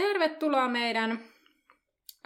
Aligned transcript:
Tervetuloa 0.00 0.68
meidän 0.68 1.10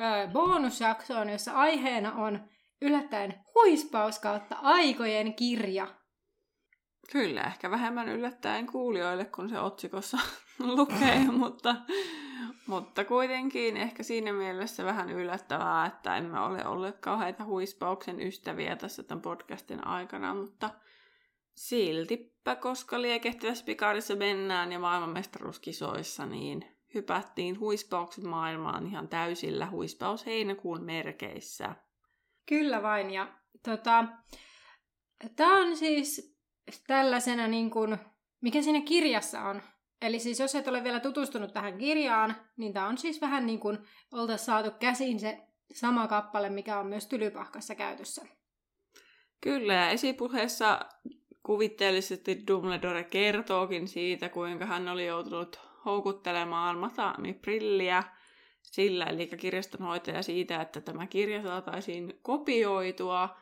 ö, 0.01 0.29
bonusjaksoon, 0.33 1.29
jossa 1.29 1.53
aiheena 1.53 2.13
on 2.13 2.41
yllättäen 2.83 3.35
huispaus 3.55 4.19
kautta 4.19 4.57
aikojen 4.63 5.35
kirja. 5.35 5.87
Kyllä, 7.13 7.43
ehkä 7.43 7.71
vähemmän 7.71 8.09
yllättäen 8.09 8.67
kuulijoille, 8.67 9.25
kun 9.25 9.49
se 9.49 9.61
otsikossa 9.61 10.19
lukee, 10.77 11.19
mutta, 11.39 11.77
mutta 12.67 13.05
kuitenkin 13.05 13.77
ehkä 13.77 14.03
siinä 14.03 14.33
mielessä 14.33 14.85
vähän 14.85 15.11
yllättävää, 15.11 15.87
että 15.87 16.17
emme 16.17 16.41
ole 16.41 16.67
olleet 16.67 16.99
kauheita 16.99 17.45
huispauksen 17.45 18.21
ystäviä 18.21 18.77
tässä 18.77 19.03
tämän 19.03 19.23
podcastin 19.23 19.87
aikana, 19.87 20.35
mutta 20.35 20.71
siltipä, 21.55 22.57
koska 22.57 23.03
liekehtivässä 23.03 23.65
pikaarissa 23.65 24.17
mennään 24.17 24.73
ja 24.73 24.79
maailmanmestaruuskisoissa, 24.79 26.27
niin 26.27 26.74
hypättiin 26.95 27.61
huispauksen 27.61 28.29
maailmaan 28.29 28.87
ihan 28.87 29.09
täysillä 29.09 29.71
huispaus 29.71 30.27
heinäkuun 30.27 30.85
merkeissä. 30.85 31.77
Kyllä 32.47 32.83
vain, 32.83 33.11
ja 33.11 33.33
tota, 33.65 34.05
tämä 35.37 35.59
on 35.59 35.77
siis 35.77 36.39
tällaisena 36.87 37.49
niin 37.49 37.71
kuin, 37.71 37.99
mikä 38.41 38.63
siinä 38.63 38.81
kirjassa 38.81 39.43
on. 39.43 39.63
Eli 40.03 40.19
siis 40.19 40.41
jos 40.41 40.55
et 40.55 40.69
ole 40.69 40.85
vielä 40.85 41.01
tutustunut 41.01 41.53
tähän 41.53 41.79
kirjaan, 41.79 42.37
niin 42.57 42.73
tämä 42.73 42.89
on 42.89 42.99
siis 42.99 43.21
vähän 43.21 43.47
niin 43.47 43.61
kuin 43.61 43.79
oltaisiin 44.13 44.47
saatu 44.47 44.71
käsiin 44.71 45.21
se 45.21 45.47
sama 45.75 46.09
kappale, 46.09 46.51
mikä 46.51 46.79
on 46.79 46.87
myös 46.87 47.07
Tylypahkassa 47.07 47.75
käytössä. 47.75 48.23
Kyllä, 49.41 49.75
ja 49.75 49.89
esipuheessa 49.89 50.81
kuvitteellisesti 51.43 52.45
Dumbledore 52.47 53.05
kertookin 53.05 53.89
siitä, 53.89 54.29
kuinka 54.29 54.67
hän 54.67 54.89
oli 54.89 55.07
joutunut 55.07 55.61
houkuttelemaan 55.85 56.79
Matami 56.79 57.33
Prilliä 57.33 58.03
sillä, 58.63 59.05
eli 59.05 59.27
kirjastonhoitaja 59.27 60.23
siitä, 60.23 60.63
että 60.63 60.81
tämä 60.81 61.07
kirja 61.07 61.43
saataisiin 61.43 62.19
kopioitua 62.23 63.37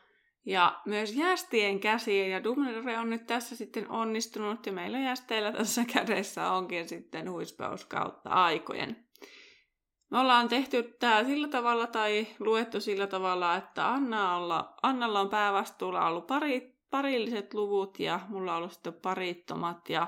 ja 0.45 0.81
myös 0.85 1.15
jästien 1.15 1.79
käsiin. 1.79 2.31
Ja 2.31 2.43
Dumbledore 2.43 2.97
on 2.97 3.09
nyt 3.09 3.25
tässä 3.27 3.55
sitten 3.55 3.89
onnistunut 3.89 4.65
ja 4.65 4.71
meillä 4.71 4.99
jästeillä 4.99 5.51
tässä 5.51 5.85
kädessä 5.93 6.51
onkin 6.51 6.89
sitten 6.89 7.31
huispaus 7.31 7.85
kautta 7.85 8.29
aikojen. 8.29 9.05
Me 10.11 10.19
ollaan 10.19 10.49
tehty 10.49 10.95
tämä 10.99 11.23
sillä 11.23 11.47
tavalla 11.47 11.87
tai 11.87 12.27
luettu 12.39 12.81
sillä 12.81 13.07
tavalla, 13.07 13.55
että 13.55 13.89
Anna 13.89 14.35
Annalla 14.83 15.19
on 15.19 15.29
päävastuulla 15.29 16.07
ollut 16.07 16.27
pari, 16.27 16.75
parilliset 16.89 17.53
luvut 17.53 17.99
ja 17.99 18.19
mulla 18.29 18.51
on 18.51 18.57
ollut 18.57 18.71
sitten 18.71 18.93
parittomat 18.93 19.89
ja 19.89 20.07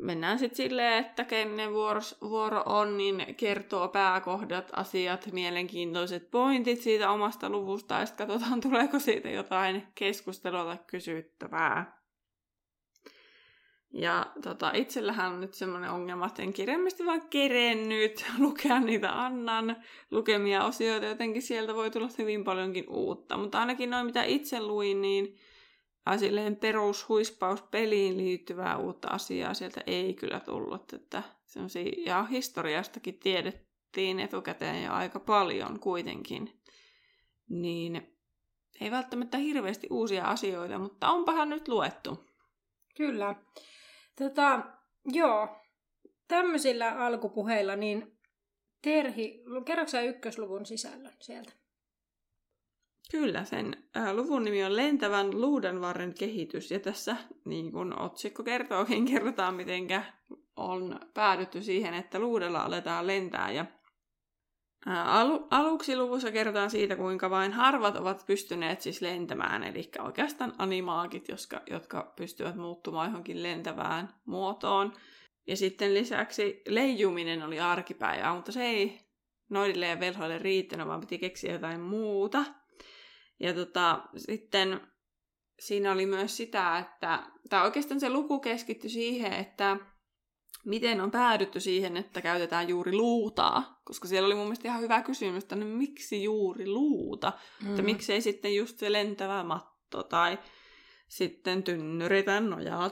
mennään 0.00 0.38
sitten 0.38 0.56
silleen, 0.56 1.06
että 1.06 1.24
kenen 1.24 1.72
vuoro, 1.72 2.00
vuoro 2.22 2.62
on, 2.66 2.96
niin 2.96 3.34
kertoo 3.34 3.88
pääkohdat, 3.88 4.70
asiat, 4.72 5.32
mielenkiintoiset 5.32 6.30
pointit 6.30 6.80
siitä 6.80 7.10
omasta 7.10 7.50
luvusta, 7.50 7.94
ja 7.94 8.06
sitten 8.06 8.26
katsotaan, 8.26 8.60
tuleeko 8.70 8.98
siitä 8.98 9.30
jotain 9.30 9.86
keskustelua 9.94 10.64
tai 10.64 10.78
kysyttävää. 10.86 12.00
Ja 13.92 14.26
tota, 14.42 14.70
itsellähän 14.74 15.32
on 15.32 15.40
nyt 15.40 15.54
semmoinen 15.54 15.90
ongelma, 15.90 16.26
että 16.26 16.42
en 16.42 16.52
kirjaimesti 16.52 17.06
vaan 17.06 17.28
kerennyt 17.30 18.24
lukea 18.38 18.80
niitä 18.80 19.24
Annan 19.24 19.76
lukemia 20.10 20.64
osioita, 20.64 21.06
jotenkin 21.06 21.42
sieltä 21.42 21.74
voi 21.74 21.90
tulla 21.90 22.08
hyvin 22.18 22.44
paljonkin 22.44 22.84
uutta. 22.88 23.36
Mutta 23.36 23.60
ainakin 23.60 23.90
noin 23.90 24.06
mitä 24.06 24.24
itse 24.24 24.60
luin, 24.60 25.00
niin 25.00 25.36
silleen 26.18 26.56
perushuispauspeliin 26.56 28.16
liittyvää 28.16 28.76
uutta 28.76 29.08
asiaa 29.08 29.54
sieltä 29.54 29.80
ei 29.86 30.14
kyllä 30.14 30.40
tullut. 30.40 30.92
Että 30.92 31.22
ja 32.06 32.22
historiastakin 32.22 33.18
tiedettiin 33.18 34.20
etukäteen 34.20 34.84
jo 34.84 34.92
aika 34.92 35.20
paljon 35.20 35.80
kuitenkin. 35.80 36.60
Niin 37.48 38.18
ei 38.80 38.90
välttämättä 38.90 39.38
hirveästi 39.38 39.86
uusia 39.90 40.24
asioita, 40.24 40.78
mutta 40.78 41.08
onpahan 41.08 41.50
nyt 41.50 41.68
luettu. 41.68 42.24
Kyllä. 42.96 43.34
Tota, 44.18 44.60
joo, 45.04 45.48
tämmöisillä 46.28 46.90
alkupuheilla, 46.90 47.76
niin 47.76 48.20
Terhi, 48.82 49.42
kerroksä 49.64 50.00
ykkösluvun 50.00 50.66
sisällön 50.66 51.12
sieltä? 51.20 51.52
Kyllä, 53.10 53.44
sen 53.44 53.76
äh, 53.96 54.14
luvun 54.14 54.44
nimi 54.44 54.64
on 54.64 54.76
Lentävän 54.76 55.40
luudenvarren 55.40 56.14
kehitys. 56.14 56.70
Ja 56.70 56.80
tässä, 56.80 57.16
niin 57.44 57.72
kuin 57.72 58.00
otsikko 58.00 58.42
kertookin, 58.42 59.04
kerrotaan, 59.12 59.54
miten 59.54 59.86
on 60.56 61.00
päädytty 61.14 61.62
siihen, 61.62 61.94
että 61.94 62.18
luudella 62.18 62.60
aletaan 62.60 63.06
lentää. 63.06 63.50
Ja 63.50 63.66
äh, 64.88 65.16
alu, 65.16 65.46
aluksi 65.50 65.96
luvussa 65.96 66.32
kerrotaan 66.32 66.70
siitä, 66.70 66.96
kuinka 66.96 67.30
vain 67.30 67.52
harvat 67.52 67.96
ovat 67.96 68.26
pystyneet 68.26 68.80
siis 68.80 69.02
lentämään, 69.02 69.64
eli 69.64 69.90
oikeastaan 69.98 70.52
animaagit, 70.58 71.28
jotka, 71.28 71.62
jotka 71.70 72.12
pystyvät 72.16 72.56
muuttumaan 72.56 73.08
johonkin 73.08 73.42
lentävään 73.42 74.14
muotoon. 74.24 74.92
Ja 75.46 75.56
sitten 75.56 75.94
lisäksi 75.94 76.62
leijuminen 76.68 77.42
oli 77.42 77.60
arkipäivää, 77.60 78.34
mutta 78.34 78.52
se 78.52 78.64
ei 78.64 79.00
noidille 79.48 79.86
ja 79.86 80.00
velhoille 80.00 80.38
riittänyt, 80.38 80.86
vaan 80.86 81.00
piti 81.00 81.18
keksiä 81.18 81.52
jotain 81.52 81.80
muuta– 81.80 82.44
ja 83.40 83.54
tota, 83.54 84.02
sitten 84.16 84.80
siinä 85.60 85.92
oli 85.92 86.06
myös 86.06 86.36
sitä, 86.36 86.78
että, 86.78 87.22
tai 87.50 87.64
oikeastaan 87.64 88.00
se 88.00 88.10
luku 88.10 88.40
keskittyi 88.40 88.90
siihen, 88.90 89.32
että 89.32 89.76
miten 90.64 91.00
on 91.00 91.10
päädytty 91.10 91.60
siihen, 91.60 91.96
että 91.96 92.22
käytetään 92.22 92.68
juuri 92.68 92.92
luutaa. 92.92 93.80
Koska 93.84 94.08
siellä 94.08 94.26
oli 94.26 94.34
mun 94.34 94.44
mielestä 94.44 94.68
ihan 94.68 94.80
hyvä 94.80 95.02
kysymys, 95.02 95.42
että 95.42 95.56
no, 95.56 95.66
miksi 95.66 96.22
juuri 96.22 96.68
luuta? 96.68 97.32
Mm. 97.62 97.70
Että 97.70 97.82
miksei 97.82 98.20
sitten 98.20 98.54
just 98.54 98.78
se 98.78 98.92
lentävä 98.92 99.42
matto 99.44 100.02
tai 100.02 100.38
sitten 101.08 101.62
tynnyri 101.62 102.22
tai 102.22 102.40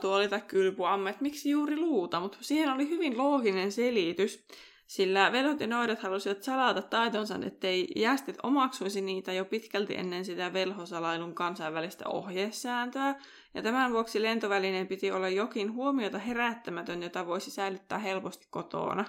tuoli 0.01 0.27
tai 0.27 0.41
kylpyamme, 0.41 1.09
että 1.09 1.21
miksi 1.21 1.49
juuri 1.49 1.77
luuta? 1.77 2.19
Mutta 2.19 2.37
siihen 2.41 2.69
oli 2.69 2.89
hyvin 2.89 3.17
looginen 3.17 3.71
selitys 3.71 4.47
sillä 4.89 5.31
vedot 5.31 5.59
ja 5.59 5.67
noidat 5.67 5.99
halusivat 5.99 6.43
salata 6.43 6.81
taitonsa, 6.81 7.39
ettei 7.45 7.87
jästit 7.95 8.37
omaksuisi 8.43 9.01
niitä 9.01 9.33
jo 9.33 9.45
pitkälti 9.45 9.95
ennen 9.95 10.25
sitä 10.25 10.53
velhosalailun 10.53 11.35
kansainvälistä 11.35 12.07
ohjesääntöä, 12.07 13.15
ja 13.53 13.61
tämän 13.61 13.91
vuoksi 13.91 14.21
lentovälineen 14.21 14.87
piti 14.87 15.11
olla 15.11 15.29
jokin 15.29 15.73
huomiota 15.73 16.19
herättämätön, 16.19 17.03
jota 17.03 17.27
voisi 17.27 17.51
säilyttää 17.51 17.97
helposti 17.97 18.47
kotona. 18.49 19.05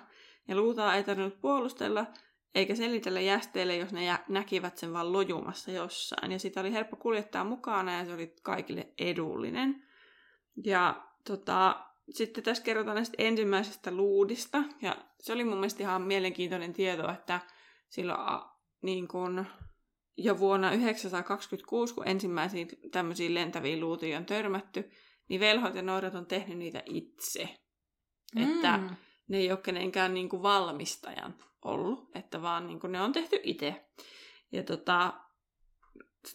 Ja 0.49 0.57
luutaa 0.57 0.95
ei 0.95 1.05
tarvinnut 1.05 1.41
puolustella, 1.41 2.07
eikä 2.55 2.75
selitellä 2.75 3.21
jästeille, 3.21 3.77
jos 3.77 3.93
ne 3.93 4.19
näkivät 4.29 4.77
sen 4.77 4.93
vain 4.93 5.13
lojumassa 5.13 5.71
jossain. 5.71 6.33
Ja 6.33 6.39
sitä 6.39 6.61
oli 6.61 6.73
helppo 6.73 6.97
kuljettaa 6.97 7.45
mukana 7.45 7.99
ja 7.99 8.05
se 8.05 8.15
oli 8.15 8.35
kaikille 8.43 8.89
edullinen. 8.99 9.83
Ja 10.65 11.03
tota, 11.25 11.90
sitten 12.11 12.45
tässä 12.45 12.63
kerrotaan 12.63 12.95
näistä 12.95 13.15
ensimmäisestä 13.19 13.91
luudista, 13.91 14.63
ja 14.83 14.97
se 15.21 15.33
oli 15.33 15.45
mun 15.45 15.59
mielestä 15.59 15.83
ihan 15.83 16.03
mielenkiintoinen 16.03 16.73
tieto, 16.73 17.11
että 17.11 17.41
silloin 17.89 18.19
niin 18.83 19.09
kun, 19.09 19.47
jo 20.17 20.39
vuonna 20.39 20.69
1926, 20.69 21.95
kun 21.95 22.09
ensimmäisiin 22.09 22.69
tämmöisiin 22.91 23.35
lentäviin 23.35 23.81
luutiin 23.81 24.17
on 24.17 24.27
törmätty, 24.27 24.91
niin 25.29 25.41
velhot 25.41 25.75
ja 25.75 25.83
noidat 25.83 26.15
on 26.15 26.27
tehnyt 26.27 26.59
niitä 26.59 26.83
itse. 26.87 27.49
Mm. 28.35 28.43
Että 28.43 28.81
ne 29.29 29.39
ei 29.39 29.51
ole 29.51 29.61
kenenkään 29.63 30.15
niin 30.15 30.29
kuin 30.29 30.43
valmistajan 30.43 31.35
ollut, 31.65 32.11
että 32.15 32.43
vaan 32.43 32.67
niin 32.67 32.81
kuin 32.81 32.93
ne 32.93 33.01
on 33.01 33.13
tehty 33.13 33.41
itse. 33.43 33.85
Ja 34.53 34.63
tota, 34.63 35.13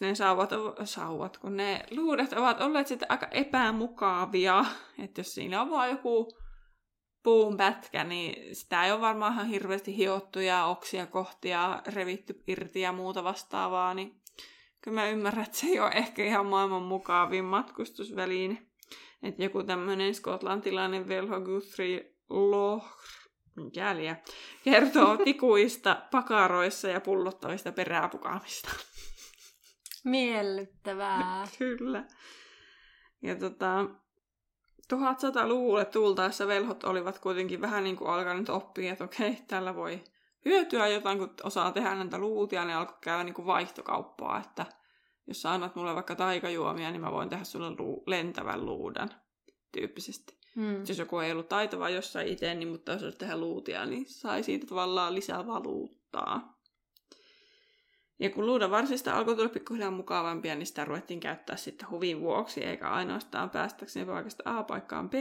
ne 0.00 0.14
sauvat, 0.14 0.50
sauvat, 0.84 1.38
kun 1.38 1.56
ne 1.56 1.84
luudet 1.90 2.32
ovat 2.32 2.60
olleet 2.60 2.86
sitten 2.86 3.10
aika 3.10 3.26
epämukavia. 3.30 4.64
Että 4.98 5.20
jos 5.20 5.34
siinä 5.34 5.62
on 5.62 5.70
vaan 5.70 5.90
joku 5.90 6.36
puun 7.22 7.56
pätkä, 7.56 8.04
niin 8.04 8.56
sitä 8.56 8.84
ei 8.84 8.92
ole 8.92 9.00
varmaan 9.00 9.32
ihan 9.32 9.46
hirveästi 9.46 9.96
hiottu 9.96 10.40
ja 10.40 10.64
oksia 10.64 11.06
kohtia 11.06 11.82
revitty 11.86 12.42
irti 12.46 12.80
ja 12.80 12.92
muuta 12.92 13.24
vastaavaa, 13.24 13.94
niin 13.94 14.20
kyllä 14.80 15.00
mä 15.00 15.08
ymmärrän, 15.08 15.44
että 15.44 15.58
se 15.58 15.66
ei 15.66 15.80
ole 15.80 15.90
ehkä 15.90 16.24
ihan 16.24 16.46
maailman 16.46 16.82
mukavin 16.82 17.44
matkustusväline. 17.44 18.66
Että 19.22 19.42
joku 19.42 19.62
tämmöinen 19.62 20.14
skotlantilainen 20.14 21.08
Velho 21.08 21.40
Guthrie 21.40 22.14
Lohr, 22.28 22.82
mikäliä, 23.56 24.16
kertoo 24.64 25.16
tikuista, 25.24 26.02
pakaroissa 26.10 26.88
ja 26.88 27.00
pullottavista 27.00 27.72
peräpukaamista. 27.72 28.70
Miellyttävää. 30.06 31.44
Kyllä. 31.58 32.04
Ja 33.22 33.36
tota, 33.36 33.84
1100-luvulle 34.94 35.84
tultaessa 35.84 36.46
velhot 36.46 36.84
olivat 36.84 37.18
kuitenkin 37.18 37.60
vähän 37.60 37.84
niin 37.84 37.96
kuin 37.96 38.10
alkaneet 38.10 38.48
oppia, 38.48 38.92
että 38.92 39.04
okei, 39.04 39.38
tällä 39.48 39.74
voi 39.74 40.04
hyötyä 40.44 40.88
jotain, 40.88 41.18
kun 41.18 41.34
osaa 41.42 41.72
tehdä 41.72 41.94
näitä 41.94 42.18
luutia, 42.18 42.64
niin 42.64 42.76
alkoi 42.76 42.98
käydä 43.00 43.24
niin 43.24 43.34
kuin 43.34 43.46
vaihtokauppaa, 43.46 44.40
että 44.40 44.66
jos 45.26 45.42
sä 45.42 45.52
annat 45.52 45.76
mulle 45.76 45.94
vaikka 45.94 46.14
taikajuomia, 46.14 46.90
niin 46.90 47.00
mä 47.00 47.12
voin 47.12 47.28
tehdä 47.28 47.44
sulle 47.44 47.70
luu- 47.70 48.02
lentävän 48.06 48.66
luudan 48.66 49.10
tyyppisesti. 49.72 50.38
Mm. 50.56 50.78
Jos 50.88 50.98
joku 50.98 51.18
ei 51.18 51.32
ollut 51.32 51.48
taitava 51.48 51.90
jossain 51.90 52.28
itse, 52.28 52.54
niin 52.54 52.68
mutta 52.68 52.92
jos 52.92 53.02
olisi 53.02 53.18
tehdä 53.18 53.36
luutia, 53.36 53.86
niin 53.86 54.04
sai 54.08 54.42
siitä 54.42 54.66
tavallaan 54.66 55.14
lisää 55.14 55.46
valuuttaa. 55.46 56.55
Ja 58.18 58.30
kun 58.30 58.46
luudan 58.46 58.70
varsista 58.70 59.14
alkoi 59.14 59.36
tulla 59.36 59.48
pikkuhiljaa 59.48 59.90
mukavampia, 59.90 60.54
niin 60.54 60.66
sitä 60.66 60.84
ruvettiin 60.84 61.20
käyttää 61.20 61.56
sitten 61.56 61.90
huvin 61.90 62.20
vuoksi, 62.20 62.64
eikä 62.64 62.88
ainoastaan 62.88 63.50
päästäkseen 63.50 64.06
paikasta 64.06 64.42
A 64.46 64.62
paikkaan 64.62 65.10
B, 65.10 65.14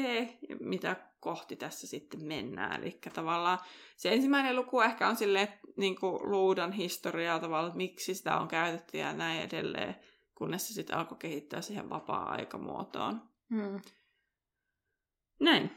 mitä 0.59 0.95
kohti 1.19 1.55
tässä 1.55 1.87
sitten 1.87 2.25
mennään. 2.25 2.81
Eli 2.81 2.99
tavallaan 3.13 3.59
se 3.97 4.13
ensimmäinen 4.13 4.55
luku 4.55 4.81
ehkä 4.81 5.07
on 5.07 5.15
silleen, 5.15 5.47
niin 5.77 5.99
kuin 5.99 6.31
luudan 6.31 6.71
historiaa 6.71 7.39
tavallaan, 7.39 7.67
että 7.67 7.77
miksi 7.77 8.15
sitä 8.15 8.37
on 8.37 8.47
käytetty 8.47 8.97
ja 8.97 9.13
näin 9.13 9.41
edelleen, 9.41 9.95
kunnes 10.35 10.67
se 10.67 10.73
sitten 10.73 10.97
alkoi 10.97 11.17
kehittää 11.17 11.61
siihen 11.61 11.89
vapaa-aikamuotoon. 11.89 13.21
Mm. 13.49 13.81
Näin. 15.39 15.71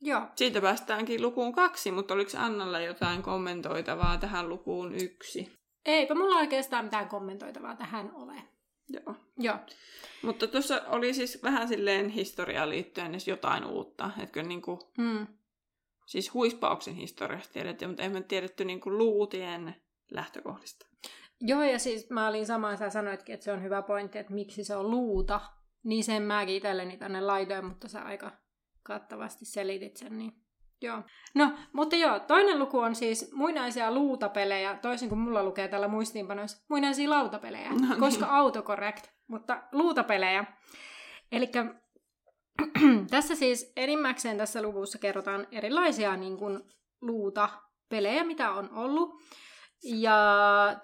Joo. 0.00 0.22
Siitä 0.36 0.60
päästäänkin 0.60 1.22
lukuun 1.22 1.52
kaksi, 1.52 1.90
mutta 1.90 2.14
oliko 2.14 2.30
Annalla 2.38 2.80
jotain 2.80 3.22
kommentoitavaa 3.22 4.18
tähän 4.18 4.48
lukuun 4.48 4.94
yksi? 4.94 5.63
Eipä 5.86 6.14
mulla 6.14 6.36
oikeastaan 6.36 6.84
mitään 6.84 7.08
kommentoitavaa 7.08 7.76
tähän 7.76 8.10
ole. 8.14 8.34
Joo. 8.88 9.14
Joo. 9.38 9.56
Mutta 10.22 10.46
tuossa 10.46 10.82
oli 10.88 11.14
siis 11.14 11.42
vähän 11.42 11.68
silleen 11.68 12.08
historiaan 12.08 12.70
liittyen 12.70 13.10
edes 13.10 13.28
jotain 13.28 13.64
uutta. 13.64 14.10
Että 14.18 14.32
kyllä 14.32 14.48
niinku, 14.48 14.92
Mm. 14.98 15.26
siis 16.06 16.34
huispauksen 16.34 16.94
historiasta 16.94 17.52
tiedettiin, 17.52 17.88
mutta 17.88 18.02
emme 18.02 18.22
tiedetty 18.22 18.64
niinku 18.64 18.90
luutien 18.98 19.74
lähtökohdista. 20.10 20.86
Joo, 21.40 21.62
ja 21.62 21.78
siis 21.78 22.10
mä 22.10 22.28
olin 22.28 22.46
sama, 22.46 22.76
sä 22.76 22.90
sanoitkin, 22.90 23.34
että 23.34 23.44
se 23.44 23.52
on 23.52 23.62
hyvä 23.62 23.82
pointti, 23.82 24.18
että 24.18 24.32
miksi 24.34 24.64
se 24.64 24.76
on 24.76 24.90
luuta. 24.90 25.40
Niin 25.82 26.04
sen 26.04 26.22
mäkin 26.22 26.54
itselleni 26.54 26.96
tänne 26.96 27.20
laitoin, 27.20 27.64
mutta 27.64 27.88
sä 27.88 28.02
aika 28.02 28.32
kattavasti 28.82 29.44
selitit 29.44 29.96
sen, 29.96 30.18
niin 30.18 30.32
joo. 30.82 31.02
No, 31.34 31.52
mutta 31.72 31.96
joo, 31.96 32.18
toinen 32.18 32.58
luku 32.58 32.78
on 32.78 32.94
siis 32.94 33.32
muinaisia 33.32 33.92
luutapelejä, 33.92 34.78
toisin 34.82 35.08
kuin 35.08 35.18
mulla 35.18 35.42
lukee 35.42 35.68
täällä 35.68 35.88
muistiinpanoissa, 35.88 36.64
muinaisia 36.68 37.10
lautapelejä, 37.10 37.70
No 37.70 37.88
niin. 37.88 38.00
koska 38.00 38.26
autocorrect, 38.26 39.06
mutta 39.26 39.62
luutapelejä. 39.72 40.44
Eli 41.32 41.50
tässä 43.10 43.34
siis 43.34 43.72
enimmäkseen 43.76 44.38
tässä 44.38 44.62
luvussa 44.62 44.98
kerrotaan 44.98 45.46
erilaisia 45.52 46.16
niin 46.16 46.36
kuin, 46.36 46.62
luutapelejä, 47.00 48.24
mitä 48.24 48.50
on 48.50 48.70
ollut. 48.74 49.22
Ja 49.84 50.16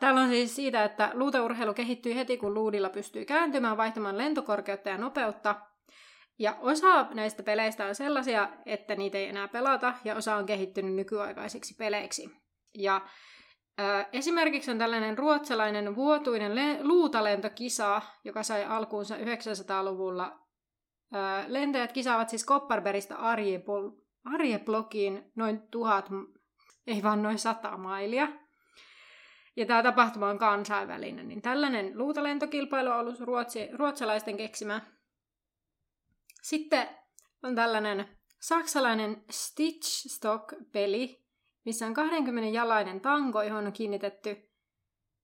täällä 0.01 0.21
on 0.21 0.29
siis 0.29 0.57
siitä, 0.57 0.85
että 0.85 1.11
luutaurheilu 1.15 1.75
kehittyy 1.75 2.15
heti, 2.15 2.37
kun 2.37 2.55
luudilla 2.55 2.89
pystyy 2.89 3.25
kääntymään, 3.25 3.77
vaihtamaan 3.77 4.19
lentokorkeutta 4.19 4.89
ja 4.89 4.99
nopeutta. 4.99 5.55
Ja 6.41 6.57
osa 6.61 7.07
näistä 7.15 7.43
peleistä 7.43 7.87
on 7.87 7.95
sellaisia, 7.95 8.49
että 8.67 8.95
niitä 8.95 9.19
ei 9.19 9.27
enää 9.27 9.49
pelata, 9.49 9.95
ja 10.05 10.17
osa 10.17 10.37
on 10.37 10.47
kehittynyt 10.47 10.95
nykyaikaisiksi 10.95 11.75
peleiksi. 11.79 12.31
Ja 12.75 13.01
äh, 13.81 14.07
esimerkiksi 14.13 14.71
on 14.71 14.79
tällainen 14.79 15.19
ruotsalainen 15.19 15.97
vuotuinen 15.97 16.55
le- 16.55 16.85
luutalentokisa, 16.85 18.03
joka 18.25 18.43
sai 18.43 18.65
alkuunsa 18.65 19.17
900-luvulla. 19.17 20.39
Äh, 21.15 21.45
lentäjät 21.49 21.93
kisaavat 21.93 22.29
siis 22.29 22.45
Kopparbergista 22.45 23.15
Arjepol- 23.15 24.05
Arjeplokiin 24.25 25.33
noin 25.37 25.63
tuhat, 25.71 26.09
ei 26.87 27.03
vaan 27.03 27.23
noin 27.23 27.39
sata 27.39 27.77
mailia. 27.77 28.29
Ja 29.57 29.67
tämä 29.67 29.83
tapahtuma 29.83 30.31
on 30.31 30.39
kansainvälinen, 30.39 31.29
niin 31.29 31.43
tällainen 31.43 31.99
luutalentokilpailu 31.99 32.91
on 32.91 32.99
ollut 32.99 33.21
ruotsi, 33.21 33.69
ruotsalaisten 33.73 34.37
keksimä. 34.37 34.81
Sitten 36.43 36.89
on 37.43 37.55
tällainen 37.55 38.19
saksalainen 38.41 39.25
Stitch-stock-peli, 39.31 41.25
missä 41.65 41.87
on 41.87 41.95
20 41.95 42.57
jalainen 42.57 43.01
tanko, 43.01 43.43
johon 43.43 43.67
on 43.67 43.73
kiinnitetty 43.73 44.51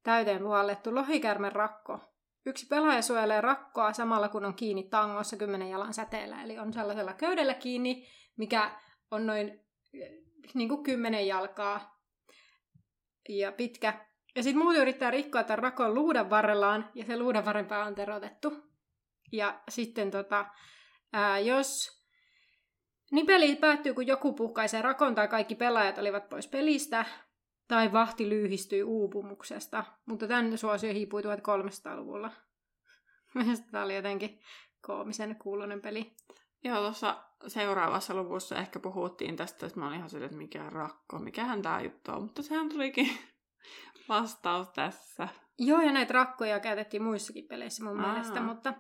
täyteen 0.03 0.43
puhallettu 0.43 0.95
lohikärmen 0.95 1.53
rakko. 1.53 2.01
Yksi 2.47 2.67
pelaaja 2.67 3.03
suojelee 3.03 3.41
rakkoa 3.41 3.93
samalla 3.93 4.29
kun 4.29 4.45
on 4.45 4.55
kiinni 4.55 4.83
tangossa 4.83 5.37
10 5.37 5.71
jalan 5.71 5.95
säteellä, 5.95 6.43
eli 6.43 6.59
on 6.59 6.73
sellaisella 6.73 7.13
köydellä 7.13 7.55
kiinni, 7.55 8.07
mikä 8.37 8.81
on 9.11 9.27
noin 9.27 9.49
eh, 9.95 10.11
niin 10.55 10.69
kuin 10.69 10.83
10 10.83 11.27
jalkaa 11.27 12.01
ja 13.29 13.53
pitkä. 13.53 14.07
Ja 14.37 14.43
sitten 14.43 14.63
muut 14.63 14.77
yrittää 14.77 15.11
rikkoa 15.11 15.45
tämän 15.45 15.59
rakon 15.59 15.95
luudan 15.95 16.31
varrellaan, 16.31 16.91
ja 16.95 17.05
se 17.05 17.19
luudan 17.19 17.45
varren 17.45 17.67
pää 17.67 17.85
on 17.85 17.95
terotettu. 17.95 18.53
Ja 19.33 19.61
sitten 19.69 20.11
tota, 20.11 20.47
ää, 21.17 21.39
jos 21.39 22.03
niin 23.11 23.27
peli 23.27 23.57
päättyy, 23.57 23.95
kun 23.95 24.07
joku 24.07 24.33
puhkaisee 24.33 24.83
rakon 24.83 25.15
tai 25.15 25.29
kaikki 25.29 25.55
pelaajat 25.55 25.99
olivat 25.99 26.29
pois 26.29 26.49
pelistä, 26.49 27.05
tai 27.69 27.93
vahti 27.93 28.29
lyyhistyy 28.29 28.83
uupumuksesta. 28.83 29.85
Mutta 30.07 30.29
tämän 30.29 30.59
suosio 30.59 30.93
hiipui 30.93 31.23
1300-luvulla. 31.23 32.31
Mielestäni 33.35 33.71
tämä 33.71 33.85
oli 33.85 33.97
jotenkin 33.97 34.41
koomisen 34.87 35.37
kuulonen 35.37 35.81
peli. 35.81 36.17
Joo, 36.65 36.77
tuossa 36.77 37.25
seuraavassa 37.47 38.15
luvussa 38.15 38.57
ehkä 38.57 38.79
puhuttiin 38.81 39.37
tästä, 39.37 39.67
että 39.67 39.81
mä 39.81 39.87
olin 39.87 39.99
ihan 39.99 40.11
silleen, 40.11 40.27
että 40.27 40.39
mikä 40.39 40.71
rakko, 40.71 41.19
mikähän 41.19 41.63
tää 41.63 41.81
juttu 41.81 42.13
on, 42.13 42.23
mutta 42.23 42.43
sehän 42.43 42.69
tulikin 42.69 43.11
vastaus 44.09 44.69
tässä. 44.69 45.29
Joo, 45.59 45.81
ja 45.81 45.93
näitä 45.93 46.13
rakkoja 46.15 46.61
käytettiin 46.61 47.03
muissakin 47.03 47.49
peleissä 47.49 47.85
mun 47.85 48.01
Aa. 48.01 48.13
mielestä, 48.13 48.41
mutta 48.41 48.75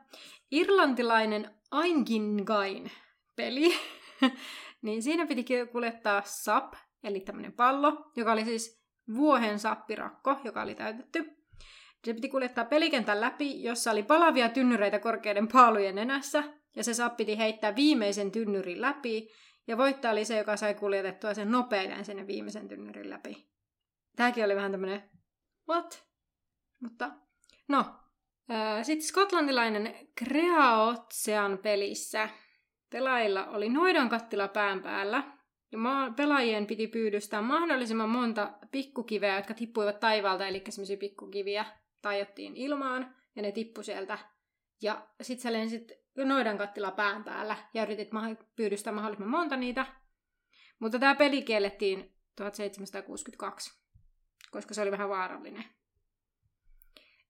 irlantilainen 0.50 1.50
Aingingain 1.70 2.90
peli, 3.36 3.74
niin 4.82 5.02
siinä 5.02 5.26
piti 5.26 5.44
kuljettaa 5.72 6.22
sap, 6.24 6.74
eli 7.02 7.20
tämmöinen 7.20 7.52
pallo, 7.52 8.10
joka 8.16 8.32
oli 8.32 8.44
siis 8.44 8.82
vuohen 9.14 9.58
sappirakko, 9.58 10.36
joka 10.44 10.62
oli 10.62 10.74
täytetty. 10.74 11.36
Se 12.04 12.14
piti 12.14 12.28
kuljettaa 12.28 12.64
pelikentän 12.64 13.20
läpi, 13.20 13.62
jossa 13.62 13.90
oli 13.90 14.02
palavia 14.02 14.48
tynnyreitä 14.48 14.98
korkeiden 14.98 15.48
paalujen 15.48 15.94
nenässä, 15.94 16.44
ja 16.76 16.84
se 16.84 16.94
sappi 16.94 17.24
piti 17.24 17.38
heittää 17.38 17.76
viimeisen 17.76 18.32
tynnyrin 18.32 18.80
läpi, 18.80 19.28
ja 19.66 19.76
voittaja 19.76 20.12
oli 20.12 20.24
se, 20.24 20.38
joka 20.38 20.56
sai 20.56 20.74
kuljetettua 20.74 21.34
sen 21.34 21.50
nopeiten 21.50 22.04
sinne 22.04 22.26
viimeisen 22.26 22.68
tynnyrin 22.68 23.10
läpi. 23.10 23.48
Tämäkin 24.16 24.44
oli 24.44 24.56
vähän 24.56 24.70
tämmönen, 24.70 25.10
what? 25.68 26.05
Mutta, 26.80 27.10
no. 27.68 27.84
Sitten 28.82 29.06
skotlantilainen 29.06 30.08
Creaotsean 30.18 31.58
pelissä 31.58 32.28
pelaajilla 32.90 33.46
oli 33.46 33.68
noidan 33.68 34.08
kattila 34.08 34.48
pään 34.48 34.82
päällä, 34.82 35.22
ja 35.72 35.78
pelaajien 36.16 36.66
piti 36.66 36.86
pyydystää 36.86 37.42
mahdollisimman 37.42 38.08
monta 38.08 38.52
pikkukiveä, 38.70 39.36
jotka 39.36 39.54
tippuivat 39.54 40.00
taivaalta, 40.00 40.46
eli 40.46 40.62
semmoisia 40.68 40.96
pikkukiviä 40.96 41.64
tajottiin 42.02 42.56
ilmaan, 42.56 43.14
ja 43.36 43.42
ne 43.42 43.52
tippu 43.52 43.82
sieltä. 43.82 44.18
Ja 44.82 45.06
sit 45.22 45.40
sä 45.40 45.52
lensit 45.52 45.92
noidan 46.16 46.58
kattila 46.58 46.90
pään 46.90 47.24
päällä, 47.24 47.56
ja 47.74 47.82
yritit 47.82 48.08
pyydystää 48.56 48.92
mahdollisimman 48.92 49.40
monta 49.40 49.56
niitä. 49.56 49.86
Mutta 50.78 50.98
tämä 50.98 51.14
peli 51.14 51.42
kiellettiin 51.42 52.12
1762, 52.36 53.82
koska 54.50 54.74
se 54.74 54.82
oli 54.82 54.90
vähän 54.90 55.08
vaarallinen. 55.08 55.64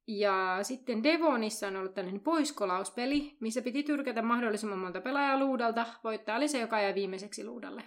Ja 0.06 0.58
sitten 0.62 1.02
Devonissa 1.02 1.66
on 1.66 1.76
ollut 1.76 1.94
tällainen 1.94 2.20
poiskolauspeli, 2.20 3.36
missä 3.40 3.62
piti 3.62 3.82
tyrkätä 3.82 4.22
mahdollisimman 4.22 4.78
monta 4.78 5.00
pelaajaa 5.00 5.38
luudalta. 5.38 5.86
Voittaja 6.04 6.36
oli 6.36 6.48
se, 6.48 6.58
joka 6.60 6.80
jäi 6.80 6.94
viimeiseksi 6.94 7.44
luudalle. 7.44 7.82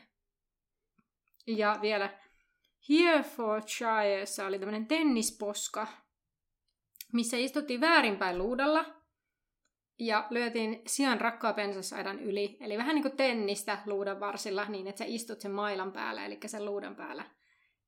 Ja 1.48 1.80
vielä 1.82 2.20
Herefordshiressa 2.90 4.46
oli 4.46 4.60
tämmöinen 4.60 4.88
tennisposka, 4.88 5.88
missä 7.14 7.38
istuttiin 7.38 7.82
väärinpäin 7.82 8.38
luudalla 8.38 8.86
ja 10.00 10.28
lyötiin 10.30 10.82
sian 10.88 11.22
rakkaa 11.22 11.54
pensasaidan 11.54 12.20
yli. 12.20 12.58
Eli 12.62 12.78
vähän 12.78 12.96
niin 12.96 13.04
kuin 13.04 13.18
tennistä 13.18 13.78
luudan 13.86 14.20
varsilla 14.20 14.66
niin, 14.66 14.88
että 14.88 15.00
sä 15.00 15.06
istut 15.08 15.42
sen 15.42 15.52
mailan 15.52 15.92
päällä, 15.92 16.26
eli 16.26 16.40
sen 16.46 16.66
luudan 16.66 16.96
päällä. 16.96 17.26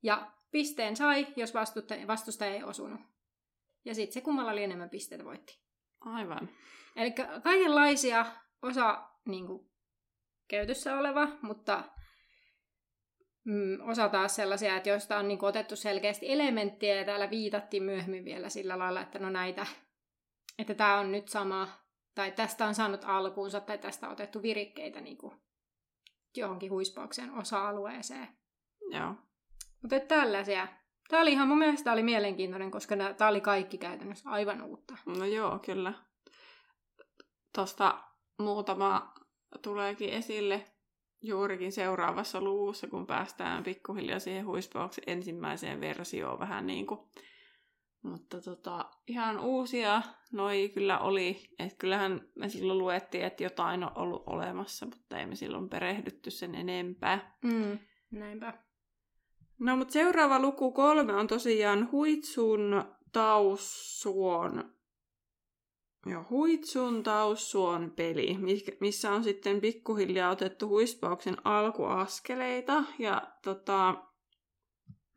Ja 0.02 0.32
pisteen 0.50 0.96
sai, 0.96 1.26
jos 1.36 1.54
vastustaja 2.06 2.54
ei 2.54 2.62
osunut. 2.62 3.00
Ja 3.84 3.94
sitten 3.94 4.12
se, 4.12 4.20
kummalla 4.20 4.52
oli 4.52 4.62
enemmän 4.62 4.90
pisteitä, 4.90 5.24
voitti. 5.24 5.60
Aivan. 6.00 6.48
Eli 6.96 7.14
kaikenlaisia 7.42 8.26
osa 8.62 9.08
niin 9.24 9.46
kuin, 9.46 9.70
käytössä 10.48 10.98
oleva, 10.98 11.28
mutta 11.42 11.84
mm, 13.44 13.88
osa 13.88 14.08
taas 14.08 14.34
sellaisia, 14.34 14.76
että 14.76 14.88
joista 14.88 15.18
on 15.18 15.28
niin 15.28 15.44
otettu 15.44 15.76
selkeästi 15.76 16.32
elementtiä 16.32 16.94
ja 16.94 17.04
täällä 17.04 17.30
viitattiin 17.30 17.82
myöhemmin 17.82 18.24
vielä 18.24 18.48
sillä 18.48 18.78
lailla, 18.78 19.00
että 19.00 19.18
no 19.18 19.30
näitä, 19.30 19.66
että 20.58 20.74
tämä 20.74 20.98
on 20.98 21.12
nyt 21.12 21.28
sama, 21.28 21.68
tai 22.14 22.32
tästä 22.32 22.66
on 22.66 22.74
saanut 22.74 23.04
alkuunsa, 23.04 23.60
tai 23.60 23.78
tästä 23.78 24.06
on 24.06 24.12
otettu 24.12 24.42
virikkeitä 24.42 25.00
niin 25.00 25.18
kuin 25.18 25.34
johonkin 26.36 26.70
huispauksen 26.70 27.30
osa-alueeseen. 27.30 28.28
Joo. 28.90 29.14
Mutta 29.82 30.00
tällaisia. 30.00 30.68
Tämä 31.12 31.22
oli 31.22 31.32
ihan 31.32 31.48
mun 31.48 31.58
mielestä 31.58 31.92
oli 31.92 32.02
mielenkiintoinen, 32.02 32.70
koska 32.70 32.96
tämä 33.16 33.30
oli 33.30 33.40
kaikki 33.40 33.78
käytännössä 33.78 34.30
aivan 34.30 34.62
uutta. 34.62 34.96
No 35.06 35.24
joo, 35.24 35.58
kyllä. 35.58 35.92
Tuosta 37.54 38.04
muutama 38.38 39.14
tuleekin 39.62 40.10
esille 40.10 40.64
juurikin 41.22 41.72
seuraavassa 41.72 42.40
luvussa, 42.40 42.86
kun 42.86 43.06
päästään 43.06 43.62
pikkuhiljaa 43.62 44.18
siihen 44.18 44.46
huispauksen 44.46 45.04
ensimmäiseen 45.06 45.80
versioon 45.80 46.38
vähän 46.38 46.66
niin 46.66 46.86
kuin. 46.86 47.00
Mutta 48.02 48.40
tota, 48.40 48.90
ihan 49.06 49.40
uusia 49.40 50.02
noi 50.32 50.70
kyllä 50.74 50.98
oli. 50.98 51.40
Että 51.58 51.78
kyllähän 51.78 52.20
me 52.34 52.48
silloin 52.48 52.78
luettiin, 52.78 53.24
että 53.24 53.42
jotain 53.42 53.84
on 53.84 53.92
ollut 53.94 54.22
olemassa, 54.26 54.86
mutta 54.86 55.18
ei 55.18 55.26
me 55.26 55.34
silloin 55.34 55.68
perehdytty 55.68 56.30
sen 56.30 56.54
enempää. 56.54 57.36
Mm, 57.44 57.78
näinpä. 58.10 58.71
No, 59.62 59.76
mutta 59.76 59.92
seuraava 59.92 60.38
luku 60.38 60.72
kolme 60.72 61.14
on 61.14 61.26
tosiaan 61.26 61.88
Huitsun 61.92 62.84
Taussuon 63.12 64.72
Joo, 66.06 66.26
Huitsun 66.30 67.02
Taussuon 67.02 67.92
peli, 67.96 68.38
missä 68.80 69.12
on 69.12 69.24
sitten 69.24 69.60
pikkuhiljaa 69.60 70.30
otettu 70.30 70.68
huispauksen 70.68 71.36
alkuaskeleita. 71.44 72.84
Ja 72.98 73.22
tota, 73.44 74.04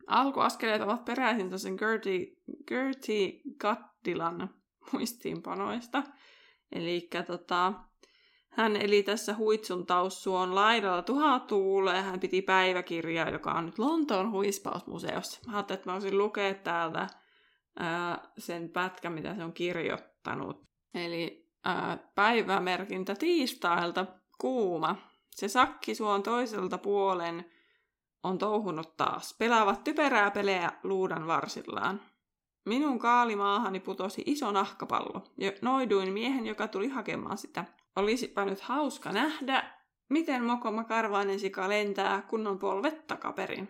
alkuaskeleet 0.06 0.82
ovat 0.82 1.04
peräisin 1.04 1.50
tosen 1.50 1.74
Gertie, 1.74 2.26
Gertie 2.66 3.40
Gattilan 3.60 4.54
muistiinpanoista. 4.92 6.02
Eli 6.72 7.08
tota, 7.26 7.72
hän 8.56 8.76
eli 8.76 9.02
tässä 9.02 9.34
Huitsun 9.34 9.86
Taussuon 9.86 10.54
laidalla 10.54 11.02
tuhatuuleen. 11.02 12.04
Hän 12.04 12.20
piti 12.20 12.42
päiväkirjaa, 12.42 13.30
joka 13.30 13.52
on 13.52 13.66
nyt 13.66 13.78
Lontoon 13.78 14.30
huispausmuseossa. 14.30 15.40
Mä 15.46 15.56
ajattelin, 15.56 15.78
että 15.78 15.90
mä 15.90 15.94
voisin 15.94 16.18
lukea 16.18 16.54
täältä 16.54 17.06
ää, 17.78 18.28
sen 18.38 18.68
pätkän, 18.68 19.12
mitä 19.12 19.34
se 19.34 19.44
on 19.44 19.52
kirjoittanut. 19.52 20.62
Eli 20.94 21.50
ää, 21.64 21.98
päivämerkintä 22.14 23.14
tiistailta 23.14 24.06
kuuma. 24.40 24.96
Se 25.30 25.48
sakki 25.48 25.94
suon 25.94 26.22
toiselta 26.22 26.78
puolen 26.78 27.44
on 28.22 28.38
touhunut 28.38 28.96
taas. 28.96 29.36
Pelaavat 29.38 29.84
typerää 29.84 30.30
pelejä 30.30 30.72
luudan 30.82 31.26
varsillaan. 31.26 32.00
Minun 32.64 32.98
kaalimaahani 32.98 33.80
putosi 33.80 34.22
iso 34.26 34.52
nahkapallo. 34.52 35.22
Ja 35.38 35.52
noiduin 35.62 36.12
miehen, 36.12 36.46
joka 36.46 36.68
tuli 36.68 36.88
hakemaan 36.88 37.38
sitä. 37.38 37.64
Olisipa 37.96 38.44
nyt 38.44 38.60
hauska 38.60 39.12
nähdä, 39.12 39.72
miten 40.08 40.44
mokoma 40.44 40.84
karvainen 40.84 41.40
sika 41.40 41.68
lentää, 41.68 42.22
kun 42.22 42.46
on 42.46 42.58
polvet 42.58 43.06
takaperin. 43.06 43.68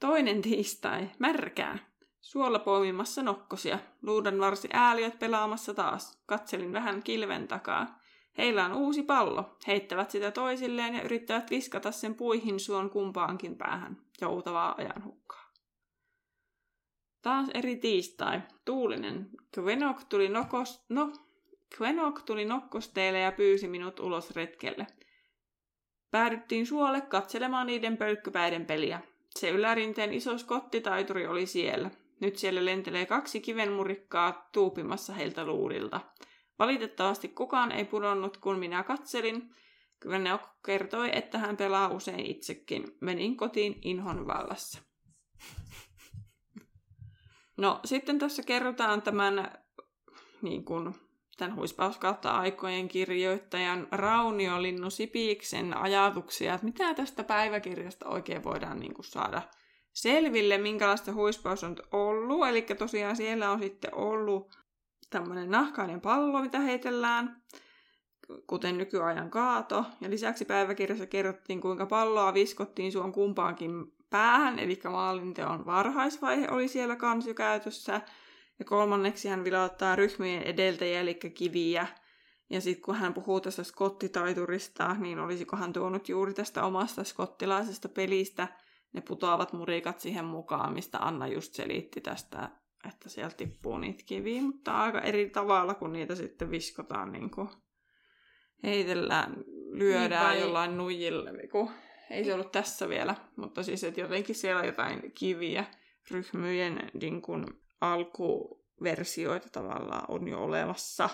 Toinen 0.00 0.42
tiistai, 0.42 1.10
märkää. 1.18 1.78
Suolla 2.20 2.58
poimimassa 2.58 3.22
nokkosia. 3.22 3.78
Luudan 4.02 4.40
varsi 4.40 4.68
ääliöt 4.72 5.18
pelaamassa 5.18 5.74
taas. 5.74 6.22
Katselin 6.26 6.72
vähän 6.72 7.02
kilven 7.02 7.48
takaa. 7.48 7.98
Heillä 8.38 8.64
on 8.64 8.72
uusi 8.72 9.02
pallo. 9.02 9.56
Heittävät 9.66 10.10
sitä 10.10 10.30
toisilleen 10.30 10.94
ja 10.94 11.02
yrittävät 11.02 11.50
viskata 11.50 11.92
sen 11.92 12.14
puihin 12.14 12.60
suon 12.60 12.90
kumpaankin 12.90 13.56
päähän. 13.56 14.02
Joutavaa 14.20 14.74
ajanhukkaa. 14.78 15.52
Taas 17.22 17.48
eri 17.54 17.76
tiistai. 17.76 18.40
Tuulinen. 18.64 19.30
Kvenok 19.54 20.04
tuli, 20.04 20.28
nokos, 20.28 20.84
no, 20.88 21.12
Kvenok 21.76 22.22
tuli 22.22 22.44
nokkosteille 22.44 23.20
ja 23.20 23.32
pyysi 23.32 23.68
minut 23.68 24.00
ulos 24.00 24.30
retkelle. 24.30 24.86
Päädyttiin 26.10 26.66
suolle 26.66 27.00
katselemaan 27.00 27.66
niiden 27.66 27.96
pölkkypäiden 27.96 28.66
peliä. 28.66 29.00
Se 29.30 29.50
ylärinteen 29.50 30.14
iso 30.14 30.38
skottitaituri 30.38 31.26
oli 31.26 31.46
siellä. 31.46 31.90
Nyt 32.20 32.36
siellä 32.36 32.64
lentelee 32.64 33.06
kaksi 33.06 33.40
kivenmurikkaa 33.40 34.48
tuupimassa 34.52 35.12
heiltä 35.12 35.44
luudilta. 35.44 36.00
Valitettavasti 36.58 37.28
kukaan 37.28 37.72
ei 37.72 37.84
pudonnut, 37.84 38.36
kun 38.36 38.58
minä 38.58 38.82
katselin. 38.82 39.54
Ne 40.04 40.38
kertoi, 40.66 41.10
että 41.12 41.38
hän 41.38 41.56
pelaa 41.56 41.88
usein 41.88 42.26
itsekin. 42.26 42.96
Menin 43.00 43.36
kotiin 43.36 43.78
inhon 43.82 44.26
vallassa. 44.26 44.82
No, 47.56 47.80
sitten 47.84 48.18
tässä 48.18 48.42
kerrotaan 48.42 49.02
tämän, 49.02 49.58
niin 50.42 50.64
kuin, 50.64 50.94
tämän 51.38 51.56
huispauskautta 51.56 52.30
aikojen 52.30 52.88
kirjoittajan 52.88 53.88
Raunio 53.92 54.62
Linnu 54.62 54.90
Sipiiksen 54.90 55.76
ajatuksia, 55.76 56.54
että 56.54 56.64
mitä 56.64 56.94
tästä 56.94 57.24
päiväkirjasta 57.24 58.08
oikein 58.08 58.44
voidaan 58.44 58.80
niin 58.80 58.94
kuin, 58.94 59.04
saada 59.04 59.42
selville, 59.92 60.58
minkälaista 60.58 61.12
huispaus 61.12 61.64
on 61.64 61.76
ollut. 61.92 62.46
Eli 62.46 62.62
tosiaan 62.62 63.16
siellä 63.16 63.50
on 63.50 63.62
sitten 63.62 63.94
ollut 63.94 64.58
tämmöinen 65.10 65.50
nahkainen 65.50 66.00
pallo, 66.00 66.42
mitä 66.42 66.60
heitellään, 66.60 67.42
kuten 68.46 68.78
nykyajan 68.78 69.30
kaato. 69.30 69.84
Ja 70.00 70.10
lisäksi 70.10 70.44
päiväkirjassa 70.44 71.06
kerrottiin, 71.06 71.60
kuinka 71.60 71.86
palloa 71.86 72.34
viskottiin 72.34 72.92
suon 72.92 73.12
kumpaankin 73.12 73.70
päähän, 74.10 74.58
eli 74.58 74.80
maalinteon 74.90 75.66
varhaisvaihe 75.66 76.48
oli 76.50 76.68
siellä 76.68 76.96
kans 76.96 77.26
jo 77.26 77.34
käytössä. 77.34 78.00
Ja 78.58 78.64
kolmanneksi 78.64 79.28
hän 79.28 79.44
vilauttaa 79.44 79.96
ryhmien 79.96 80.42
edeltäjiä, 80.42 81.00
eli 81.00 81.14
kiviä. 81.14 81.86
Ja 82.50 82.60
sitten 82.60 82.84
kun 82.84 82.94
hän 82.94 83.14
puhuu 83.14 83.40
tästä 83.40 83.62
skottitaiturista, 83.62 84.94
niin 84.94 85.18
olisiko 85.18 85.56
hän 85.56 85.72
tuonut 85.72 86.08
juuri 86.08 86.34
tästä 86.34 86.64
omasta 86.64 87.04
skottilaisesta 87.04 87.88
pelistä– 87.88 88.48
ne 88.92 89.00
putoavat 89.00 89.52
murikat 89.52 90.00
siihen 90.00 90.24
mukaan, 90.24 90.72
mistä 90.72 90.98
Anna 90.98 91.26
just 91.26 91.54
selitti 91.54 92.00
tästä, 92.00 92.50
että 92.88 93.08
sieltä 93.08 93.36
tippuu 93.36 93.78
niitä 93.78 94.02
kiviä, 94.06 94.42
mutta 94.42 94.82
aika 94.82 95.00
eri 95.00 95.30
tavalla, 95.30 95.74
kun 95.74 95.92
niitä 95.92 96.14
sitten 96.14 96.50
viskotaan, 96.50 97.12
niin 97.12 97.30
kuin 97.30 97.48
heitellään, 98.62 99.44
lyödään 99.70 100.34
niin, 100.34 100.42
jollain 100.42 100.76
nuijille, 100.76 101.32
niin 101.32 101.50
kuin, 101.50 101.70
ei 102.10 102.24
se 102.24 102.34
ollut 102.34 102.52
tässä 102.52 102.88
vielä, 102.88 103.14
mutta 103.36 103.62
siis, 103.62 103.84
että 103.84 104.00
jotenkin 104.00 104.34
siellä 104.34 104.64
jotain 104.64 105.12
kiviä, 105.12 105.64
ryhmyjen 106.10 106.90
niin 107.00 107.22
kuin, 107.22 107.46
alkuversioita 107.80 109.48
tavallaan 109.52 110.04
on 110.08 110.28
jo 110.28 110.44
olemassa. 110.44 111.08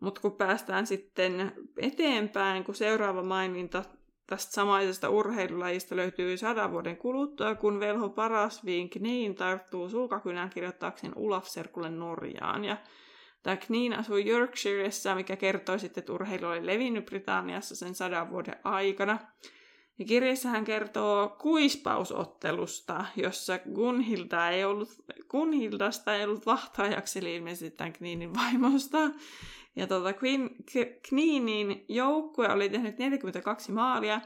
Mutta 0.00 0.20
kun 0.20 0.36
päästään 0.36 0.86
sitten 0.86 1.52
eteenpäin, 1.78 2.64
kun 2.64 2.74
seuraava 2.74 3.22
maininta 3.22 3.84
tästä 4.26 4.52
samaisesta 4.52 5.08
urheilulajista 5.08 5.96
löytyy 5.96 6.36
sadan 6.36 6.72
vuoden 6.72 6.96
kuluttua, 6.96 7.54
kun 7.54 7.80
velho 7.80 8.08
Parasvink 8.08 8.94
niin 8.96 9.34
tarttuu 9.34 9.88
sulkakynään 9.88 10.50
kirjoittaakseen 10.50 11.14
Serkulle 11.42 11.90
Norjaan. 11.90 12.64
Ja 12.64 12.76
tämä 13.42 13.56
Kneen 13.56 13.98
asui 13.98 14.28
Yorkshireissa, 14.28 15.14
mikä 15.14 15.36
kertoi 15.36 15.78
sitten, 15.78 16.00
että 16.00 16.12
urheilu 16.12 16.46
oli 16.46 16.66
levinnyt 16.66 17.04
Britanniassa 17.06 17.76
sen 17.76 17.94
sadan 17.94 18.30
vuoden 18.30 18.56
aikana. 18.64 19.18
Ja 19.98 20.04
kirjassa 20.04 20.48
hän 20.48 20.64
kertoo 20.64 21.36
kuispausottelusta, 21.40 23.04
jossa 23.16 23.58
Gunhilda 23.74 24.50
ei 24.50 24.64
ollut, 24.64 24.88
Gunhildasta 25.28 26.16
ei 26.16 26.24
ollut 26.24 26.46
vahtaajaksi, 26.46 27.18
eli 27.18 27.36
ilmeisesti 27.36 27.76
tämän 27.76 27.92
Kneenin 27.92 28.34
vaimosta. 28.34 28.98
Ja 29.76 29.86
tuota, 29.86 30.14
Kneenin 31.08 31.84
joukkue 31.88 32.48
oli 32.52 32.68
tehnyt 32.68 32.98
42 32.98 33.72
maalia, 33.72 34.20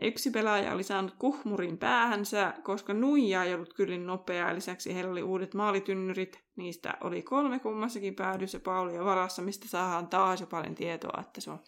ja 0.00 0.06
yksi 0.06 0.30
pelaaja 0.30 0.72
oli 0.72 0.82
saanut 0.82 1.14
kuhmurin 1.18 1.78
päähänsä, 1.78 2.54
koska 2.62 2.94
nuija 2.94 3.44
ei 3.44 3.54
ollut 3.54 3.74
kyllin 3.74 4.06
nopea. 4.06 4.54
Lisäksi 4.54 4.94
heillä 4.94 5.10
oli 5.10 5.22
uudet 5.22 5.54
maalitynnyrit. 5.54 6.44
Niistä 6.56 6.94
oli 7.00 7.22
kolme 7.22 7.58
kummassakin 7.58 8.14
päädyssä 8.14 8.60
Paulia 8.60 9.04
varassa, 9.04 9.42
mistä 9.42 9.68
saadaan 9.68 10.08
taas 10.08 10.40
jo 10.40 10.46
paljon 10.46 10.74
tietoa, 10.74 11.20
että 11.20 11.40
se 11.40 11.50
on 11.50 11.58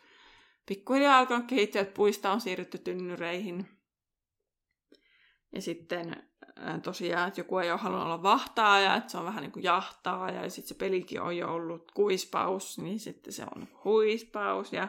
pikkuhiljaa 0.69 1.19
alkanut 1.19 1.47
kehittyä, 1.47 1.81
että 1.81 1.95
puista 1.95 2.33
on 2.33 2.41
siirrytty 2.41 2.79
tynnyreihin. 2.79 3.69
Ja 5.55 5.63
sitten 5.63 6.29
tosiaan, 6.83 7.29
että 7.29 7.41
joku 7.41 7.59
ei 7.59 7.71
ole 7.71 7.81
halunnut 7.81 8.07
olla 8.07 8.23
vahtaaja, 8.23 8.97
että 8.97 9.11
se 9.11 9.19
on 9.19 9.25
vähän 9.25 9.43
niin 9.43 9.53
kuin 9.53 9.63
jahtaaja, 9.63 10.43
ja 10.43 10.51
sitten 10.51 10.69
se 10.69 10.75
pelikin 10.75 11.21
on 11.21 11.37
jo 11.37 11.55
ollut 11.55 11.93
kuispaus, 11.93 12.79
niin 12.79 13.01
sitten 13.01 13.33
se 13.33 13.45
on 13.57 13.69
huispaus, 13.85 14.73
ja 14.73 14.89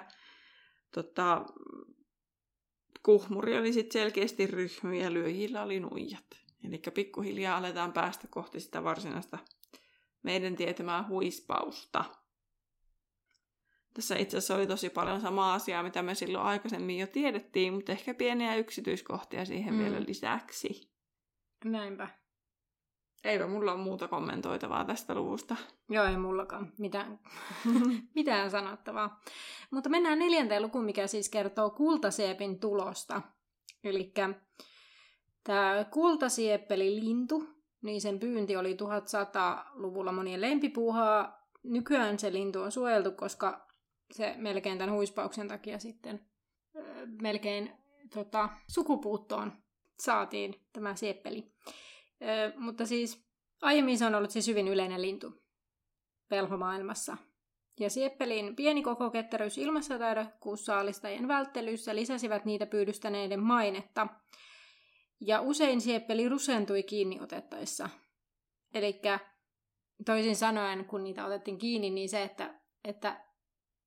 tota, 0.93 1.45
kuhmuri 3.03 3.57
oli 3.57 3.74
sitten 3.74 4.01
selkeästi 4.01 4.48
ryhmy, 4.48 4.95
ja 4.95 5.13
lyöjillä 5.13 5.63
oli 5.63 5.79
nuijat. 5.79 6.25
Eli 6.63 6.81
pikkuhiljaa 6.93 7.57
aletaan 7.57 7.93
päästä 7.93 8.27
kohti 8.27 8.59
sitä 8.59 8.83
varsinaista 8.83 9.38
meidän 10.24 10.55
tietämää 10.55 11.07
huispausta. 11.07 12.05
Tässä 14.00 14.15
itse 14.15 14.38
asiassa 14.38 14.56
oli 14.56 14.68
tosi 14.68 14.89
paljon 14.89 15.22
samaa 15.22 15.53
asiaa, 15.53 15.84
mitä 15.84 16.01
me 16.01 16.15
silloin 16.15 16.46
aikaisemmin 16.46 16.98
jo 16.98 17.08
tiedettiin, 17.08 17.74
mutta 17.74 17.91
ehkä 17.91 18.13
pieniä 18.13 18.56
yksityiskohtia 18.56 19.46
siihen 19.46 19.74
mm. 19.74 19.79
vielä 19.79 20.06
lisäksi. 20.08 20.91
Näinpä. 21.65 22.08
Eipä 23.24 23.48
mulla 23.48 23.72
ole 23.74 23.82
muuta 23.82 24.08
kommentoitavaa 24.08 24.86
tästä 24.86 25.15
luvusta. 25.15 25.56
Joo, 25.89 26.06
ei 26.06 26.18
mullakaan 26.18 26.74
mitään, 26.77 27.20
mitään 28.15 28.51
sanottavaa. 28.51 29.22
Mutta 29.72 29.89
mennään 29.89 30.20
neljänteen 30.20 30.62
lukuun, 30.62 30.86
mikä 30.86 31.08
siis 31.08 31.29
kertoo 31.29 31.70
kultasiepin 31.70 32.60
tulosta. 32.60 33.22
Eli 33.84 34.13
tämä 35.44 35.86
kultasieppeli 35.91 36.96
lintu, 36.96 37.48
niin 37.82 38.01
sen 38.01 38.20
pyynti 38.20 38.56
oli 38.56 38.74
1100-luvulla 38.74 40.12
monien 40.12 40.41
lempipuuhaa. 40.41 41.48
Nykyään 41.63 42.20
se 42.20 42.34
lintu 42.34 42.62
on 42.62 42.72
suojeltu, 42.72 43.12
koska 43.12 43.68
se 44.12 44.36
melkein 44.38 44.78
tämän 44.78 44.96
huispauksen 44.96 45.48
takia 45.48 45.80
sitten 45.80 46.30
melkein 47.22 47.72
tota, 48.13 48.50
sukupuuttoon 48.68 49.54
saatiin 50.00 50.56
tämä 50.74 50.96
sieppeli. 50.96 51.51
Mutta 52.56 52.86
siis 52.86 53.25
aiemmin 53.62 53.98
se 53.98 54.06
on 54.06 54.16
ollut 54.16 54.32
siis 54.32 54.48
hyvin 54.48 54.68
yleinen 54.68 55.01
lintu 55.01 55.44
pelhomaailmassa. 56.30 57.18
Ja 57.80 57.89
sieppelin 57.89 58.56
pieni 58.56 58.84
koko 58.84 59.10
ketteryys 59.10 59.58
ilmassa 59.58 59.94
ja 59.94 60.00
taidokkuussaalistajien 60.00 61.28
välttelyssä 61.28 61.96
lisäsivät 61.96 62.46
niitä 62.46 62.66
pyydystäneiden 62.66 63.44
mainetta. 63.44 64.08
Ja 65.22 65.42
usein 65.42 65.82
sieppeli 65.82 66.30
rusentui 66.30 66.84
kiinni 66.84 67.20
otettaessa. 67.22 67.89
Eli 68.74 69.01
toisin 70.06 70.36
sanoen, 70.36 70.86
kun 70.86 71.04
niitä 71.04 71.25
otettiin 71.25 71.58
kiinni, 71.58 71.89
niin 71.89 72.10
se, 72.10 72.24
että, 72.24 72.60
että 72.84 73.28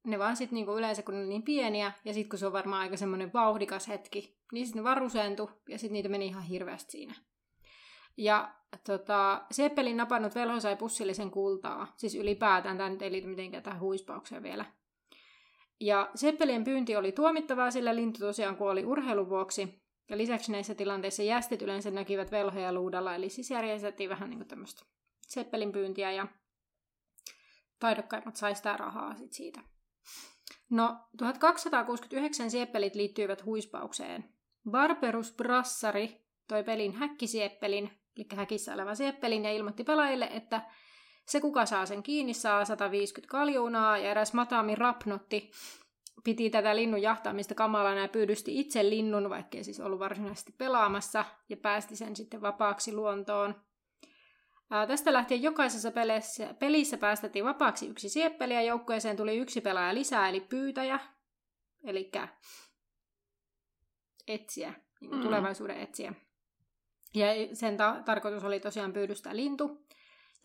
ne 0.04 0.18
vaan 0.18 0.36
sitten 0.36 0.54
niinku 0.54 0.78
yleensä, 0.78 1.02
kun 1.02 1.14
ne 1.14 1.20
on 1.20 1.28
niin 1.28 1.42
pieniä, 1.42 1.92
ja 2.04 2.14
sitten 2.14 2.28
kun 2.28 2.38
se 2.38 2.46
on 2.46 2.52
varmaan 2.52 2.82
aika 2.82 2.96
semmoinen 2.96 3.32
vauhdikas 3.32 3.88
hetki, 3.88 4.38
niin 4.52 4.66
sitten 4.66 4.80
ne 4.80 4.84
vaan 4.84 4.98
rusentui, 4.98 5.48
ja 5.68 5.78
sitten 5.78 5.92
niitä 5.92 6.08
meni 6.08 6.26
ihan 6.26 6.42
hirveästi 6.42 6.92
siinä. 6.92 7.14
Ja 8.16 8.54
tota, 8.86 9.42
Seppelin 9.50 9.96
napannut 9.96 10.34
velho 10.34 10.60
sai 10.60 10.76
pussillisen 10.76 11.30
kultaa, 11.30 11.92
siis 11.96 12.14
ylipäätään, 12.14 12.76
tämä 12.76 12.88
nyt 12.88 13.02
ei 13.02 13.12
liity 13.12 13.26
mitenkään 13.26 13.62
tähän 13.62 13.80
huispaukseen 13.80 14.42
vielä. 14.42 14.64
Ja 15.80 16.10
Seppelien 16.14 16.64
pyynti 16.64 16.96
oli 16.96 17.12
tuomittavaa, 17.12 17.70
sillä 17.70 17.94
lintu 17.94 18.18
tosiaan 18.18 18.56
kuoli 18.56 18.84
urheilun 18.84 19.28
vuoksi. 19.28 19.82
Ja 20.10 20.18
lisäksi 20.18 20.52
näissä 20.52 20.74
tilanteissa 20.74 21.22
jästit 21.22 21.62
yleensä 21.62 21.90
näkivät 21.90 22.30
velhoja 22.30 22.72
luudalla, 22.72 23.14
eli 23.14 23.28
siis 23.28 23.50
järjestettiin 23.50 24.10
vähän 24.10 24.30
niin 24.30 24.48
tämmöistä 24.48 24.84
Seppelin 25.20 25.72
pyyntiä 25.72 26.12
ja 26.12 26.26
taidokkaimmat 27.78 28.36
sai 28.36 28.54
sitä 28.54 28.76
rahaa 28.76 29.16
sit 29.16 29.32
siitä. 29.32 29.60
No, 30.70 30.96
1269 31.18 32.50
sieppelit 32.50 32.94
liittyivät 32.94 33.44
huispaukseen. 33.44 34.24
Barberus 34.70 35.32
Brassari 35.32 36.22
toi 36.48 36.64
pelin 36.64 36.92
häkkisiepelin, 36.92 37.90
eli 38.16 38.26
häkissä 38.36 38.74
oleva 38.74 38.94
sieppelin, 38.94 39.44
ja 39.44 39.52
ilmoitti 39.52 39.84
pelaajille, 39.84 40.28
että 40.32 40.62
se 41.28 41.40
kuka 41.40 41.66
saa 41.66 41.86
sen 41.86 42.02
kiinni 42.02 42.34
saa 42.34 42.64
150 42.64 43.30
kaljuunaa, 43.30 43.98
ja 43.98 44.10
eräs 44.10 44.32
Matami 44.32 44.74
Rapnotti 44.74 45.50
piti 46.24 46.50
tätä 46.50 46.76
linnun 46.76 47.02
jahtaamista 47.02 47.54
kamalana 47.54 48.00
ja 48.00 48.08
pyydysti 48.08 48.60
itse 48.60 48.90
linnun, 48.90 49.30
vaikkei 49.30 49.64
siis 49.64 49.80
ollut 49.80 49.98
varsinaisesti 49.98 50.54
pelaamassa, 50.58 51.24
ja 51.48 51.56
päästi 51.56 51.96
sen 51.96 52.16
sitten 52.16 52.42
vapaaksi 52.42 52.94
luontoon. 52.94 53.54
Ää, 54.72 54.86
tästä 54.86 55.12
lähtien 55.12 55.42
jokaisessa 55.42 55.90
pelissä, 55.90 56.54
pelissä 56.54 56.98
päästettiin 56.98 57.44
vapaaksi 57.44 57.88
yksi 57.88 58.08
sieppeli 58.08 58.54
ja 58.54 58.62
joukkueeseen 58.62 59.16
tuli 59.16 59.36
yksi 59.36 59.60
pelaaja 59.60 59.94
lisää, 59.94 60.28
eli 60.28 60.40
pyytäjä, 60.40 60.98
eli 61.84 62.10
etsiä, 64.28 64.74
niin 65.00 65.14
mm. 65.14 65.20
tulevaisuuden 65.20 65.80
etsiä. 65.80 66.14
Ja 67.14 67.26
sen 67.52 67.76
ta- 67.76 68.02
tarkoitus 68.04 68.44
oli 68.44 68.60
tosiaan 68.60 68.92
pyydystää 68.92 69.36
lintu. 69.36 69.86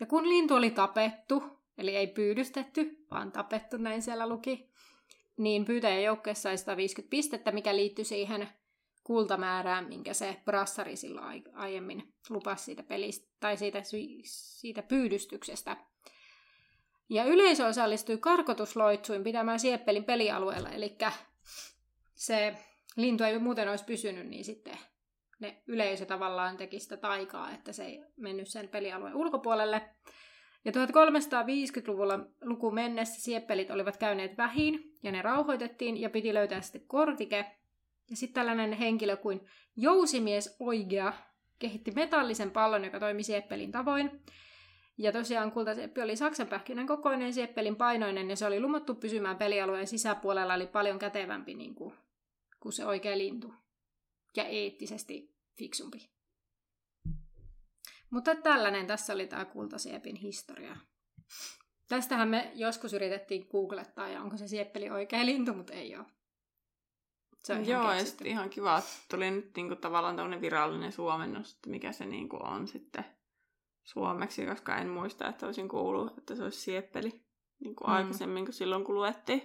Ja 0.00 0.06
kun 0.06 0.28
lintu 0.28 0.54
oli 0.54 0.70
tapettu, 0.70 1.42
eli 1.78 1.96
ei 1.96 2.06
pyydystetty, 2.06 3.06
vaan 3.10 3.32
tapettu, 3.32 3.76
näin 3.76 4.02
siellä 4.02 4.28
luki, 4.28 4.70
niin 5.36 5.64
pyytäjän 5.64 6.02
joukkueessa 6.02 6.42
sai 6.42 6.58
150 6.58 7.10
pistettä, 7.10 7.52
mikä 7.52 7.76
liittyi 7.76 8.04
siihen 8.04 8.48
kultamäärään, 9.08 9.88
minkä 9.88 10.14
se 10.14 10.36
brassari 10.44 10.96
silloin 10.96 11.44
aiemmin 11.54 12.12
lupasi 12.30 12.64
siitä 12.64 12.82
pelistä, 12.82 13.28
tai 13.40 13.56
siitä, 13.56 13.82
siitä 14.22 14.82
pyydystyksestä. 14.82 15.76
Ja 17.08 17.24
yleisö 17.24 17.66
osallistui 17.66 18.18
karkotusloitsuin 18.18 19.24
pitämään 19.24 19.60
Sieppelin 19.60 20.04
pelialueella, 20.04 20.68
eli 20.68 20.96
se 22.14 22.54
lintu 22.96 23.24
ei 23.24 23.38
muuten 23.38 23.68
olisi 23.68 23.84
pysynyt, 23.84 24.26
niin 24.26 24.44
sitten 24.44 24.78
ne 25.40 25.62
yleisö 25.66 26.06
tavallaan 26.06 26.56
teki 26.56 26.80
sitä 26.80 26.96
taikaa, 26.96 27.50
että 27.50 27.72
se 27.72 27.84
ei 27.84 28.04
mennyt 28.16 28.48
sen 28.48 28.68
pelialueen 28.68 29.16
ulkopuolelle. 29.16 29.90
Ja 30.64 30.72
1350-luvulla 30.72 32.20
luku 32.40 32.70
mennessä 32.70 33.20
sieppelit 33.20 33.70
olivat 33.70 33.96
käyneet 33.96 34.36
vähin 34.36 34.92
ja 35.02 35.12
ne 35.12 35.22
rauhoitettiin 35.22 36.00
ja 36.00 36.10
piti 36.10 36.34
löytää 36.34 36.60
sitten 36.60 36.86
kortike. 36.86 37.57
Ja 38.10 38.16
sitten 38.16 38.34
tällainen 38.34 38.72
henkilö 38.72 39.16
kuin 39.16 39.40
jousimies 39.76 40.56
Oigea 40.60 41.12
kehitti 41.58 41.90
metallisen 41.90 42.50
pallon, 42.50 42.84
joka 42.84 43.00
toimi 43.00 43.22
sieppelin 43.22 43.72
tavoin. 43.72 44.22
Ja 44.98 45.12
tosiaan 45.12 45.52
kultasieppi 45.52 46.02
oli 46.02 46.16
saksanpähkinän 46.16 46.86
kokoinen, 46.86 47.34
sieppelin 47.34 47.76
painoinen 47.76 48.30
ja 48.30 48.36
se 48.36 48.46
oli 48.46 48.60
lumottu 48.60 48.94
pysymään 48.94 49.36
pelialueen 49.36 49.86
sisäpuolella, 49.86 50.54
eli 50.54 50.66
paljon 50.66 50.98
kätevämpi 50.98 51.54
niin 51.54 51.74
kuin, 51.74 51.94
kuin 52.60 52.72
se 52.72 52.86
oikea 52.86 53.18
lintu 53.18 53.54
ja 54.36 54.44
eettisesti 54.44 55.36
fiksumpi. 55.58 56.10
Mutta 58.10 58.34
tällainen 58.34 58.86
tässä 58.86 59.12
oli 59.12 59.26
tämä 59.26 59.44
kultasiepin 59.44 60.16
historia. 60.16 60.76
Tästähän 61.88 62.28
me 62.28 62.52
joskus 62.54 62.92
yritettiin 62.92 63.46
googlettaa, 63.50 64.08
ja 64.08 64.22
onko 64.22 64.36
se 64.36 64.48
sieppeli 64.48 64.90
oikea 64.90 65.26
lintu, 65.26 65.54
mutta 65.54 65.72
ei 65.72 65.96
ole. 65.96 66.17
Se 67.38 67.52
on 67.52 67.66
Joo, 67.66 67.92
ja 67.92 68.04
sitten 68.04 68.26
ihan 68.26 68.50
kiva, 68.50 68.78
että 68.78 68.90
tuli 69.10 69.30
nyt 69.30 69.50
niinku 69.56 69.76
tavallaan 69.76 70.16
tämmöinen 70.16 70.40
virallinen 70.40 70.92
suomennos, 70.92 71.54
että 71.54 71.70
mikä 71.70 71.92
se 71.92 72.06
niinku 72.06 72.38
on 72.40 72.68
sitten 72.68 73.04
suomeksi, 73.82 74.46
koska 74.46 74.76
en 74.76 74.88
muista, 74.88 75.28
että 75.28 75.46
olisin 75.46 75.68
kuullut, 75.68 76.18
että 76.18 76.34
se 76.34 76.42
olisi 76.42 76.60
sieppeli 76.60 77.24
niin 77.60 77.76
kuin 77.76 77.88
mm. 77.88 77.94
aikaisemmin, 77.94 78.44
kun 78.44 78.54
silloin 78.54 78.84
kun 78.84 78.94
luettiin. 78.94 79.42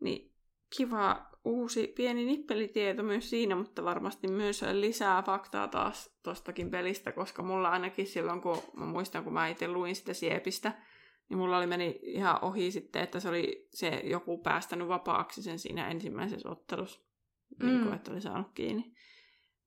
Niin 0.00 0.34
kiva 0.76 1.30
uusi 1.44 1.86
pieni 1.96 2.24
nippelitieto 2.24 3.02
myös 3.02 3.30
siinä, 3.30 3.56
mutta 3.56 3.84
varmasti 3.84 4.28
myös 4.28 4.64
lisää 4.72 5.22
faktaa 5.22 5.68
taas 5.68 6.18
tostakin 6.22 6.70
pelistä, 6.70 7.12
koska 7.12 7.42
mulla 7.42 7.70
ainakin 7.70 8.06
silloin, 8.06 8.40
kun 8.40 8.58
mä 8.76 8.86
muistan, 8.86 9.24
kun 9.24 9.32
mä 9.32 9.48
itse 9.48 9.68
luin 9.68 9.96
sitä 9.96 10.14
siepistä, 10.14 10.72
niin 11.30 11.38
mulla 11.38 11.58
oli 11.58 11.66
meni 11.66 11.98
ihan 12.02 12.44
ohi 12.44 12.70
sitten, 12.70 13.02
että 13.02 13.20
se 13.20 13.28
oli 13.28 13.68
se 13.74 13.88
joku 13.88 14.38
päästänyt 14.38 14.88
vapaaksi 14.88 15.42
sen 15.42 15.58
siinä 15.58 15.88
ensimmäisessä 15.88 16.48
ottelussa, 16.48 17.00
mm. 17.58 17.66
niin 17.66 17.82
kuin, 17.82 17.94
että 17.94 18.12
oli 18.12 18.20
saanut 18.20 18.50
kiinni. 18.54 18.94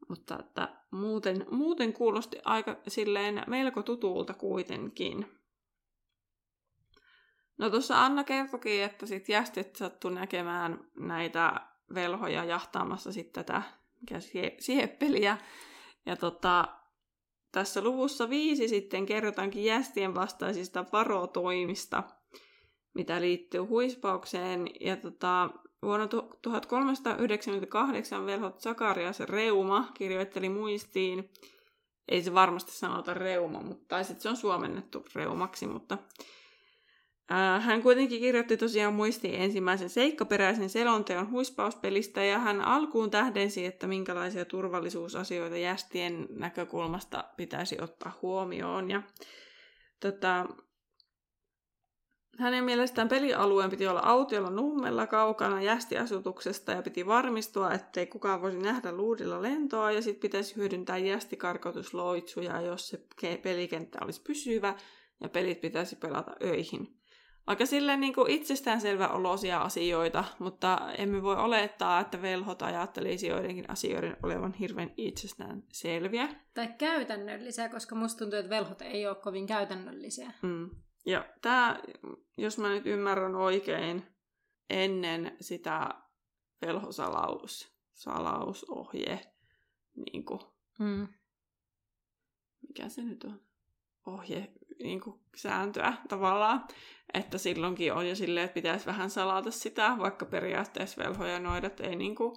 Mutta 0.10 0.40
että 0.40 0.76
muuten, 0.92 1.46
muuten 1.52 1.94
kuulosti 1.94 2.38
aika 2.46 2.78
silleen 2.88 3.44
melko 3.48 3.84
tutulta 3.84 4.34
kuitenkin. 4.34 5.26
No 7.58 7.70
tuossa 7.70 8.06
Anna 8.06 8.24
kertokin, 8.24 8.84
että 8.84 9.06
sit 9.06 9.30
jästit 9.30 9.76
sattu 9.76 10.10
näkemään 10.10 10.88
näitä 10.96 11.62
velhoja 11.94 12.46
jahtaamassa 12.46 13.12
sitten 13.12 13.46
tätä 13.46 13.62
mikä 14.02 14.20
sieppeliä. 14.60 15.38
Ja 16.06 16.16
tota, 16.16 16.68
tässä 17.54 17.82
luvussa 17.82 18.30
viisi 18.30 18.68
sitten 18.68 19.06
kerrotaankin 19.06 19.64
jästien 19.64 20.16
vastaisista 20.16 20.86
varotoimista, 20.94 22.04
mitä 22.94 23.22
liittyy 23.22 23.62
huispaukseen. 23.62 24.68
Ja 24.80 24.98
tota, 24.98 25.50
vuonna 25.82 26.08
1398 26.42 28.26
velhot 28.26 28.60
Sakarias 28.60 29.20
Reuma 29.20 29.92
kirjoitteli 29.94 30.50
muistiin, 30.50 31.30
ei 32.08 32.24
se 32.24 32.34
varmasti 32.34 32.72
sanota 32.72 33.14
reuma, 33.14 33.62
mutta, 33.62 33.86
tai 33.88 34.04
sitten 34.04 34.22
se 34.22 34.30
on 34.30 34.38
suomennettu 34.38 35.06
reumaksi, 35.16 35.68
mutta 35.68 35.98
hän 37.60 37.82
kuitenkin 37.82 38.20
kirjoitti 38.20 38.58
tosiaan 38.58 38.94
muistiin 38.94 39.36
ensimmäisen 39.36 39.90
seikkaperäisen 39.90 40.70
selonteon 40.70 41.32
huispauspelistä 41.32 42.24
ja 42.24 42.40
hän 42.40 42.62
alkuun 42.62 43.12
tähdensi, 43.12 43.66
että 43.66 43.88
minkälaisia 43.88 44.46
turvallisuusasioita 44.46 45.58
jästien 45.58 46.28
näkökulmasta 46.30 47.24
pitäisi 47.38 47.78
ottaa 47.82 48.20
huomioon. 48.22 48.90
Ja, 48.90 49.02
tota, 50.00 50.46
hänen 52.40 52.64
mielestään 52.64 53.10
pelialueen 53.10 53.70
piti 53.70 53.88
olla 53.88 54.02
autiolla 54.04 54.50
nummella 54.50 55.08
kaukana 55.08 55.62
jästiasutuksesta 55.62 56.72
ja 56.72 56.82
piti 56.82 57.06
varmistua, 57.06 57.74
ettei 57.74 58.08
kukaan 58.08 58.42
voisi 58.42 58.58
nähdä 58.58 58.92
luudilla 58.92 59.42
lentoa 59.42 59.92
ja 59.92 60.02
sitten 60.02 60.22
pitäisi 60.22 60.56
hyödyntää 60.56 60.98
jästikarkotusloitsuja, 60.98 62.62
jos 62.62 62.88
se 62.88 63.06
pelikenttä 63.44 64.00
olisi 64.02 64.22
pysyvä 64.22 64.76
ja 65.22 65.30
pelit 65.30 65.62
pitäisi 65.62 65.96
pelata 65.96 66.32
öihin. 66.44 67.03
Aika 67.48 67.66
silleen 67.66 68.00
niin 68.00 68.14
kuin 68.14 68.32
itsestäänselvä 68.32 69.08
olosia 69.08 69.62
asioita, 69.62 70.24
mutta 70.40 70.94
emme 70.98 71.22
voi 71.22 71.36
olettaa, 71.36 72.00
että 72.00 72.22
velhot 72.22 72.62
ajattelisi 72.62 73.28
joidenkin 73.28 73.70
asioiden 73.70 74.18
olevan 74.24 74.54
hirveän 74.54 74.94
itsestään 74.98 75.64
selviä. 75.72 76.30
Tai 76.54 76.68
käytännöllisiä, 76.78 77.70
koska 77.70 77.96
musta 77.96 78.20
tuntuu, 78.20 78.40
että 78.40 78.50
velhot 78.50 78.82
ei 78.82 79.08
ole 79.08 79.16
kovin 79.16 79.48
käytännöllisiä. 79.48 80.32
Mm. 80.42 80.70
Ja 81.06 81.26
tämä, 81.42 81.80
jos 82.38 82.58
mä 82.58 82.70
nyt 82.70 82.86
ymmärrän 82.86 83.36
oikein, 83.36 84.08
ennen 84.70 85.38
sitä 85.42 85.90
velhosalaus, 86.62 87.74
salausohje, 87.94 89.20
niin 89.96 90.26
kuin, 90.26 90.40
Mm. 90.80 91.08
mikä 92.68 92.90
se 92.90 93.02
nyt 93.04 93.24
on, 93.24 93.42
ohje, 94.06 94.54
niin 94.80 95.02
kuin 95.02 95.20
sääntöä 95.36 95.94
tavallaan, 96.10 96.64
että 97.14 97.38
silloinkin 97.38 97.94
on 97.94 98.10
jo 98.10 98.16
silleen, 98.16 98.46
että 98.46 98.54
pitäisi 98.54 98.86
vähän 98.86 99.10
salata 99.10 99.52
sitä, 99.52 99.96
vaikka 100.00 100.26
periaatteessa 100.26 101.04
velho 101.04 101.26
ja 101.26 101.40
noidat 101.40 101.80
ei 101.80 101.96
niin 101.96 102.16
kuin, 102.16 102.36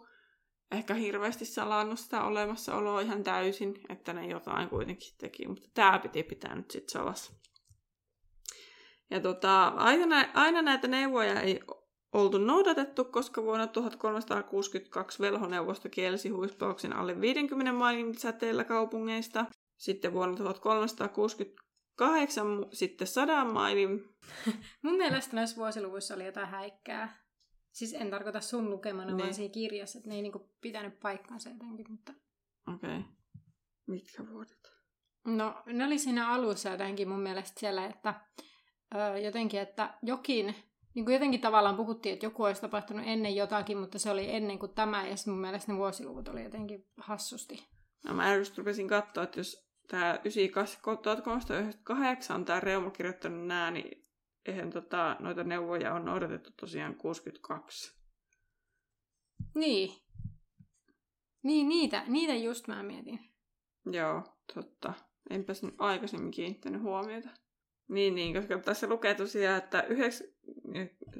ehkä 0.72 0.94
hirveästi 0.94 1.44
salannut 1.44 1.98
sitä 1.98 2.24
olemassaoloa 2.24 3.00
ihan 3.00 3.24
täysin, 3.24 3.74
että 3.88 4.12
ne 4.12 4.26
jotain 4.26 4.68
kuitenkin 4.68 5.14
teki, 5.18 5.48
mutta 5.48 5.68
tämä 5.74 5.98
piti 5.98 6.22
pitää 6.22 6.54
nyt 6.54 6.70
sitten 6.70 6.92
salassa. 6.92 7.32
Ja 9.10 9.20
tota, 9.20 9.66
aina, 9.66 10.24
aina 10.34 10.62
näitä 10.62 10.88
neuvoja 10.88 11.40
ei 11.40 11.60
oltu 12.12 12.38
noudatettu, 12.38 13.04
koska 13.04 13.42
vuonna 13.42 13.66
1362 13.66 15.22
velhoneuvosto 15.22 15.88
kielsi 15.88 16.28
huispauksen 16.28 16.92
alle 16.92 17.20
50 17.20 17.72
mailin 17.72 18.18
säteellä 18.18 18.64
kaupungeista. 18.64 19.46
Sitten 19.76 20.12
vuonna 20.12 20.36
1368 20.36 21.65
mu- 22.04 22.68
sitten 22.72 23.06
100 23.06 23.44
mailin. 23.44 24.08
Mun 24.82 24.96
mielestä 24.96 25.36
näissä 25.36 25.56
vuosiluvuissa 25.56 26.14
oli 26.14 26.26
jotain 26.26 26.48
häikkää. 26.48 27.26
Siis 27.72 27.94
en 27.94 28.10
tarkoita 28.10 28.40
sun 28.40 28.70
lukemana, 28.70 29.06
niin. 29.06 29.16
vaan 29.18 29.26
Niin. 29.26 29.34
siinä 29.34 29.52
kirjassa, 29.52 29.98
että 29.98 30.08
ne 30.08 30.14
ei 30.16 30.22
niinku 30.22 30.50
pitänyt 30.60 31.00
paikkaansa 31.00 31.50
jotenkin, 31.50 31.86
mutta... 31.90 32.12
Okei. 32.74 32.98
Okay. 32.98 33.02
Mitkä 33.86 34.28
vuodet? 34.30 34.72
No, 35.26 35.62
ne 35.66 35.84
oli 35.86 35.98
siinä 35.98 36.28
alussa 36.28 36.68
jotenkin 36.68 37.08
mun 37.08 37.20
mielestä 37.20 37.60
siellä, 37.60 37.86
että 37.86 38.20
ö, 38.94 39.18
jotenkin, 39.18 39.60
että 39.60 39.98
jokin, 40.02 40.54
niin 40.94 41.04
kuin 41.04 41.12
jotenkin 41.12 41.40
tavallaan 41.40 41.76
puhuttiin, 41.76 42.12
että 42.12 42.26
joku 42.26 42.42
olisi 42.42 42.60
tapahtunut 42.60 43.06
ennen 43.06 43.36
jotakin, 43.36 43.78
mutta 43.78 43.98
se 43.98 44.10
oli 44.10 44.34
ennen 44.34 44.58
kuin 44.58 44.74
tämä, 44.74 45.06
ja 45.06 45.14
mun 45.26 45.38
mielestä 45.40 45.72
ne 45.72 45.78
vuosiluvut 45.78 46.28
oli 46.28 46.42
jotenkin 46.44 46.86
hassusti. 46.96 47.68
No 48.04 48.14
mä 48.14 48.34
just 48.34 48.58
rupesin 48.58 48.88
katsoa, 48.88 49.24
että 49.24 49.40
jos 49.40 49.65
tämä 49.88 50.18
1398 50.92 52.36
on 52.36 52.44
tämä 52.44 52.60
Reuma 52.60 52.90
kirjoittanut 52.90 53.46
nää, 53.46 53.70
niin 53.70 54.06
eihän 54.46 54.70
tota, 54.70 55.16
noita 55.20 55.44
neuvoja 55.44 55.94
on 55.94 56.04
noudatettu 56.04 56.50
tosiaan 56.60 56.94
62. 56.94 57.96
Niin. 59.54 59.90
Niin, 61.42 61.68
niitä, 61.68 62.04
niitä 62.06 62.34
just 62.34 62.68
mä 62.68 62.82
mietin. 62.82 63.20
Joo, 63.90 64.22
totta. 64.54 64.92
Enpä 65.30 65.54
sen 65.54 65.72
aikaisemmin 65.78 66.30
kiinnittänyt 66.30 66.82
huomiota. 66.82 67.28
Niin, 67.88 68.14
niin, 68.14 68.34
koska 68.34 68.58
tässä 68.58 68.86
lukee 68.86 69.14
tosiaan, 69.14 69.58
että 69.58 69.82
9, 69.82 70.26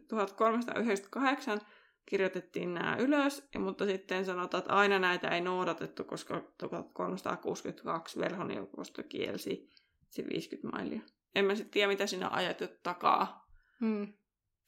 1398 0.08 1.60
kirjoitettiin 2.06 2.74
nämä 2.74 2.96
ylös, 2.96 3.48
mutta 3.58 3.86
sitten 3.86 4.24
sanotaan, 4.24 4.58
että 4.58 4.74
aina 4.74 4.98
näitä 4.98 5.28
ei 5.28 5.40
noudatettu, 5.40 6.04
koska 6.04 6.52
1362 6.58 8.18
velhoneuvosto 8.18 9.02
kielsi 9.02 9.70
se 10.10 10.24
50 10.32 10.76
mailia. 10.76 11.00
En 11.34 11.44
mä 11.44 11.54
sitten 11.54 11.70
tiedä, 11.70 11.88
mitä 11.88 12.06
siinä 12.06 12.30
on 12.30 12.38
takaa. 12.82 13.46
Mm. 13.80 14.12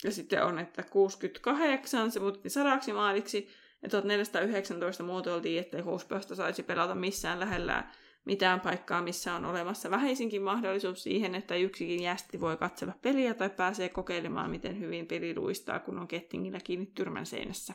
Ja 0.04 0.12
sitten 0.12 0.44
on, 0.44 0.58
että 0.58 0.82
68 0.82 2.10
se 2.10 2.20
muutettiin 2.20 2.52
sadaksi 2.52 2.92
maaliksi, 2.92 3.48
ja 3.82 3.88
1419 3.88 5.02
muotoiltiin, 5.02 5.60
ettei 5.60 5.80
huuspöstä 5.80 6.34
saisi 6.34 6.62
pelata 6.62 6.94
missään 6.94 7.40
lähellä 7.40 7.90
mitään 8.24 8.60
paikkaa, 8.60 9.02
missä 9.02 9.34
on 9.34 9.44
olemassa 9.44 9.90
vähäisinkin 9.90 10.42
mahdollisuus 10.42 11.02
siihen, 11.02 11.34
että 11.34 11.56
yksikin 11.56 12.02
jästi 12.02 12.40
voi 12.40 12.56
katsella 12.56 12.94
peliä 13.02 13.34
tai 13.34 13.50
pääsee 13.50 13.88
kokeilemaan, 13.88 14.50
miten 14.50 14.80
hyvin 14.80 15.06
peli 15.06 15.36
luistaa, 15.36 15.78
kun 15.78 15.98
on 15.98 16.08
kettingillä 16.08 16.60
kiinni 16.60 16.86
tyrmän 16.86 17.26
seinässä. 17.26 17.74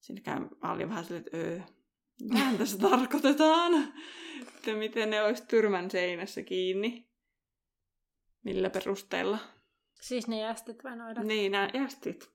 Siinä 0.00 0.20
käy 0.20 0.40
mä 0.40 0.72
olin 0.72 0.88
vähän 0.88 1.04
silleen, 1.04 1.24
että 1.26 1.36
öö, 1.36 1.60
mitähän 2.22 2.58
tässä 2.58 2.78
tarkoitetaan? 2.88 3.92
Että 4.56 4.74
miten 4.74 5.10
ne 5.10 5.22
olisi 5.22 5.46
tyrmän 5.46 5.90
seinässä 5.90 6.42
kiinni? 6.42 7.08
Millä 8.44 8.70
perusteella? 8.70 9.38
Siis 10.00 10.28
ne 10.28 10.40
jästit 10.40 10.84
vai 10.84 10.96
noida? 10.96 11.22
Niin, 11.22 11.52
nämä 11.52 11.70
jästit. 11.74 12.30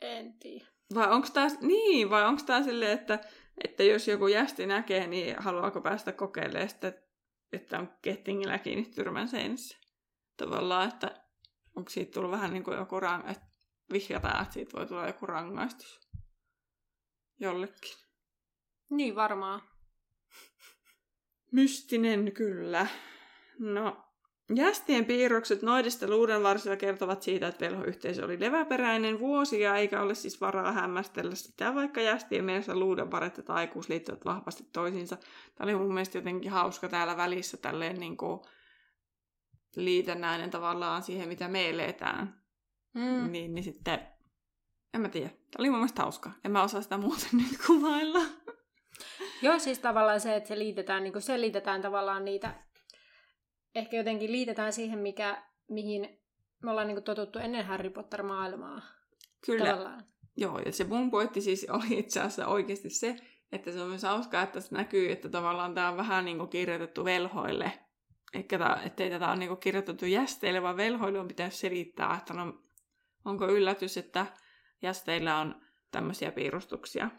En 0.00 0.34
tiedä. 0.38 0.66
Vai 0.94 1.10
onko 1.10 1.28
tää, 1.32 1.48
niin, 1.60 2.10
vai 2.10 2.24
onko 2.24 2.42
tää 2.46 2.62
silleen, 2.62 2.98
että, 2.98 3.18
että 3.64 3.82
jos 3.82 4.08
joku 4.08 4.26
jästi 4.26 4.66
näkee, 4.66 5.06
niin 5.06 5.36
haluaako 5.38 5.80
päästä 5.80 6.12
kokeilemaan 6.12 6.68
sitä, 6.68 6.92
että 7.52 7.78
on 7.78 7.92
kettingillä 8.02 8.58
kiinni 8.58 8.84
tyrmän 8.84 9.28
seinässä? 9.28 9.78
Tavallaan, 10.36 10.88
että 10.88 11.24
onko 11.76 11.90
siitä 11.90 12.12
tullut 12.12 12.30
vähän 12.30 12.52
niin 12.52 12.64
kuin 12.64 12.78
joku 12.78 13.00
rang, 13.00 13.30
että 13.30 13.46
vihjataan, 13.92 14.42
että 14.42 14.54
siitä 14.54 14.78
voi 14.78 14.86
tulla 14.86 15.06
joku 15.06 15.26
rangaistus 15.26 16.00
jollekin. 17.40 17.96
Niin 18.90 19.14
varmaan. 19.14 19.62
Mystinen 21.52 22.32
kyllä. 22.32 22.86
No, 23.58 24.09
jästien 24.56 25.04
piirrokset 25.04 25.62
noidista 25.62 26.08
luudenvarsilla 26.08 26.76
kertovat 26.76 27.22
siitä, 27.22 27.48
että 27.48 27.64
velhoyhteisö 27.64 28.24
oli 28.24 28.40
leväperäinen 28.40 29.18
vuosia, 29.18 29.76
eikä 29.76 30.02
ole 30.02 30.14
siis 30.14 30.40
varaa 30.40 30.72
hämmästellä 30.72 31.34
sitä, 31.34 31.74
vaikka 31.74 32.00
jästien 32.00 32.44
mielessä 32.44 32.76
luudenvaret 32.76 33.36
ja 33.36 33.42
taikuus 33.42 33.88
liittyvät 33.88 34.24
vahvasti 34.24 34.64
toisiinsa. 34.72 35.16
Tämä 35.54 35.70
oli 35.70 35.78
mun 35.78 35.94
mielestä 35.94 36.18
jotenkin 36.18 36.50
hauska 36.50 36.88
täällä 36.88 37.16
välissä 37.16 37.56
tälleen 37.56 38.00
niin 38.00 38.16
kuin 38.16 38.40
liitännäinen 39.76 40.50
tavallaan 40.50 41.02
siihen, 41.02 41.28
mitä 41.28 41.48
me 41.48 41.70
eletään. 41.70 42.40
Mm. 42.94 43.32
Niin, 43.32 43.54
niin 43.54 43.64
sitten, 43.64 44.00
en 44.94 45.00
mä 45.00 45.08
tiedä. 45.08 45.28
Tämä 45.28 45.40
oli 45.58 45.70
mun 45.70 45.78
mielestä 45.78 46.02
hauska. 46.02 46.30
En 46.44 46.52
mä 46.52 46.62
osaa 46.62 46.82
sitä 46.82 46.98
muuten 46.98 47.30
nyt 47.38 47.66
kuvailla. 47.66 48.20
Joo, 49.42 49.58
siis 49.58 49.78
tavallaan 49.78 50.20
se, 50.20 50.36
että 50.36 50.48
se 50.48 50.58
liitetään, 50.58 51.02
niin 51.02 51.22
se 51.22 51.40
liitetään 51.40 51.82
tavallaan 51.82 52.24
niitä, 52.24 52.54
ehkä 53.74 53.96
jotenkin 53.96 54.32
liitetään 54.32 54.72
siihen, 54.72 54.98
mikä, 54.98 55.42
mihin 55.68 56.20
me 56.62 56.70
ollaan 56.70 56.88
niin 56.88 57.02
totuttu 57.02 57.38
ennen 57.38 57.66
Harry 57.66 57.90
Potter-maailmaa. 57.90 58.82
Kyllä. 59.46 59.64
Tavallaan. 59.64 60.04
Joo, 60.36 60.58
ja 60.58 60.72
se 60.72 60.84
mun 60.84 61.10
pointti 61.10 61.40
siis 61.40 61.66
oli 61.70 61.98
itse 61.98 62.20
asiassa 62.20 62.46
oikeasti 62.46 62.90
se, 62.90 63.16
että 63.52 63.72
se 63.72 63.80
on 63.80 63.88
myös 63.88 64.02
hauskaa, 64.02 64.42
että 64.42 64.54
tässä 64.54 64.76
näkyy, 64.76 65.12
että 65.12 65.28
tavallaan 65.28 65.74
tämä 65.74 65.88
on 65.88 65.96
vähän 65.96 66.24
niin 66.24 66.38
kuin 66.38 66.50
kirjoitettu 66.50 67.04
velhoille. 67.04 67.72
Eikä 68.34 68.58
tää, 68.58 68.82
ettei 68.84 69.10
tätä 69.10 69.28
ole 69.28 69.36
niin 69.36 69.48
kuin 69.48 69.60
kirjoitettu 69.60 70.06
jästeille, 70.06 70.62
vaan 70.62 70.76
velhoille 70.76 71.20
on 71.20 71.28
pitäisi 71.28 71.58
selittää, 71.58 72.16
että 72.16 72.34
no, 72.34 72.62
onko 73.24 73.48
yllätys, 73.48 73.96
että 73.96 74.26
jästeillä 74.82 75.38
on 75.38 75.62
tämmöisiä 75.90 76.32
piirustuksia. 76.32 77.10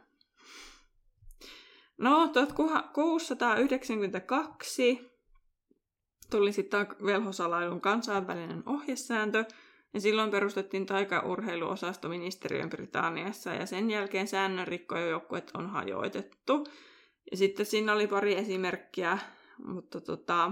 No, 1.98 2.28
1692 2.28 5.11
tuli 6.32 6.52
sitten 6.52 6.88
velhosalailun 7.06 7.82
kansainvälinen 7.82 8.64
ohjesääntö, 8.66 9.46
ja 9.94 10.00
silloin 10.00 10.32
perustettiin 10.32 10.86
taikaurheiluosasto 10.86 12.10
ministeriön 12.10 12.70
Britanniassa, 12.70 13.54
ja 13.54 13.66
sen 13.66 13.92
jälkeen 13.92 14.28
säännönrikkojoukkuet 14.28 15.52
on 15.54 15.70
hajoitettu. 15.70 16.68
Ja 17.32 17.38
sitten 17.38 17.66
siinä 17.66 17.94
oli 17.94 18.08
pari 18.08 18.36
esimerkkiä, 18.36 19.18
mutta 19.66 20.02
tota, 20.02 20.52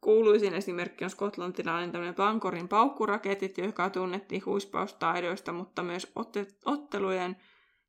kuuluisin 0.00 0.54
esimerkki 0.54 1.04
on 1.04 1.10
skotlantilainen 1.10 1.92
tämmöinen 1.92 2.14
Bankorin 2.14 2.68
paukkuraketit, 2.68 3.58
joka 3.58 3.90
tunnettiin 3.90 4.46
huispaustaidoista, 4.46 5.52
mutta 5.52 5.82
myös 5.82 6.12
otte- 6.14 6.54
ottelujen 6.64 7.36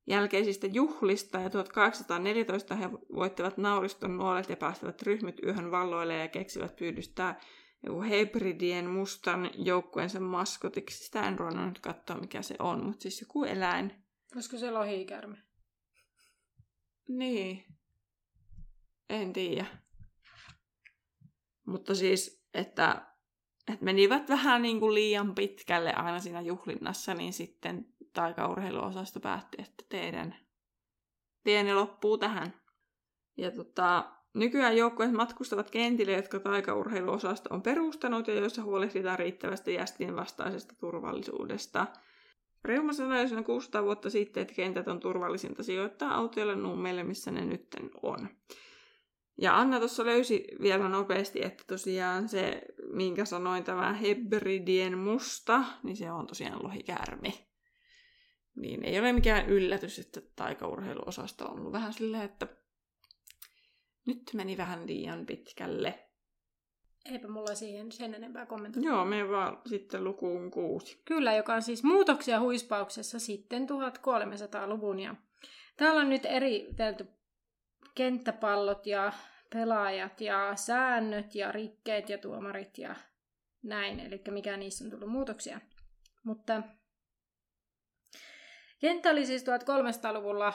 jälkeisistä 0.09 0.67
juhlista, 0.67 1.39
ja 1.39 1.49
1814 1.49 2.75
he 2.75 2.91
voittivat 2.91 3.57
nauriston 3.57 4.17
nuolet 4.17 4.49
ja 4.49 4.57
päästivät 4.57 5.01
ryhmät 5.01 5.35
yöhön 5.43 5.71
valloille 5.71 6.17
ja 6.17 6.27
keksivät 6.27 6.75
pyydystää 6.75 7.41
joku 7.83 8.01
Hebridien 8.01 8.89
mustan 8.89 9.49
joukkueensa 9.53 10.19
maskotiksi. 10.19 11.05
Sitä 11.05 11.27
en 11.27 11.39
ruvennut 11.39 11.67
nyt 11.67 11.79
katsoa, 11.79 12.17
mikä 12.17 12.41
se 12.41 12.55
on, 12.59 12.85
mutta 12.85 13.01
siis 13.01 13.21
joku 13.21 13.43
eläin. 13.43 14.03
Olisiko 14.35 14.57
se 14.57 14.71
lohikärme? 14.71 15.37
Niin. 17.07 17.65
En 19.09 19.33
tiedä. 19.33 19.65
Mutta 21.65 21.95
siis, 21.95 22.45
että, 22.53 23.08
että 23.73 23.85
menivät 23.85 24.29
vähän 24.29 24.61
niin 24.61 24.79
kuin 24.79 24.93
liian 24.93 25.35
pitkälle 25.35 25.93
aina 25.93 26.19
siinä 26.19 26.41
juhlinnassa, 26.41 27.13
niin 27.13 27.33
sitten 27.33 27.85
taikaurheiluosasto 28.13 29.19
päätti, 29.19 29.57
että 29.61 29.85
teidän 29.89 30.35
tieni 31.43 31.73
loppuu 31.73 32.17
tähän. 32.17 32.53
Ja 33.37 33.51
tota, 33.51 34.11
nykyään 34.33 34.77
joukkueet 34.77 35.11
matkustavat 35.11 35.71
kentille, 35.71 36.11
jotka 36.11 36.39
taikaurheiluosasto 36.39 37.53
on 37.53 37.61
perustanut 37.61 38.27
ja 38.27 38.33
joissa 38.33 38.63
huolehditaan 38.63 39.19
riittävästi 39.19 39.73
jästien 39.73 40.15
vastaisesta 40.15 40.75
turvallisuudesta. 40.75 41.87
Reuma 42.63 42.93
sanoi 42.93 43.29
noin 43.29 43.43
600 43.43 43.83
vuotta 43.83 44.09
sitten, 44.09 44.41
että 44.41 44.53
kentät 44.53 44.87
on 44.87 44.99
turvallisinta 44.99 45.63
sijoittaa 45.63 46.15
autoille 46.15 46.55
nummeille, 46.55 47.03
missä 47.03 47.31
ne 47.31 47.45
nytten 47.45 47.89
on. 48.03 48.29
Ja 49.41 49.57
Anna 49.57 49.79
tuossa 49.79 50.05
löysi 50.05 50.47
vielä 50.61 50.89
nopeasti, 50.89 51.45
että 51.45 51.63
tosiaan 51.67 52.29
se, 52.29 52.61
minkä 52.93 53.25
sanoin, 53.25 53.63
tämä 53.63 53.93
Hebridien 53.93 54.97
musta, 54.97 55.63
niin 55.83 55.97
se 55.97 56.11
on 56.11 56.27
tosiaan 56.27 56.63
lohikäärme. 56.63 57.33
Niin 58.55 58.85
ei 58.85 58.99
ole 58.99 59.13
mikään 59.13 59.49
yllätys, 59.49 59.99
että 59.99 60.21
taikaurheiluosasto 60.35 61.45
on 61.45 61.59
ollut 61.59 61.73
vähän 61.73 61.93
silleen, 61.93 62.23
että 62.23 62.47
nyt 64.07 64.21
meni 64.33 64.57
vähän 64.57 64.87
liian 64.87 65.25
pitkälle. 65.25 66.09
Eipä 67.05 67.27
mulla 67.27 67.55
siihen 67.55 67.91
sen 67.91 68.13
enempää 68.13 68.45
kommentoida. 68.45 68.87
Joo, 68.87 69.05
me 69.05 69.29
vaan 69.29 69.61
sitten 69.65 70.03
lukuun 70.03 70.51
kuusi. 70.51 71.01
Kyllä, 71.05 71.33
joka 71.33 71.53
on 71.53 71.61
siis 71.61 71.83
muutoksia 71.83 72.39
huispauksessa 72.39 73.19
sitten 73.19 73.67
1300-luvun. 73.69 74.99
Ja 74.99 75.15
täällä 75.77 76.01
on 76.01 76.09
nyt 76.09 76.25
eritelty 76.25 77.07
kenttäpallot 77.99 78.87
ja 78.87 79.11
pelaajat 79.53 80.21
ja 80.21 80.55
säännöt 80.55 81.35
ja 81.35 81.51
rikkeet 81.51 82.09
ja 82.09 82.17
tuomarit 82.17 82.77
ja 82.77 82.95
näin. 83.63 83.99
Eli 83.99 84.21
mikä 84.31 84.57
niissä 84.57 84.85
on 84.85 84.91
tullut 84.91 85.11
muutoksia. 85.11 85.59
Mutta 86.23 86.63
kenttä 88.79 89.09
oli 89.09 89.25
siis 89.25 89.43
1300-luvulla 89.43 90.53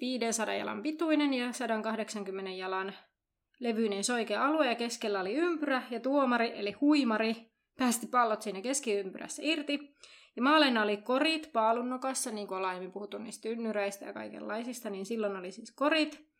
500 0.00 0.54
jalan 0.54 0.82
pituinen 0.82 1.34
ja 1.34 1.52
180 1.52 2.50
jalan 2.50 2.94
levyinen 3.60 4.04
soikea 4.04 4.44
alue 4.46 4.66
ja 4.66 4.74
keskellä 4.74 5.20
oli 5.20 5.34
ympyrä 5.34 5.82
ja 5.90 6.00
tuomari 6.00 6.52
eli 6.58 6.72
huimari 6.72 7.52
päästi 7.78 8.06
pallot 8.06 8.42
siinä 8.42 8.60
keskiympyrässä 8.60 9.42
irti. 9.44 9.94
Ja 10.36 10.42
maaleina 10.42 10.82
oli 10.82 10.96
korit 10.96 11.50
paalunnokassa, 11.52 12.30
niin 12.30 12.48
kuin 12.48 12.58
ollaan 12.58 12.92
puhuttu 12.92 13.18
niistä 13.18 13.42
tynnyreistä 13.42 14.04
ja 14.04 14.12
kaikenlaisista, 14.12 14.90
niin 14.90 15.06
silloin 15.06 15.36
oli 15.36 15.52
siis 15.52 15.72
korit. 15.76 16.33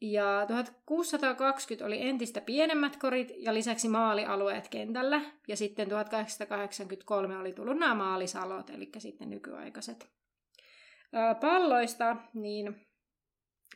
Ja 0.00 0.44
1620 0.46 1.86
oli 1.86 2.08
entistä 2.08 2.40
pienemmät 2.40 2.96
korit 2.96 3.32
ja 3.36 3.54
lisäksi 3.54 3.88
maalialueet 3.88 4.68
kentällä. 4.68 5.20
Ja 5.48 5.56
sitten 5.56 5.88
1883 5.88 7.38
oli 7.38 7.52
tullut 7.52 7.78
nämä 7.78 7.94
maalisalot, 7.94 8.70
eli 8.70 8.90
sitten 8.98 9.30
nykyaikaiset. 9.30 10.08
Palloista, 11.40 12.16
niin 12.34 12.86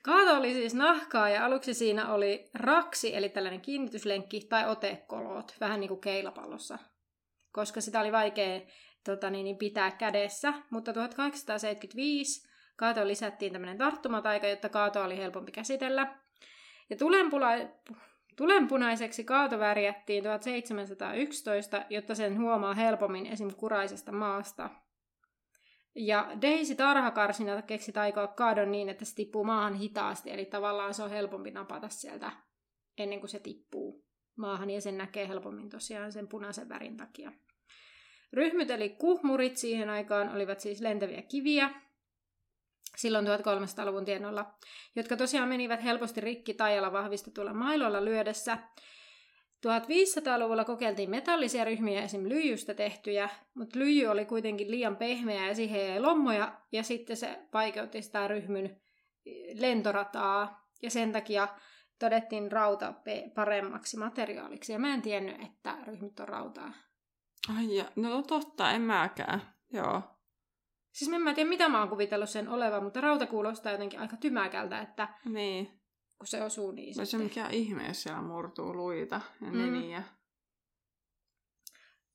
Kaato 0.03 0.37
oli 0.37 0.55
siis 0.55 0.75
nahkaa 0.75 1.29
ja 1.29 1.45
aluksi 1.45 1.75
siinä 1.75 2.13
oli 2.13 2.51
raksi, 2.55 3.17
eli 3.17 3.29
tällainen 3.29 3.61
kiinnityslenkki, 3.61 4.41
tai 4.41 4.69
otekolot, 4.69 5.55
vähän 5.61 5.81
niin 5.81 5.89
kuin 5.89 6.01
keilapallossa, 6.01 6.79
koska 7.53 7.81
sitä 7.81 8.01
oli 8.01 8.13
vaikea 8.13 8.61
tota, 9.05 9.31
niin, 9.31 9.45
niin 9.45 9.59
pitää 9.59 9.91
kädessä. 9.91 10.55
Mutta 10.71 10.93
1875 10.93 12.50
kaatoon 12.81 13.09
lisättiin 13.09 13.53
tämmöinen 13.53 13.79
tarttumataika, 13.79 14.47
jotta 14.47 14.69
kaato 14.69 15.03
oli 15.03 15.17
helpompi 15.17 15.53
käsitellä. 15.53 16.15
Ja 16.91 16.97
tulenpula- 16.97 17.95
tulenpunaiseksi 18.37 19.25
kaato 19.25 19.59
värjättiin 19.59 20.23
1711, 20.23 21.85
jotta 21.91 22.15
sen 22.15 22.41
huomaa 22.41 22.75
helpommin 22.75 23.27
esim. 23.27 23.55
kuraisesta 23.57 24.13
maasta. 24.13 24.71
Ja 25.95 26.33
Daisy 26.43 26.75
tarhakarsina 26.75 27.63
keksi 27.63 27.93
taikoa 27.93 28.27
kaadon 28.27 28.73
niin, 28.73 28.89
että 28.89 29.05
se 29.05 29.15
tippuu 29.15 29.45
maahan 29.45 29.75
hitaasti, 29.75 30.31
eli 30.31 30.45
tavallaan 30.45 30.95
se 30.95 31.03
on 31.03 31.11
helpompi 31.11 31.51
napata 31.51 31.89
sieltä 31.89 32.33
ennen 32.99 33.21
kuin 33.21 33.31
se 33.31 33.39
tippuu 33.39 34.05
maahan, 34.37 34.71
ja 34.71 34.81
sen 34.81 34.99
näkee 34.99 35.29
helpommin 35.29 35.69
tosiaan 35.69 36.13
sen 36.13 36.29
punaisen 36.29 36.69
värin 36.69 36.97
takia. 36.97 37.33
Ryhmyt 38.33 38.71
eli 38.71 38.89
kuhmurit 38.89 39.57
siihen 39.57 39.91
aikaan 39.91 40.29
olivat 40.35 40.61
siis 40.61 40.81
lentäviä 40.81 41.23
kiviä, 41.23 41.71
silloin 42.97 43.27
1300-luvun 43.27 44.05
tienoilla, 44.05 44.55
jotka 44.97 45.17
tosiaan 45.17 45.49
menivät 45.49 45.85
helposti 45.85 46.21
rikki 46.21 46.55
tajalla 46.55 46.93
vahvistetulla 46.93 47.55
mailoilla 47.55 48.05
lyödessä, 48.05 48.59
1500-luvulla 49.67 50.65
kokeiltiin 50.65 51.11
metallisia 51.11 51.65
ryhmiä, 51.65 52.03
esim. 52.03 52.29
lyijystä 52.29 52.75
tehtyjä, 52.75 53.29
mutta 53.55 53.79
lyijy 53.79 54.07
oli 54.07 54.25
kuitenkin 54.25 54.71
liian 54.71 54.97
pehmeä 54.97 55.49
ja 55.49 55.55
siihen 55.55 55.81
ei 55.81 56.01
lommoja, 56.01 56.61
ja 56.73 56.83
sitten 56.83 57.17
se 57.17 57.39
vaikeutti 57.53 58.03
sitä 58.03 58.29
ryhmyn 58.29 58.81
lentorataa, 59.55 60.69
ja 60.83 60.91
sen 60.91 61.13
takia 61.13 61.49
todettiin 61.99 62.53
rauta 62.53 62.95
paremmaksi 63.35 63.97
materiaaliksi, 63.97 64.73
ja 64.73 64.79
mä 64.79 64.95
en 64.95 65.03
tiennyt, 65.03 65.43
että 65.43 65.77
ryhmit 65.87 66.21
on 66.21 66.29
rautaa. 66.29 66.73
Ai 67.57 67.77
ja, 67.77 67.85
no 67.97 68.23
totta, 68.23 68.71
en 68.71 68.83
mäkään, 68.83 69.43
joo. 69.73 70.03
Siis 70.93 71.13
en 71.13 71.23
mä 71.23 71.35
tiedä, 71.35 71.49
mitä 71.49 71.69
mä 71.69 71.79
oon 71.79 71.89
kuvitellut 71.89 72.31
sen 72.31 72.49
olevan, 72.49 72.85
mutta 72.85 73.01
rauta 73.01 73.27
kuulostaa 73.27 73.73
jotenkin 73.73 74.01
aika 74.01 74.17
tymäkältä, 74.17 74.81
että 74.81 75.09
niin 75.25 75.81
kun 76.19 76.27
se 76.27 76.43
osuu 76.43 76.71
niin 76.71 76.97
Vai 76.97 77.07
se 77.07 77.17
on 77.17 77.23
mikä 77.23 77.49
ihme, 77.49 77.89
jos 77.89 78.03
siellä 78.03 78.23
murtuu 78.23 78.75
luita 78.75 79.21
ja 79.41 79.53
mm. 79.53 79.59
neniä. 79.59 80.03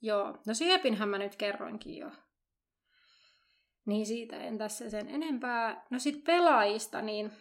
Joo, 0.02 0.38
no 0.48 0.54
siepinhän 0.54 1.10
mä 1.10 1.18
nyt 1.18 1.36
kerroinkin 1.36 1.98
jo. 1.98 2.12
Niin 3.86 4.06
siitä 4.06 4.38
en 4.38 4.58
tässä 4.58 4.90
sen 4.90 5.10
enempää. 5.10 5.86
No 5.90 6.00
sit 6.00 6.24
pelaajista, 6.24 7.02
niin 7.02 7.32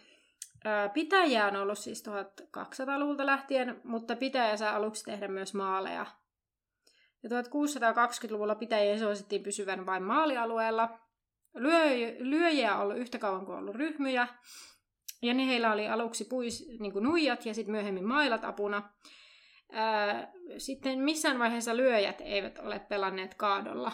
ää, 0.65 0.89
pitäjä 0.89 1.47
on 1.47 1.57
ollut 1.57 1.79
siis 1.79 2.05
1200-luvulta 2.57 3.27
lähtien, 3.27 3.81
mutta 3.85 4.17
pitäjä 4.17 4.57
saa 4.57 4.77
aluksi 4.77 5.05
tehdä 5.05 5.29
myös 5.29 5.55
maaleja. 5.55 6.07
Ja 7.23 7.29
1620-luvulla 7.31 8.55
pitäjien 8.55 8.99
suosittiin 8.99 9.43
pysyvän 9.43 9.87
vain 9.87 10.03
maalialueella. 10.03 10.99
Lyö, 11.55 12.17
lyöjiä 12.19 12.77
on 12.77 12.83
ollut 12.83 12.97
yhtä 12.97 13.19
kauan 13.19 13.47
kuin 13.47 13.59
ollut 13.59 13.75
ryhmyjä, 13.75 14.29
ja 15.23 15.35
niin 15.35 15.49
heillä 15.49 15.73
oli 15.73 15.89
aluksi 15.89 16.25
puis, 16.25 16.67
niin 16.81 16.93
kuin 16.93 17.03
nuijat 17.03 17.47
ja 17.47 17.55
sitten 17.55 17.75
myöhemmin 17.75 18.09
mailat 18.09 18.45
apuna. 18.45 18.91
Sitten 20.59 20.99
missään 20.99 21.39
vaiheessa 21.39 21.77
lyöjät 21.77 22.21
eivät 22.21 22.59
ole 22.59 22.79
pelanneet 22.79 23.35
kaadolla. 23.35 23.93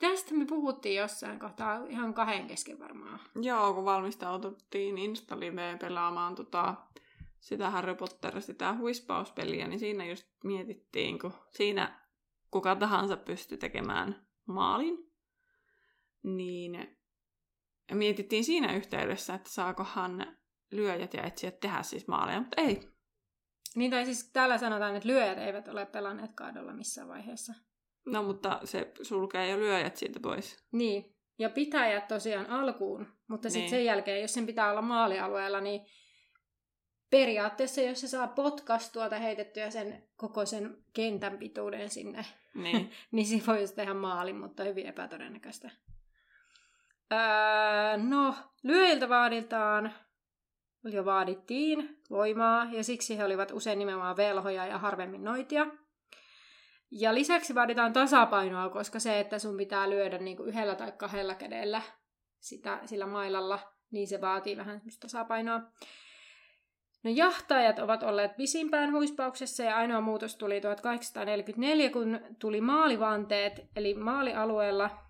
Tästä 0.00 0.34
me 0.34 0.46
puhuttiin 0.46 0.96
jossain 0.96 1.38
kohtaa 1.38 1.84
ihan 1.88 2.14
kahden 2.14 2.46
kesken 2.46 2.78
varmaan. 2.78 3.20
Joo, 3.42 3.74
kun 3.74 3.84
valmistaututtiin 3.84 4.98
Instaliveen 4.98 5.78
pelaamaan 5.78 6.34
tota, 6.34 6.74
sitä 7.40 7.70
Harry 7.70 7.94
Potter, 7.94 8.40
sitä 8.40 8.74
huispauspeliä, 8.74 9.68
niin 9.68 9.78
siinä 9.78 10.06
just 10.06 10.26
mietittiin, 10.44 11.18
kun 11.18 11.32
siinä 11.50 12.00
kuka 12.50 12.76
tahansa 12.76 13.16
pystyi 13.16 13.58
tekemään 13.58 14.26
maalin, 14.46 15.07
niin 16.36 16.98
mietittiin 17.92 18.44
siinä 18.44 18.76
yhteydessä, 18.76 19.34
että 19.34 19.50
saakohan 19.50 20.36
lyöjät 20.70 21.14
ja 21.14 21.22
etsijät 21.22 21.60
tehdä 21.60 21.82
siis 21.82 22.08
maaleja, 22.08 22.40
mutta 22.40 22.62
ei. 22.62 22.80
Niin 23.76 23.90
tai 23.90 24.04
siis 24.04 24.30
täällä 24.32 24.58
sanotaan, 24.58 24.96
että 24.96 25.08
lyöjät 25.08 25.38
eivät 25.38 25.68
ole 25.68 25.86
pelanneet 25.86 26.30
kaadolla 26.34 26.72
missään 26.72 27.08
vaiheessa. 27.08 27.52
No 28.06 28.22
mutta 28.22 28.60
se 28.64 28.92
sulkee 29.02 29.50
jo 29.50 29.58
lyöjät 29.58 29.96
siitä 29.96 30.20
pois. 30.20 30.64
Niin, 30.72 31.16
ja 31.38 31.50
pitäjät 31.50 32.08
tosiaan 32.08 32.46
alkuun, 32.46 33.06
mutta 33.28 33.50
sitten 33.50 33.62
niin. 33.62 33.70
sen 33.70 33.84
jälkeen, 33.84 34.22
jos 34.22 34.34
sen 34.34 34.46
pitää 34.46 34.70
olla 34.70 34.82
maalialueella, 34.82 35.60
niin 35.60 35.80
periaatteessa, 37.10 37.80
jos 37.80 38.00
se 38.00 38.08
saa 38.08 38.28
potkastua 38.28 39.08
tai 39.08 39.22
heitettyä 39.22 39.70
sen 39.70 40.08
koko 40.16 40.46
sen 40.46 40.84
kentän 40.92 41.38
pituuden 41.38 41.90
sinne, 41.90 42.24
niin, 42.54 42.90
niin 43.12 43.26
se 43.26 43.42
voi 43.46 43.64
tehdä 43.76 43.94
maalin, 43.94 44.36
mutta 44.36 44.64
hyvin 44.64 44.86
epätodennäköistä. 44.86 45.70
Öö, 47.12 47.96
no, 47.96 48.34
lyöjiltä 48.62 49.08
vaaditaan, 49.08 49.92
jo 50.84 51.04
vaadittiin 51.04 51.98
voimaa, 52.10 52.66
ja 52.72 52.84
siksi 52.84 53.18
he 53.18 53.24
olivat 53.24 53.50
usein 53.50 53.78
nimenomaan 53.78 54.16
velhoja 54.16 54.66
ja 54.66 54.78
harvemmin 54.78 55.24
noitia. 55.24 55.66
Ja 56.90 57.14
lisäksi 57.14 57.54
vaaditaan 57.54 57.92
tasapainoa, 57.92 58.68
koska 58.68 59.00
se, 59.00 59.20
että 59.20 59.38
sun 59.38 59.56
pitää 59.56 59.90
lyödä 59.90 60.18
niin 60.18 60.36
kuin 60.36 60.48
yhdellä 60.48 60.74
tai 60.74 60.92
kahdella 60.92 61.34
kädellä 61.34 61.82
sitä, 62.40 62.80
sillä 62.84 63.06
mailalla, 63.06 63.58
niin 63.90 64.08
se 64.08 64.20
vaatii 64.20 64.56
vähän 64.56 64.80
tasapainoa. 65.00 65.60
No 67.04 67.10
jahtajat 67.10 67.78
ovat 67.78 68.02
olleet 68.02 68.36
pisimpään 68.36 68.92
huispauksessa 68.92 69.62
ja 69.62 69.76
ainoa 69.76 70.00
muutos 70.00 70.36
tuli 70.36 70.60
1844, 70.60 71.90
kun 71.90 72.20
tuli 72.38 72.60
maalivanteet, 72.60 73.52
eli 73.76 73.94
maalialueella 73.94 75.07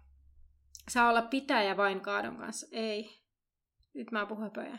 saa 0.89 1.09
olla 1.09 1.23
pitäjä 1.23 1.77
vain 1.77 2.01
kaadon 2.01 2.37
kanssa. 2.37 2.67
Ei. 2.73 3.11
Nyt 3.95 4.11
mä 4.11 4.27
puhun 4.27 4.51
pöjä. 4.51 4.79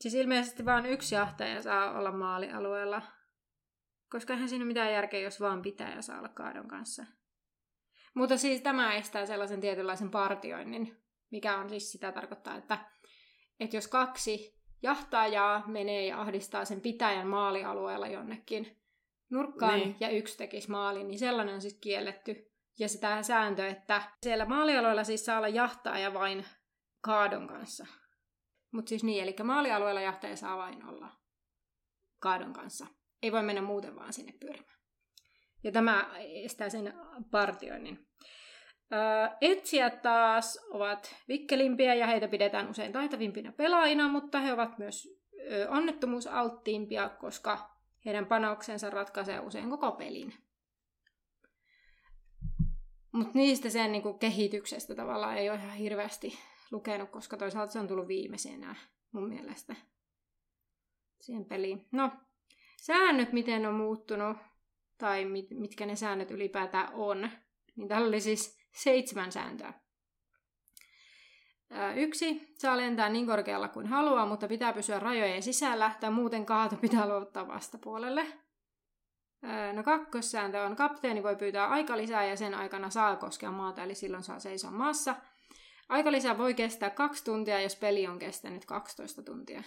Siis 0.00 0.14
ilmeisesti 0.14 0.64
vain 0.64 0.86
yksi 0.86 1.14
jahtaja 1.14 1.62
saa 1.62 1.98
olla 1.98 2.12
maalialueella. 2.12 3.02
Koska 4.10 4.32
eihän 4.32 4.48
siinä 4.48 4.64
mitään 4.64 4.92
järkeä, 4.92 5.20
jos 5.20 5.40
vaan 5.40 5.62
pitäjä 5.62 6.02
saa 6.02 6.18
olla 6.18 6.28
kaadon 6.28 6.68
kanssa. 6.68 7.04
Mutta 8.14 8.36
siis 8.36 8.60
tämä 8.60 8.94
estää 8.94 9.26
sellaisen 9.26 9.60
tietynlaisen 9.60 10.10
partioinnin, 10.10 10.96
mikä 11.30 11.58
on 11.58 11.68
siis 11.68 11.92
sitä 11.92 12.12
tarkoittaa, 12.12 12.56
että, 12.56 12.78
että 13.60 13.76
jos 13.76 13.88
kaksi 13.88 14.58
jahtaajaa 14.82 15.66
menee 15.66 16.06
ja 16.06 16.20
ahdistaa 16.20 16.64
sen 16.64 16.80
pitäjän 16.80 17.26
maalialueella 17.26 18.06
jonnekin 18.08 18.78
nurkkaan 19.30 19.78
Niin. 19.80 19.96
ja 20.00 20.08
yksi 20.08 20.38
tekisi 20.38 20.70
maalin, 20.70 21.08
niin 21.08 21.18
sellainen 21.18 21.54
on 21.54 21.60
siis 21.60 21.78
kielletty. 21.80 22.47
Ja 22.78 22.88
sitä 22.88 23.22
sääntö, 23.22 23.66
että 23.66 24.02
siellä 24.22 24.44
maalialueella 24.44 25.04
siis 25.04 25.24
saa 25.24 25.36
olla 25.36 25.48
jahtaaja 25.48 26.14
vain 26.14 26.44
kaadon 27.00 27.48
kanssa. 27.48 27.86
Mutta 28.72 28.88
siis 28.88 29.04
niin, 29.04 29.22
eli 29.22 29.36
maalialueella 29.44 30.00
jahtaja 30.00 30.36
saa 30.36 30.56
vain 30.56 30.84
olla 30.84 31.08
kaadon 32.18 32.52
kanssa. 32.52 32.86
Ei 33.22 33.32
voi 33.32 33.42
mennä 33.42 33.62
muuten 33.62 33.96
vaan 33.96 34.12
sinne 34.12 34.32
pyörimään. 34.40 34.78
Ja 35.64 35.72
tämä 35.72 36.10
estää 36.18 36.68
sen 36.68 36.94
partioinnin. 37.30 38.08
Etsijät 39.40 40.02
taas 40.02 40.58
ovat 40.70 41.16
vikkelimpiä 41.28 41.94
ja 41.94 42.06
heitä 42.06 42.28
pidetään 42.28 42.70
usein 42.70 42.92
taitavimpina 42.92 43.52
pelaajina, 43.52 44.08
mutta 44.08 44.40
he 44.40 44.52
ovat 44.52 44.78
myös 44.78 45.08
onnettomuusalttiimpia, 45.68 47.08
koska 47.08 47.70
heidän 48.04 48.26
panoksensa 48.26 48.90
ratkaisee 48.90 49.40
usein 49.40 49.70
koko 49.70 49.92
pelin. 49.92 50.47
Mutta 53.18 53.38
niistä 53.38 53.70
sen 53.70 53.92
niinku 53.92 54.12
kehityksestä 54.12 54.94
tavallaan 54.94 55.36
ei 55.36 55.50
ole 55.50 55.58
ihan 55.58 55.76
hirveästi 55.76 56.38
lukenut, 56.70 57.10
koska 57.10 57.36
toisaalta 57.36 57.72
se 57.72 57.78
on 57.78 57.88
tullut 57.88 58.08
viimeisenä 58.08 58.76
mun 59.12 59.28
mielestä 59.28 59.76
siihen 61.20 61.44
peliin. 61.44 61.86
No, 61.92 62.10
säännöt, 62.76 63.32
miten 63.32 63.66
on 63.66 63.74
muuttunut, 63.74 64.36
tai 64.98 65.24
mit, 65.24 65.46
mitkä 65.50 65.86
ne 65.86 65.96
säännöt 65.96 66.30
ylipäätään 66.30 66.88
on, 66.92 67.30
niin 67.76 67.88
täällä 67.88 68.08
oli 68.08 68.20
siis 68.20 68.58
seitsemän 68.74 69.32
sääntöä. 69.32 69.72
Ää, 71.70 71.94
Yksi, 71.94 72.54
saa 72.58 72.76
lentää 72.76 73.08
niin 73.08 73.26
korkealla 73.26 73.68
kuin 73.68 73.86
haluaa, 73.86 74.26
mutta 74.26 74.48
pitää 74.48 74.72
pysyä 74.72 74.98
rajojen 74.98 75.42
sisällä, 75.42 75.90
tai 76.00 76.10
muuten 76.10 76.46
kaato 76.46 76.76
pitää 76.76 77.08
luovuttaa 77.08 77.48
vastapuolelle. 77.48 78.26
No 79.72 79.82
kakkossääntö 79.82 80.62
on, 80.62 80.76
kapteeni 80.76 81.22
voi 81.22 81.36
pyytää 81.36 81.68
aikalisää 81.68 82.24
ja 82.24 82.36
sen 82.36 82.54
aikana 82.54 82.90
saa 82.90 83.16
koskea 83.16 83.50
maata, 83.50 83.82
eli 83.82 83.94
silloin 83.94 84.22
saa 84.22 84.38
seisoa 84.38 84.70
maassa. 84.70 85.16
Aikalisä 85.88 86.38
voi 86.38 86.54
kestää 86.54 86.90
kaksi 86.90 87.24
tuntia, 87.24 87.60
jos 87.60 87.76
peli 87.76 88.06
on 88.06 88.18
kestänyt 88.18 88.64
12 88.64 89.22
tuntia. 89.22 89.62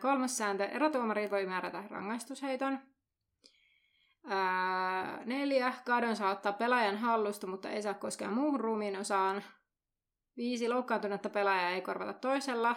Kolmas 0.00 0.36
sääntö, 0.38 0.64
erotuomari 0.64 1.30
voi 1.30 1.46
määrätä 1.46 1.84
rangaistusheiton. 1.90 2.78
Neljä, 5.24 5.72
kadon 5.84 6.16
saa 6.16 6.30
ottaa 6.30 6.52
pelaajan 6.52 6.96
hallusta, 6.96 7.46
mutta 7.46 7.70
ei 7.70 7.82
saa 7.82 7.94
koskea 7.94 8.30
muuhun 8.30 8.60
ruumiin 8.60 8.96
osaan. 8.96 9.44
Viisi, 10.36 10.68
loukkaantunutta 10.68 11.30
pelaajaa 11.30 11.70
ei 11.70 11.80
korvata 11.80 12.12
toisella. 12.12 12.76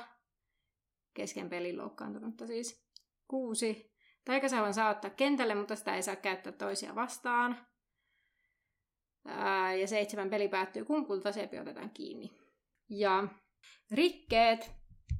Kesken 1.13 1.49
pelin 1.49 1.77
loukkaantunutta 1.77 2.47
siis. 2.47 2.85
Kuusi, 3.27 3.90
taikasauvan 4.25 4.73
saa 4.73 4.89
ottaa 4.89 5.11
kentälle, 5.11 5.55
mutta 5.55 5.75
sitä 5.75 5.95
ei 5.95 6.03
saa 6.03 6.15
käyttää 6.15 6.53
toisia 6.53 6.95
vastaan. 6.95 7.67
Ää, 9.25 9.75
ja 9.75 9.87
seitsemän, 9.87 10.29
peli 10.29 10.47
päättyy, 10.47 10.85
kun 10.85 11.05
kultasepi 11.05 11.59
otetaan 11.59 11.89
kiinni. 11.89 12.31
Ja 12.89 13.27
rikkeet 13.91 14.71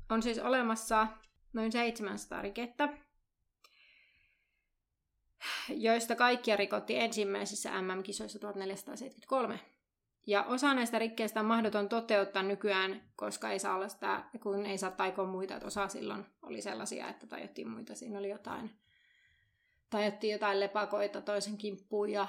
on 0.09 0.23
siis 0.23 0.39
olemassa 0.39 1.07
noin 1.53 1.71
700 1.71 2.41
rikettä, 2.41 2.89
joista 5.69 6.15
kaikkia 6.15 6.55
rikottiin 6.55 7.01
ensimmäisissä 7.01 7.81
MM-kisoissa 7.81 8.39
1473. 8.39 9.59
Ja 10.27 10.43
osa 10.43 10.73
näistä 10.73 10.99
rikkeistä 10.99 11.39
on 11.39 11.45
mahdoton 11.45 11.89
toteuttaa 11.89 12.43
nykyään, 12.43 13.01
koska 13.15 13.51
ei 13.51 13.59
saa 13.59 13.75
olla 13.75 13.87
sitä, 13.87 14.23
kun 14.43 14.65
ei 14.65 14.77
saa 14.77 14.91
taikoa 14.91 15.25
muita. 15.25 15.53
Että 15.53 15.67
osa 15.67 15.87
silloin 15.87 16.25
oli 16.41 16.61
sellaisia, 16.61 17.09
että 17.09 17.27
tajottiin 17.27 17.69
muita. 17.69 17.95
Siinä 17.95 18.19
oli 18.19 18.29
jotain, 18.29 18.71
tajottiin 19.91 20.31
jotain 20.31 20.59
lepakoita 20.59 21.21
toisen 21.21 21.57
kimppuun 21.57 22.09
ja 22.09 22.27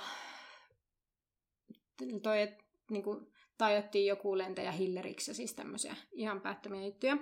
toi, 2.22 2.56
niin 2.90 3.02
kuin, 3.02 3.32
tajottiin 3.58 4.06
joku 4.06 4.38
lentäjä 4.38 4.72
hilleriksi 4.72 5.30
ja 5.30 5.34
siis 5.34 5.54
tämmöisiä 5.54 5.96
ihan 6.12 6.40
päättömiä 6.40 6.86
juttuja. 6.86 7.16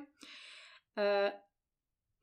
Öö, 0.99 1.31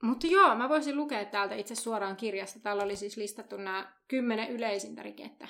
mutta 0.03 0.27
joo, 0.27 0.56
mä 0.56 0.69
voisin 0.69 0.97
lukea 0.97 1.25
täältä 1.25 1.56
itse 1.56 1.75
suoraan 1.75 2.15
kirjasta. 2.15 2.60
Täällä 2.60 2.84
oli 2.84 2.95
siis 2.95 3.17
listattu 3.17 3.58
nämä 3.58 3.93
kymmenen 4.08 4.49
yleisintä 4.49 5.03
rikettä. 5.03 5.47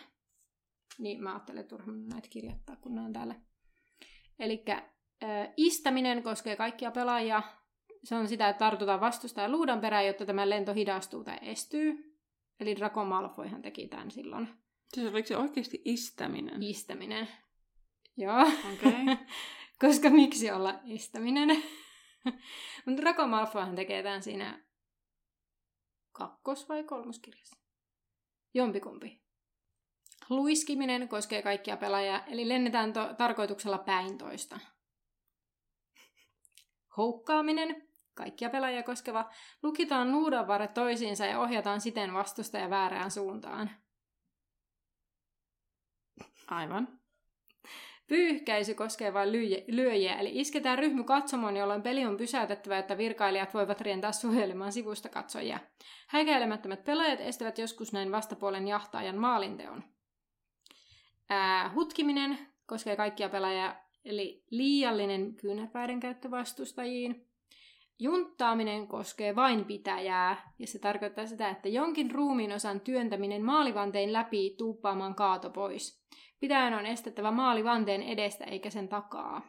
Niin 0.99 1.23
mä 1.23 1.33
ajattelen, 1.33 1.67
turha 1.67 1.91
näitä 1.91 2.27
kirjoittaa, 2.29 2.75
kun 2.75 2.95
ne 2.95 3.01
on 3.01 3.13
täällä. 3.13 3.35
Eli 4.39 4.65
istäminen 5.57 6.23
koskee 6.23 6.55
kaikkia 6.55 6.91
pelaajia. 6.91 7.43
Se 8.03 8.15
on 8.15 8.27
sitä, 8.27 8.49
että 8.49 8.59
tartutaan 8.59 9.01
vastustajan 9.01 9.51
luudan 9.51 9.81
perään, 9.81 10.07
jotta 10.07 10.25
tämä 10.25 10.49
lento 10.49 10.73
hidastuu 10.73 11.23
tai 11.23 11.37
estyy. 11.41 12.06
Eli 12.59 12.75
Draco 12.75 13.05
Malfoyhan 13.05 13.61
teki 13.61 13.87
tämän 13.87 14.11
silloin. 14.11 14.49
Siis 14.93 15.11
oliko 15.11 15.27
se 15.27 15.37
oikeasti 15.37 15.81
istäminen? 15.85 16.63
Istäminen. 16.63 17.27
Joo. 18.17 18.41
Okei. 18.73 19.17
Koska 19.81 20.09
miksi 20.09 20.51
olla 20.51 20.79
istäminen? 20.85 21.49
Mutta 22.85 23.01
Draco 23.01 23.27
Malfoyhan 23.27 23.75
tekee 23.75 24.03
tämän 24.03 24.23
siinä 24.23 24.65
kakkos- 26.11 26.69
vai 26.69 26.83
kolmoskirjassa? 26.83 27.55
Jompikumpi. 28.53 29.21
Luiskiminen 30.29 31.09
koskee 31.09 31.41
kaikkia 31.41 31.77
pelaajia, 31.77 32.23
eli 32.25 32.49
lennetään 32.49 32.93
to- 32.93 33.13
tarkoituksella 33.17 33.77
päin 33.77 34.17
toista. 34.17 34.59
Houkkaaminen, 36.97 37.87
kaikkia 38.17 38.49
pelaajia 38.49 38.83
koskeva, 38.83 39.29
lukitaan 39.63 40.11
nuudanvarret 40.11 40.73
toisiinsa 40.73 41.25
ja 41.25 41.39
ohjataan 41.39 41.81
siten 41.81 42.13
vastustaja 42.13 42.69
väärään 42.69 43.11
suuntaan. 43.11 43.69
Aivan. 46.47 46.87
Pyyhkäisy 48.07 48.73
koskee 48.73 49.13
vain 49.13 49.31
lyöjiä, 49.67 50.15
eli 50.15 50.31
isketään 50.33 50.79
ryhmy 50.79 51.03
katsomoon, 51.03 51.57
jolloin 51.57 51.81
peli 51.81 52.05
on 52.05 52.17
pysäytettävä, 52.17 52.77
että 52.77 52.97
virkailijat 52.97 53.53
voivat 53.53 53.81
rientää 53.81 54.11
suojelemaan 54.11 54.71
sivusta 54.71 55.09
katsojia. 55.09 55.59
Häikäilemättömät 56.07 56.83
pelaajat 56.83 57.21
estävät 57.21 57.57
joskus 57.57 57.93
näin 57.93 58.11
vastapuolen 58.11 58.67
jahtaajan 58.67 59.17
maalinteon. 59.17 59.83
Ää, 61.29 61.71
hutkiminen 61.75 62.37
koskee 62.65 62.95
kaikkia 62.95 63.29
pelaajia, 63.29 63.75
eli 64.05 64.43
liiallinen 64.49 65.35
kyynärpäiden 65.35 65.99
käyttö 65.99 66.31
vastustajiin. 66.31 67.26
Junttaaminen 67.99 68.87
koskee 68.87 69.35
vain 69.35 69.65
pitäjää, 69.65 70.53
ja 70.59 70.67
se 70.67 70.79
tarkoittaa 70.79 71.25
sitä, 71.25 71.49
että 71.49 71.69
jonkin 71.69 72.11
ruumiin 72.11 72.53
osan 72.53 72.81
työntäminen 72.81 73.45
maalivanteen 73.45 74.13
läpi 74.13 74.55
tuuppaamaan 74.57 75.15
kaato 75.15 75.49
pois. 75.49 76.03
Pitäjän 76.39 76.73
on 76.73 76.85
estettävä 76.85 77.31
maali 77.31 77.63
vanteen 77.63 78.03
edestä 78.03 78.45
eikä 78.45 78.69
sen 78.69 78.89
takaa. 78.89 79.41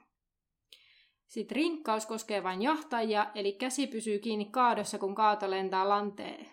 Sitten 1.26 1.56
rinkkaus 1.56 2.06
koskee 2.06 2.42
vain 2.42 2.62
jahtajia, 2.62 3.30
eli 3.34 3.52
käsi 3.52 3.86
pysyy 3.86 4.18
kiinni 4.18 4.44
kaadossa, 4.44 4.98
kun 4.98 5.14
kaato 5.14 5.50
lentää 5.50 5.88
lanteen, 5.88 6.46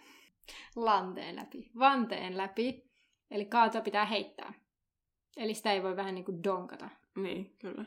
lanteen 0.75 1.35
läpi, 1.35 1.71
vanteen 1.79 2.37
läpi. 2.37 2.85
Eli 3.31 3.45
kaato 3.45 3.81
pitää 3.81 4.05
heittää. 4.05 4.53
Eli 5.37 5.53
sitä 5.53 5.73
ei 5.73 5.83
voi 5.83 5.95
vähän 5.95 6.15
niin 6.15 6.25
kuin 6.25 6.43
donkata. 6.43 6.89
Niin, 7.15 7.55
kyllä. 7.59 7.85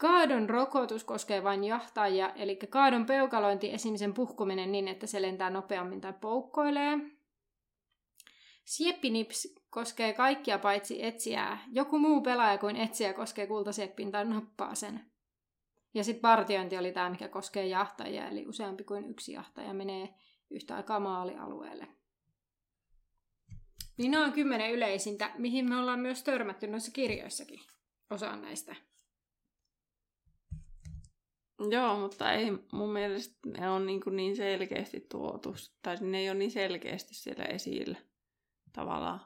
Kaadon 0.00 0.50
rokotus 0.50 1.04
koskee 1.04 1.44
vain 1.44 1.64
jahtajia, 1.64 2.32
eli 2.34 2.56
kaadon 2.56 3.06
peukalointi, 3.06 3.72
esim. 3.72 3.96
sen 3.96 4.14
puhkuminen 4.14 4.72
niin, 4.72 4.88
että 4.88 5.06
se 5.06 5.22
lentää 5.22 5.50
nopeammin 5.50 6.00
tai 6.00 6.12
poukkoilee. 6.20 6.98
Sieppinips 8.64 9.54
koskee 9.70 10.12
kaikkia 10.12 10.58
paitsi 10.58 11.04
etsijää. 11.04 11.64
Joku 11.72 11.98
muu 11.98 12.20
pelaaja 12.20 12.58
kuin 12.58 12.76
etsijä 12.76 13.12
koskee 13.12 13.46
kultasieppin 13.46 14.12
tai 14.12 14.24
nappaa 14.24 14.74
sen. 14.74 15.10
Ja 15.94 16.04
sitten 16.04 16.22
partiointi 16.22 16.78
oli 16.78 16.92
tämä, 16.92 17.10
mikä 17.10 17.28
koskee 17.28 17.66
jahtajia, 17.66 18.28
eli 18.28 18.46
useampi 18.46 18.84
kuin 18.84 19.04
yksi 19.04 19.32
jahtaja 19.32 19.74
menee 19.74 20.14
yhtä 20.50 20.76
aikaa 20.76 21.00
maalialueelle. 21.00 21.88
Niin 23.96 24.10
nämä 24.10 24.24
on 24.24 24.32
kymmenen 24.32 24.72
yleisintä, 24.72 25.30
mihin 25.38 25.68
me 25.68 25.76
ollaan 25.76 26.00
myös 26.00 26.22
törmätty 26.22 26.66
noissa 26.66 26.92
kirjoissakin. 26.92 27.60
Osaan 28.10 28.42
näistä. 28.42 28.89
Joo, 31.70 31.96
mutta 31.96 32.32
ei 32.32 32.50
mun 32.72 32.92
mielestä 32.92 33.38
ne 33.58 33.70
on 33.70 33.86
niin, 33.86 34.00
kuin 34.00 34.16
niin 34.16 34.36
selkeästi 34.36 35.00
tuotu, 35.00 35.54
tai 35.82 35.96
ne 36.00 36.18
ei 36.18 36.30
ole 36.30 36.38
niin 36.38 36.50
selkeästi 36.50 37.14
siellä 37.14 37.44
esillä 37.44 37.98
tavallaan. 38.72 39.20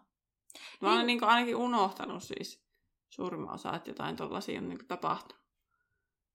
Mä 0.80 0.88
olen 0.88 0.98
Niin. 0.98 1.06
niin 1.06 1.18
kuin 1.18 1.28
ainakin 1.28 1.56
unohtanut 1.56 2.22
siis 2.22 2.64
suurimman 3.10 3.54
osa, 3.54 3.76
että 3.76 3.90
jotain 3.90 4.16
tollasia 4.16 4.60
on 4.60 4.68
niin 4.68 4.78
kuin 4.78 4.88
tapahtunut. 4.88 5.44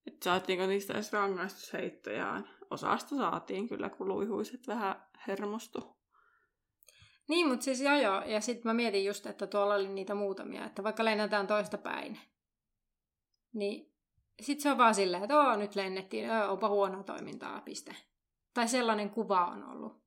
Että 0.06 0.24
saatiinko 0.24 0.66
niistä 0.66 0.94
edes 0.94 1.12
rangaistusheittoja? 1.12 2.42
Osasta 2.70 3.16
saatiin 3.16 3.68
kyllä, 3.68 3.88
kun 3.90 4.08
luihuiset 4.08 4.66
vähän 4.66 5.06
hermostu. 5.26 5.96
Niin, 7.28 7.48
mutta 7.48 7.64
siis 7.64 7.80
joo 7.80 7.94
joo. 7.94 8.22
Ja 8.22 8.40
sitten 8.40 8.68
mä 8.70 8.74
mietin 8.74 9.04
just, 9.04 9.26
että 9.26 9.46
tuolla 9.46 9.74
oli 9.74 9.88
niitä 9.88 10.14
muutamia, 10.14 10.64
että 10.66 10.82
vaikka 10.82 11.04
lennetään 11.04 11.46
toista 11.46 11.78
päin, 11.78 12.18
niin 13.52 13.89
sitten 14.40 14.62
se 14.62 14.70
on 14.70 14.78
vaan 14.78 14.94
silleen, 14.94 15.22
että 15.22 15.40
Oo, 15.40 15.56
nyt 15.56 15.74
lennettiin, 15.74 16.30
oo, 16.30 16.52
onpa 16.52 16.68
huonoa 16.68 17.02
toimintaa, 17.02 17.60
piste. 17.60 17.96
Tai 18.54 18.68
sellainen 18.68 19.10
kuva 19.10 19.46
on 19.46 19.64
ollut. 19.64 20.00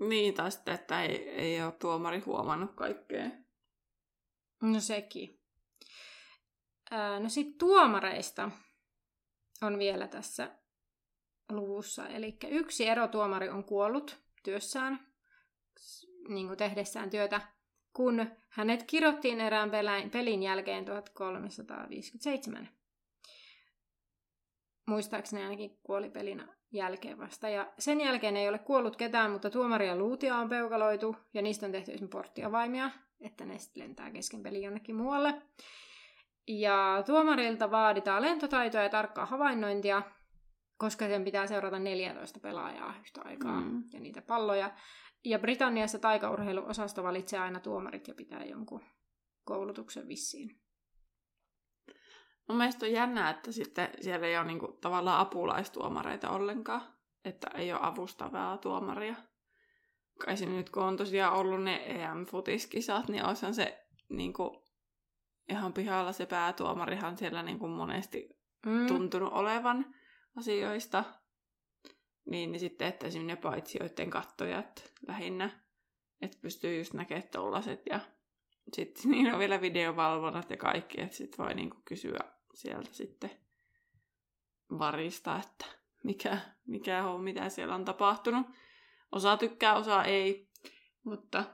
Niin, 0.00 0.34
tai 0.34 0.52
sitten, 0.52 0.74
että 0.74 1.02
ei, 1.02 1.28
ei 1.28 1.62
ole 1.62 1.72
tuomari 1.72 2.20
huomannut 2.20 2.74
kaikkea. 2.74 3.30
No 4.62 4.80
sekin. 4.80 5.40
No 7.20 7.28
sitten 7.28 7.58
tuomareista 7.58 8.50
on 9.62 9.78
vielä 9.78 10.08
tässä 10.08 10.50
luvussa. 11.52 12.08
Eli 12.08 12.36
yksi 12.48 12.88
erotuomari 12.88 13.48
on 13.48 13.64
kuollut 13.64 14.20
työssään, 14.42 15.06
niin 16.28 16.46
kuin 16.46 16.58
tehdessään 16.58 17.10
työtä, 17.10 17.40
kun 17.92 18.26
hänet 18.48 18.82
kirottiin 18.82 19.40
erään 19.40 19.70
pelin 20.12 20.42
jälkeen 20.42 20.84
1357. 20.84 22.68
Muistaakseni 24.86 25.42
ainakin 25.42 25.78
kuoli 25.82 26.10
pelin 26.10 26.42
jälkeen 26.72 27.18
vasta. 27.18 27.48
Ja 27.48 27.72
sen 27.78 28.00
jälkeen 28.00 28.36
ei 28.36 28.48
ole 28.48 28.58
kuollut 28.58 28.96
ketään, 28.96 29.30
mutta 29.30 29.50
tuomaria 29.50 29.96
luutia 29.96 30.36
on 30.36 30.48
peukaloitu, 30.48 31.16
ja 31.34 31.42
niistä 31.42 31.66
on 31.66 31.72
tehty 31.72 31.92
esimerkiksi 31.92 32.16
porttiavaimia, 32.16 32.90
että 33.20 33.44
ne 33.44 33.58
sitten 33.58 33.82
lentää 33.82 34.10
kesken 34.10 34.42
peli 34.42 34.62
jonnekin 34.62 34.96
muualle. 34.96 35.42
Ja 36.48 37.02
tuomarilta 37.06 37.70
vaaditaan 37.70 38.22
lentotaitoa 38.22 38.82
ja 38.82 38.88
tarkkaa 38.88 39.26
havainnointia, 39.26 40.02
koska 40.76 41.06
sen 41.06 41.24
pitää 41.24 41.46
seurata 41.46 41.78
14 41.78 42.40
pelaajaa 42.40 42.94
yhtä 43.00 43.22
aikaa 43.24 43.60
mm. 43.60 43.84
ja 43.92 44.00
niitä 44.00 44.22
palloja. 44.22 44.70
Ja 45.24 45.38
Britanniassa 45.38 45.98
taikaurheiluosasto 45.98 47.02
valitsee 47.02 47.38
aina 47.38 47.60
tuomarit 47.60 48.08
ja 48.08 48.14
pitää 48.14 48.44
jonkun 48.44 48.84
koulutuksen 49.44 50.08
vissiin. 50.08 50.65
Mun 52.48 52.58
mielestä 52.58 52.86
on 52.86 52.92
jännää, 52.92 53.30
että 53.30 53.52
sitten 53.52 53.88
siellä 54.00 54.26
ei 54.26 54.36
ole 54.36 54.46
niinku 54.46 54.78
tavallaan 54.80 55.20
apulaistuomareita 55.20 56.30
ollenkaan. 56.30 56.82
Että 57.24 57.50
ei 57.54 57.72
ole 57.72 57.80
avustavaa 57.82 58.58
tuomaria. 58.58 59.14
Kai 60.18 60.36
se 60.36 60.46
nyt 60.46 60.70
kun 60.70 60.82
on 60.82 60.96
tosiaan 60.96 61.34
ollut 61.34 61.62
ne 61.62 61.76
EM-futiskisat, 61.76 63.08
niin 63.08 63.24
olisihan 63.24 63.54
se 63.54 63.86
niinku 64.08 64.64
ihan 65.48 65.72
pihalla 65.72 66.12
se 66.12 66.26
päätuomarihan 66.26 67.18
siellä 67.18 67.42
niinku 67.42 67.68
monesti 67.68 68.28
mm. 68.66 68.86
tuntunut 68.86 69.32
olevan 69.32 69.94
asioista. 70.36 71.04
Niin, 72.30 72.52
niin 72.52 72.60
sitten, 72.60 72.88
että 72.88 73.06
esimerkiksi 73.06 73.36
ne 73.36 73.50
paitsijoiden 73.50 74.10
kattojat 74.10 74.92
lähinnä, 75.08 75.50
että 76.20 76.38
pystyy 76.42 76.78
just 76.78 76.94
näkemään 76.94 77.28
tollaset 77.32 77.82
ja 77.90 78.00
sitten 78.72 79.10
niin 79.10 79.32
on 79.32 79.38
vielä 79.38 79.60
videovalvonnat 79.60 80.50
ja 80.50 80.56
kaikki, 80.56 81.00
että 81.00 81.16
sitten 81.16 81.44
voi 81.44 81.54
niinku 81.54 81.76
kysyä 81.84 82.35
sieltä 82.56 82.88
sitten 82.92 83.30
varista, 84.78 85.40
että 85.44 85.66
mikä, 86.04 86.38
mikä 86.66 87.06
on, 87.08 87.20
mitä 87.20 87.48
siellä 87.48 87.74
on 87.74 87.84
tapahtunut. 87.84 88.46
Osa 89.12 89.36
tykkää, 89.36 89.76
osa 89.76 90.04
ei, 90.04 90.50
mutta, 91.04 91.44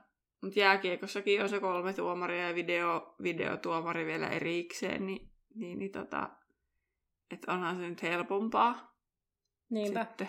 mutta 0.42 0.61
jääkiekossakin 0.61 1.42
on 1.42 1.48
se 1.48 1.61
kolme 1.61 1.92
tuomaria 1.92 2.48
ja 2.48 2.55
video, 2.55 3.14
videotuomari 3.22 4.07
vielä 4.07 4.28
erikseen, 4.28 5.07
niin, 5.07 5.30
niin, 5.55 5.78
niin 5.78 5.92
tota, 5.92 6.30
että 7.30 7.53
onhan 7.53 7.76
se 7.76 7.88
nyt 7.88 8.03
helpompaa. 8.03 8.96
Niinpä. 9.70 10.05
Sitten, 10.05 10.28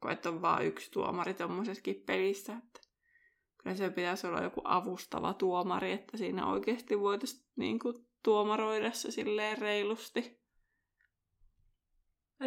kun 0.00 0.10
et 0.10 0.26
on 0.26 0.42
vaan 0.42 0.66
yksi 0.66 0.90
tuomari 0.90 1.34
tuommoisessakin 1.34 2.02
pelissä. 2.06 2.52
Että 2.52 2.80
kyllä 3.58 3.76
se 3.76 3.90
pitäisi 3.90 4.26
olla 4.26 4.42
joku 4.42 4.60
avustava 4.64 5.34
tuomari, 5.34 5.92
että 5.92 6.16
siinä 6.16 6.46
oikeasti 6.46 7.00
voitaisiin 7.00 7.46
niin 7.56 7.78
kuin, 7.78 7.94
tuomaroida 8.24 8.92
se 8.92 9.10
silleen 9.10 9.58
reilusti. 9.58 10.44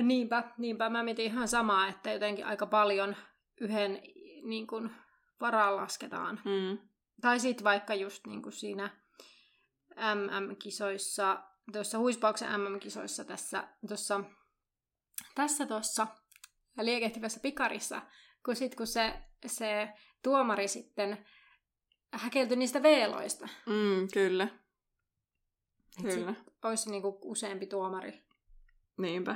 Niinpä, 0.01 0.43
niinpä. 0.57 0.89
Mä 0.89 1.03
mietin 1.03 1.25
ihan 1.25 1.47
samaa, 1.47 1.87
että 1.87 2.11
jotenkin 2.11 2.45
aika 2.45 2.65
paljon 2.65 3.15
yhden 3.61 4.01
niin 4.43 4.67
kuin, 4.67 4.91
varaan 5.41 5.75
lasketaan. 5.75 6.41
Mm. 6.45 6.77
Tai 7.21 7.39
sitten 7.39 7.63
vaikka 7.63 7.95
just 7.95 8.27
niin 8.27 8.41
kuin 8.41 8.53
siinä 8.53 8.89
MM-kisoissa 10.15 11.43
tuossa 11.73 11.97
huispauksen 11.97 12.61
MM-kisoissa 12.61 13.25
tässä 13.25 13.67
tuossa 13.87 14.23
tässä 15.35 15.65
tuossa 15.65 16.07
liekehtivässä 16.81 17.39
pikarissa, 17.39 18.01
kun 18.45 18.55
sit 18.55 18.75
kun 18.75 18.87
se, 18.87 19.13
se 19.45 19.89
tuomari 20.23 20.67
sitten 20.67 21.25
häkeltyi 22.13 22.57
niistä 22.57 22.83
veeloista. 22.83 23.47
Mm, 23.65 24.07
kyllä. 24.13 24.47
Kyllä. 26.01 26.33
Olisi 26.63 26.91
niinku 26.91 27.19
useampi 27.23 27.65
tuomari. 27.65 28.23
Niinpä. 28.97 29.35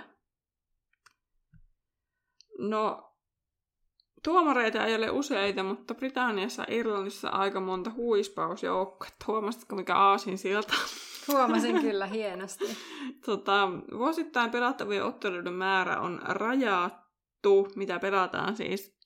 No, 2.59 3.11
Tuomareita 4.23 4.85
ei 4.85 4.95
ole 4.95 5.09
useita, 5.09 5.63
mutta 5.63 5.95
Britanniassa 5.95 6.61
ja 6.67 6.75
Irlannissa 6.75 7.29
aika 7.29 7.59
monta 7.59 7.91
huispausjoukkoa. 7.95 9.07
Huomasitko 9.27 9.75
mikä 9.75 9.95
aasin 9.95 10.37
siltä? 10.37 10.73
Huomasin 11.27 11.81
kyllä 11.87 12.07
hienosti. 12.07 12.77
Tota, 13.25 13.69
vuosittain 13.97 14.51
pelattavien 14.51 15.05
otteluiden 15.05 15.53
määrä 15.53 15.99
on 15.99 16.21
rajattu, 16.23 17.67
mitä 17.75 17.99
pelataan 17.99 18.55
siis 18.55 18.97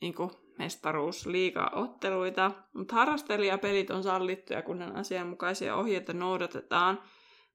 niin 0.00 0.14
mestaruusliiga-otteluita, 0.60 2.50
mutta 2.72 2.94
harrastelijapelit 2.94 3.90
on 3.90 4.02
sallittuja, 4.02 4.62
kunhan 4.62 4.96
asianmukaisia 4.96 5.76
ohjeita 5.76 6.12
noudatetaan. 6.12 7.02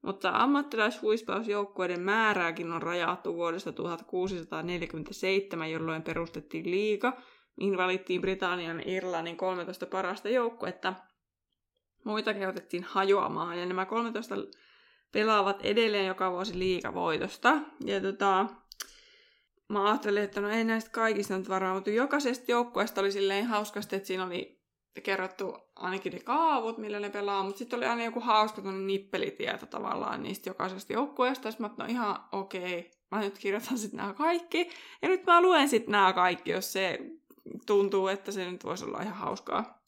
Mutta 0.02 0.32
ammattilaishuispausjoukkueiden 0.34 2.02
määrääkin 2.02 2.72
on 2.72 2.82
rajattu 2.82 3.36
vuodesta 3.36 3.72
1647, 3.72 5.72
jolloin 5.72 6.02
perustettiin 6.02 6.72
liiga, 6.72 7.22
mihin 7.58 7.78
valittiin 7.78 8.22
Britannian 8.22 8.82
Irlannin 8.86 9.38
13 9.38 9.86
parasta 9.86 10.30
joukkuetta– 10.30 10.94
muita 12.06 12.34
kehotettiin 12.34 12.84
hajoamaan. 12.84 13.60
Ja 13.60 13.66
nämä 13.66 13.86
13 13.86 14.36
pelaavat 15.12 15.62
edelleen 15.62 16.08
joka 16.08 16.32
vuosi 16.32 16.60
liikavoitosta. 16.60 17.58
Ja 17.86 18.02
tota, 18.02 18.46
mä 19.70 19.86
ajattelin, 19.90 20.24
että 20.24 20.42
no 20.42 20.50
ei 20.50 20.64
näistä 20.64 20.90
kaikista 20.90 21.38
nyt 21.38 21.50
varaa, 21.50 21.74
mutta 21.74 21.90
jokaisesta 21.90 22.52
joukkueesta 22.52 23.02
oli 23.02 23.12
silleen 23.12 23.46
hauskasti, 23.46 23.96
että 23.96 24.08
siinä 24.08 24.26
oli 24.26 24.62
kerrottu 25.04 25.58
ainakin 25.76 26.14
ne 26.14 26.20
kaavut, 26.20 26.78
millä 26.78 27.00
ne 27.00 27.10
pelaa, 27.10 27.44
mutta 27.44 27.60
sitten 27.60 27.78
oli 27.78 27.86
aina 27.86 28.04
joku 28.04 28.20
hauska 28.20 28.62
nippelitieto 28.72 29.66
tavallaan 29.66 30.24
niistä 30.24 30.50
jokaisesta 30.50 30.94
joukkueesta. 30.94 31.52
Sitten 31.52 31.68
mä 31.68 31.76
no 31.78 31.86
ihan 31.86 32.16
okei, 32.32 32.80
okay. 32.80 32.92
mä 33.12 33.20
nyt 33.20 33.38
kirjoitan 33.38 33.78
sitten 33.78 33.98
nämä 33.98 34.14
kaikki. 34.14 34.70
Ja 35.02 35.08
nyt 35.08 35.26
mä 35.26 35.42
luen 35.42 35.70
sitten 35.70 35.92
nämä 35.92 36.14
kaikki, 36.14 36.52
jos 36.52 36.74
se 36.74 37.00
tuntuu, 37.66 38.08
että 38.08 38.32
se 38.32 38.52
nyt 38.52 38.64
voisi 38.64 38.86
olla 38.86 39.02
ihan 39.02 39.16
hauskaa. 39.16 39.86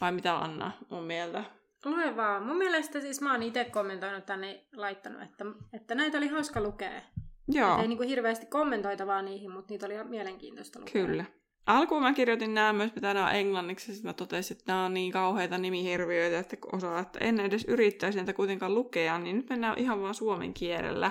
Vai 0.00 0.12
mitä 0.12 0.38
Anna 0.38 0.72
mun 0.90 1.04
mieltä? 1.04 1.44
Lue 1.84 2.16
vaan. 2.16 2.42
Mun 2.42 2.56
mielestä 2.56 3.00
siis 3.00 3.20
mä 3.20 3.32
oon 3.32 3.42
itse 3.42 3.64
kommentoinut 3.64 4.26
tänne 4.26 4.64
laittanut, 4.72 5.22
että, 5.22 5.44
että 5.72 5.94
näitä 5.94 6.18
oli 6.18 6.28
hauska 6.28 6.60
lukea. 6.60 7.02
Joo. 7.48 7.70
Että 7.70 7.82
ei 7.82 7.88
niinku 7.88 8.04
hirveästi 8.04 8.46
kommentoitavaa 8.46 9.22
niihin, 9.22 9.50
mutta 9.50 9.74
niitä 9.74 9.86
oli 9.86 9.94
ihan 9.94 10.06
mielenkiintoista 10.06 10.80
lukea. 10.80 11.06
Kyllä. 11.06 11.24
Alkuun 11.66 12.02
mä 12.02 12.12
kirjoitin 12.12 12.54
nämä 12.54 12.72
myös, 12.72 12.94
mitä 12.94 13.14
nämä 13.14 13.26
on 13.26 13.34
englanniksi, 13.34 13.92
sitten 13.92 14.08
mä 14.08 14.12
totesin, 14.12 14.56
että 14.56 14.72
nämä 14.72 14.84
on 14.84 14.94
niin 14.94 15.12
kauheita 15.12 15.58
nimihirviöitä, 15.58 16.38
että 16.38 16.56
osaa, 16.72 16.98
että 16.98 17.18
en 17.18 17.40
edes 17.40 17.64
yrittäisi 17.64 18.18
näitä 18.18 18.32
kuitenkaan 18.32 18.74
lukea, 18.74 19.18
niin 19.18 19.36
nyt 19.36 19.48
mennään 19.50 19.78
ihan 19.78 20.02
vaan 20.02 20.14
suomen 20.14 20.54
kielellä. 20.54 21.10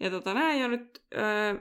Ja 0.00 0.10
tota, 0.10 0.34
nämä 0.34 0.52
ei 0.52 0.64
ole 0.64 0.76
nyt, 0.76 1.02
öö, 1.16 1.54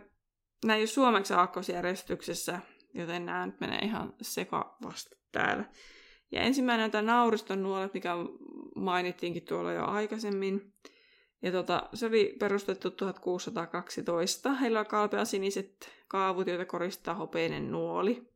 nämä 0.65 0.75
ei 0.75 0.81
ole 0.81 0.87
suomeksi 0.87 1.33
aakkosjärjestyksessä, 1.33 2.59
joten 2.93 3.25
nämä 3.25 3.45
nyt 3.45 3.59
menee 3.59 3.79
ihan 3.79 4.13
sekavasti 4.21 5.15
täällä. 5.31 5.65
Ja 6.31 6.41
ensimmäinen 6.41 6.85
on 6.85 6.91
tämä 6.91 7.01
nauriston 7.01 7.63
nuolet, 7.63 7.93
mikä 7.93 8.13
mainittiinkin 8.75 9.45
tuolla 9.45 9.73
jo 9.73 9.85
aikaisemmin. 9.85 10.73
Ja 11.41 11.51
tota, 11.51 11.89
se 11.93 12.05
oli 12.05 12.35
perustettu 12.39 12.91
1612. 12.91 14.53
Heillä 14.53 14.79
on 14.79 14.85
kalpea 14.85 15.25
siniset 15.25 15.89
kaavut, 16.07 16.47
joita 16.47 16.65
koristaa 16.65 17.15
hopeinen 17.15 17.71
nuoli. 17.71 18.27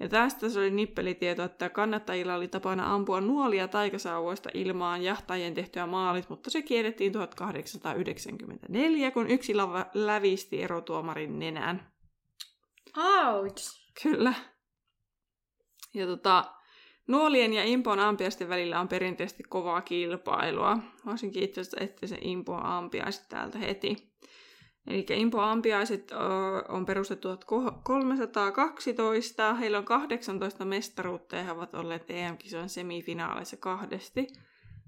Ja 0.00 0.08
tästä 0.08 0.48
se 0.48 0.58
oli 0.58 0.70
nippelitieto, 0.70 1.42
että 1.42 1.68
kannattajilla 1.68 2.34
oli 2.34 2.48
tapana 2.48 2.94
ampua 2.94 3.20
nuolia 3.20 3.68
taikasauvoista 3.68 4.50
ilmaan 4.54 5.02
jahtajien 5.02 5.54
tehtyä 5.54 5.86
maalit, 5.86 6.28
mutta 6.28 6.50
se 6.50 6.62
kiellettiin 6.62 7.12
1894, 7.12 9.10
kun 9.10 9.30
yksi 9.30 9.54
lava 9.54 9.86
lävisti 9.94 10.62
erotuomarin 10.62 11.38
nenään. 11.38 11.92
Ouch! 12.96 13.84
Kyllä. 14.02 14.34
Ja 15.94 16.06
tota, 16.06 16.54
Nuolien 17.06 17.52
ja 17.52 17.64
Impon 17.64 18.00
ampiaisten 18.00 18.48
välillä 18.48 18.80
on 18.80 18.88
perinteisesti 18.88 19.42
kovaa 19.42 19.80
kilpailua. 19.80 20.78
Varsinkin 21.06 21.42
itse 21.42 21.60
asiassa 21.60 21.80
että 21.80 22.06
se 22.06 22.18
Impon 22.20 22.66
ampiaiset 22.66 23.28
täältä 23.28 23.58
heti. 23.58 24.14
Eli 24.86 25.06
Impo 25.10 25.40
ampiaiset 25.40 26.12
on 26.68 26.86
perustettu 26.86 27.36
1312. 27.36 29.54
Heillä 29.54 29.78
on 29.78 29.84
18 29.84 30.64
mestaruutta 30.64 31.36
ja 31.36 31.42
he 31.42 31.52
ovat 31.52 31.74
olleet 31.74 32.10
EM-kisojen 32.10 32.68
semifinaaleissa 32.68 33.56
kahdesti. 33.56 34.26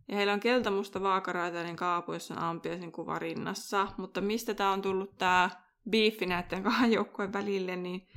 Ja 0.08 0.16
heillä 0.16 0.32
on 0.32 0.40
keltamusta 0.40 1.02
vaakaraitainen 1.02 1.76
kaapu, 1.76 2.12
jossa 2.12 2.34
on 2.34 2.42
ampiaisen 2.42 2.92
kuva 2.92 3.18
rinnassa. 3.18 3.88
Mutta 3.96 4.20
mistä 4.20 4.54
tämä 4.54 4.72
on 4.72 4.82
tullut 4.82 5.18
tämä 5.18 5.50
biifi 5.90 6.26
näiden 6.26 6.62
kahden 6.64 6.92
joukkueen 6.92 7.32
välille, 7.32 7.76
niin 7.76 8.08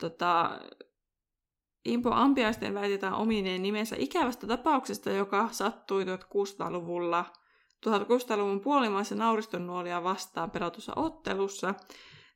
tota, 0.00 0.60
Impo 1.84 2.10
Ampiaisten 2.10 2.74
väitetään 2.74 3.14
omineen 3.14 3.62
nimensä 3.62 3.96
ikävästä 3.98 4.46
tapauksesta, 4.46 5.10
joka 5.10 5.48
sattui 5.52 6.04
1600-luvulla 6.04 7.24
1600-luvun 7.86 8.60
puolimaissa 8.60 9.14
nauristonnuolia 9.14 10.02
vastaan 10.04 10.50
pelatussa 10.50 10.92
ottelussa. 10.96 11.74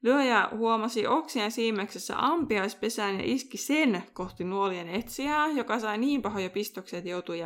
Lyöjä 0.03 0.49
huomasi 0.57 1.07
oksien 1.07 1.53
siimeksessä 1.53 2.15
ampiaispesään 2.19 3.15
ja 3.15 3.23
iski 3.25 3.57
sen 3.57 4.03
kohti 4.13 4.45
nuolien 4.45 4.89
etsijää, 4.89 5.47
joka 5.47 5.79
sai 5.79 5.99
niin 5.99 6.23
pahoja 6.23 6.51
pistoksia, 6.51 6.99
että 6.99 7.11
joutui 7.11 7.39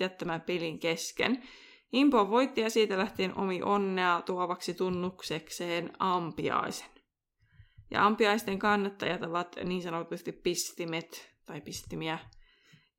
jättämään 0.00 0.40
pelin 0.40 0.78
kesken. 0.78 1.42
Impo 1.92 2.30
voitti 2.30 2.60
ja 2.60 2.70
siitä 2.70 2.98
lähtien 2.98 3.38
omi 3.38 3.62
onnea 3.62 4.22
tuovaksi 4.26 4.74
tunnuksekseen 4.74 5.92
ampiaisen. 5.98 6.88
Ja 7.90 8.06
ampiaisten 8.06 8.58
kannattajat 8.58 9.22
ovat 9.22 9.56
niin 9.64 9.82
sanotusti 9.82 10.32
pistimet 10.32 11.31
tai 11.52 11.60
pistimiä. 11.60 12.18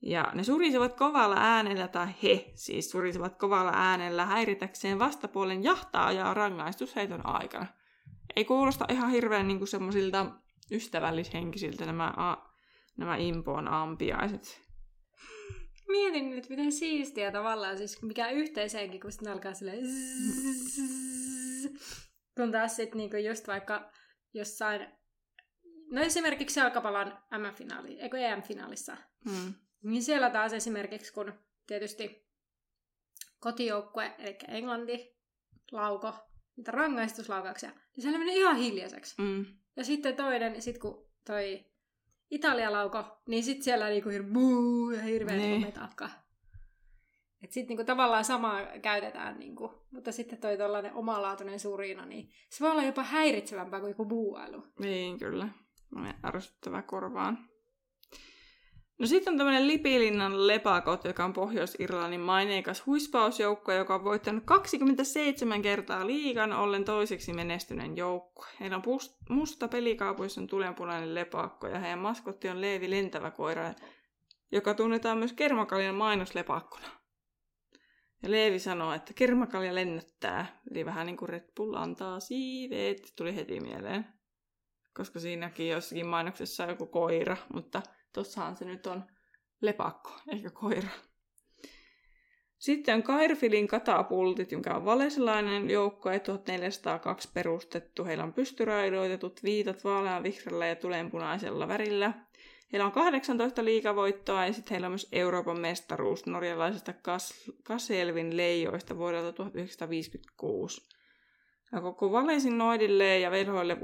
Ja 0.01 0.31
ne 0.33 0.43
surisivat 0.43 0.93
kovalla 0.93 1.35
äänellä, 1.39 1.87
tai 1.87 2.07
he 2.23 2.51
siis 2.55 2.89
surisivat 2.89 3.37
kovalla 3.37 3.71
äänellä 3.75 4.25
häiritäkseen 4.25 4.99
vastapuolen 4.99 5.63
jahtaa 5.63 6.11
ja 6.11 6.33
rangaistusheiton 6.33 7.25
aikana. 7.25 7.65
Ei 8.35 8.45
kuulosta 8.45 8.85
ihan 8.89 9.11
hirveän 9.11 9.47
niin 9.47 9.67
semmoisilta 9.67 10.25
ystävällishenkisiltä 10.71 11.85
nämä, 11.85 12.13
a, 12.17 12.37
nämä 12.97 13.15
impoon 13.15 13.67
ampiaiset. 13.67 14.61
Mietin 15.87 16.29
nyt, 16.29 16.49
miten 16.49 16.71
siistiä 16.71 17.31
tavallaan, 17.31 17.77
siis 17.77 18.01
mikä 18.01 18.29
yhteiseenkin, 18.29 19.01
kun 19.01 19.11
sitten 19.11 19.33
alkaa 19.33 19.53
silleen 19.53 19.85
kun 22.37 22.51
taas 22.51 22.75
sitten 22.75 22.97
niinku 22.97 23.17
just 23.17 23.47
vaikka 23.47 23.91
jossain, 24.33 24.87
no 25.93 26.01
esimerkiksi 26.01 26.59
jalkapallon 26.59 27.17
M-finaali, 27.37 27.99
eikö 27.99 28.17
EM-finaalissa, 28.17 28.97
mm. 29.25 29.53
niin 29.81 30.03
siellä 30.03 30.29
taas 30.29 30.53
esimerkiksi, 30.53 31.13
kun 31.13 31.33
tietysti 31.67 32.27
kotijoukkue, 33.39 34.15
eli 34.17 34.37
Englanti, 34.47 35.17
lauko, 35.71 36.13
niitä 36.55 36.71
rangaistuslaukauksia, 36.71 37.71
niin 37.95 38.03
se 38.03 38.17
meni 38.17 38.37
ihan 38.37 38.55
hiljaiseksi. 38.55 39.21
Mm. 39.21 39.45
Ja 39.75 39.83
sitten 39.83 40.15
toinen, 40.15 40.61
sit 40.61 40.77
kun 40.77 41.09
toi 41.25 41.65
Italia 42.31 42.71
lauko, 42.71 43.03
niin 43.27 43.43
sitten 43.43 43.63
siellä 43.63 43.89
niinku 43.89 44.09
hir- 44.09 44.33
buu, 44.33 44.91
ja 44.91 45.01
hirveä 45.01 45.35
niin. 45.35 45.49
niinku 45.49 45.65
metakka. 45.65 46.09
Et 47.43 47.51
sitten 47.51 47.67
niinku 47.67 47.85
tavallaan 47.85 48.25
samaa 48.25 48.65
käytetään, 48.81 49.39
niinku, 49.39 49.71
mutta 49.91 50.11
sitten 50.11 50.39
toi 50.39 50.57
tollainen 50.57 50.93
omalaatuinen 50.93 51.59
surina, 51.59 52.05
niin 52.05 52.29
se 52.49 52.63
voi 52.63 52.71
olla 52.71 52.83
jopa 52.83 53.03
häiritsevämpää 53.03 53.79
kuin 53.79 53.89
joku 53.89 54.05
buuailu. 54.05 54.67
Niin, 54.79 55.19
kyllä. 55.19 55.47
Ärsyttävä 56.25 56.81
korvaan. 56.81 57.49
No 58.99 59.07
sitten 59.07 59.33
on 59.33 59.37
tämmöinen 59.37 59.67
Lipilinnan 59.67 60.47
lepakot, 60.47 61.05
joka 61.05 61.25
on 61.25 61.33
Pohjois-Irlannin 61.33 62.21
maineikas 62.21 62.85
huispausjoukko, 62.85 63.71
joka 63.71 63.95
on 63.95 64.03
voittanut 64.03 64.43
27 64.45 65.61
kertaa 65.61 66.07
liigan 66.07 66.53
ollen 66.53 66.85
toiseksi 66.85 67.33
menestyneen 67.33 67.97
joukko. 67.97 68.45
Heillä 68.59 68.75
on 68.75 68.99
musta 69.29 69.67
pelikaapuissa 69.67 70.41
on 70.41 70.47
tulenpunainen 70.47 71.15
lepakko 71.15 71.67
ja 71.67 71.79
heidän 71.79 71.99
maskotti 71.99 72.49
on 72.49 72.61
Leevi 72.61 72.89
lentävä 72.89 73.31
koira, 73.31 73.73
joka 74.51 74.73
tunnetaan 74.73 75.17
myös 75.17 75.33
kermakaljan 75.33 75.95
mainoslepakkona. 75.95 76.87
Ja 78.23 78.31
Leevi 78.31 78.59
sanoo, 78.59 78.93
että 78.93 79.13
kermakalja 79.13 79.75
lennättää, 79.75 80.61
eli 80.71 80.85
vähän 80.85 81.05
niin 81.05 81.17
kuin 81.17 81.29
Red 81.29 81.49
Bull 81.55 81.75
antaa 81.75 82.19
siiveet, 82.19 83.13
tuli 83.17 83.35
heti 83.35 83.59
mieleen. 83.59 84.22
Koska 84.93 85.19
siinäkin 85.19 85.69
jossakin 85.69 86.07
mainoksessa 86.07 86.63
on 86.63 86.69
joku 86.69 86.85
koira, 86.85 87.37
mutta 87.53 87.81
Tossahan 88.13 88.55
se 88.55 88.65
nyt 88.65 88.87
on 88.87 89.03
lepakko, 89.61 90.11
eikä 90.27 90.49
koira. 90.49 90.89
Sitten 92.63 92.95
on 92.95 93.03
Kairfilin 93.03 93.67
katapultit, 93.67 94.51
joka 94.51 94.73
on 94.73 94.85
valesilainen 94.85 95.69
joukko, 95.69 96.09
1402 96.23 97.29
perustettu. 97.33 98.05
Heillä 98.05 98.23
on 98.23 98.33
pystyraidoitetut 98.33 99.43
viitat 99.43 99.83
vaaleanvihreällä 99.83 100.67
ja 100.67 100.75
tulenpunaisella 100.75 101.67
värillä. 101.67 102.13
Heillä 102.73 102.85
on 102.85 102.91
18 102.91 103.65
liikavoittoa 103.65 104.45
ja 104.45 104.53
sitten 104.53 104.71
heillä 104.71 104.87
on 104.87 104.91
myös 104.91 105.07
Euroopan 105.11 105.59
mestaruus 105.59 106.25
norjalaisesta 106.25 106.93
Kas- 106.93 107.51
Kaselvin 107.63 108.37
leijoista 108.37 108.97
vuodelta 108.97 109.33
1956. 109.33 110.81
Ja 111.71 111.81
koko 111.81 112.11
Valesin 112.11 112.57
noidille 112.57 113.19
ja 113.19 113.31
velhoille 113.31 113.77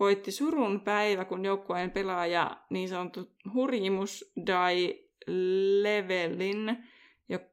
koitti 0.00 0.32
surun 0.32 0.80
päivä, 0.80 1.24
kun 1.24 1.44
joukkueen 1.44 1.90
pelaaja 1.90 2.56
niin 2.70 2.88
sanottu 2.88 3.30
Hurjimus 3.54 4.32
Dai 4.46 5.04
Levelin 5.82 6.84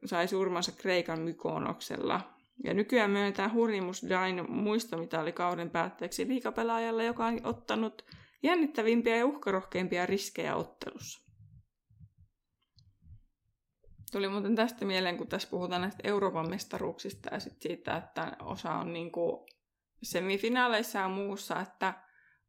sai 0.06 0.28
surmansa 0.28 0.72
Kreikan 0.72 1.20
Mykonoksella. 1.22 2.22
Ja 2.64 2.74
nykyään 2.74 3.12
myöntää 3.12 3.50
Hurjimus 3.54 4.06
Dain 4.10 4.52
muistomitallikauden 4.52 5.70
päätteeksi 5.70 6.28
liikapelaajalle, 6.28 7.06
joka 7.06 7.26
on 7.26 7.40
ottanut 7.44 8.06
jännittävimpiä 8.44 9.16
ja 9.16 9.26
uhkarohkeimpia 9.26 10.06
riskejä 10.06 10.56
ottelussa. 10.56 11.32
Tuli 14.12 14.30
muuten 14.30 14.56
tästä 14.56 14.86
mieleen, 14.86 15.18
kun 15.18 15.28
tässä 15.28 15.50
puhutaan 15.50 15.82
näistä 15.82 16.08
Euroopan 16.08 16.50
mestaruuksista 16.50 17.30
ja 17.34 17.40
sit 17.40 17.62
siitä, 17.62 17.98
että 17.98 18.38
osa 18.40 18.74
on 18.74 18.94
niinku 18.94 19.46
semifinaaleissa 20.04 21.00
ja 21.00 21.10
muussa, 21.10 21.62
että 21.62 22.07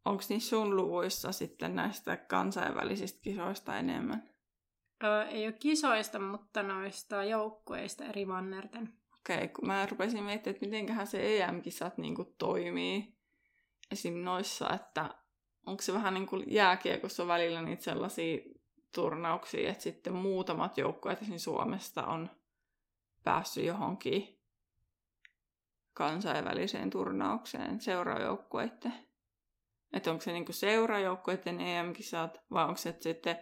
onko 0.09 0.23
niin 0.29 0.41
sun 0.41 0.77
luvuissa 0.77 1.33
sitten 1.33 1.77
näistä 1.77 2.17
kansainvälisistä 2.17 3.21
kisoista 3.23 3.79
enemmän? 3.79 4.31
Öö, 5.05 5.25
ei 5.25 5.47
ole 5.47 5.53
kisoista, 5.53 6.19
mutta 6.19 6.63
noista 6.63 7.25
joukkueista 7.25 8.05
eri 8.05 8.25
mannerten. 8.25 8.93
Okei, 9.19 9.37
okay, 9.37 9.49
kun 9.49 9.67
mä 9.67 9.87
rupesin 9.87 10.25
miettimään, 10.25 10.55
että 10.55 10.67
mitenköhän 10.67 11.07
se 11.07 11.43
EM-kisat 11.43 11.99
niinku 11.99 12.35
toimii 12.39 13.19
esim. 13.91 14.15
noissa, 14.15 14.71
että 14.75 15.15
onko 15.67 15.83
se 15.83 15.93
vähän 15.93 16.15
niin 16.15 16.27
kuin 16.27 16.45
jääkiekossa 16.47 17.27
välillä 17.27 17.63
niitä 17.63 17.85
sellaisia 17.85 18.39
turnauksia, 18.95 19.71
että 19.71 19.83
sitten 19.83 20.13
muutamat 20.13 20.79
joukkueet 20.79 21.23
esimerkiksi 21.23 21.45
Suomesta 21.45 22.07
on 22.07 22.31
päässyt 23.25 23.65
johonkin 23.65 24.41
kansainväliseen 25.95 26.91
turnaukseen 26.91 27.81
seurajoukkueiden. 27.81 29.08
Että 29.93 30.11
onko 30.11 30.23
se 30.23 30.33
niinku 30.33 30.53
seurajoukkueiden 30.53 31.61
EM-kisat 31.61 32.41
vai 32.51 32.65
onko 32.65 32.77
se 32.77 32.97
sitten 33.01 33.37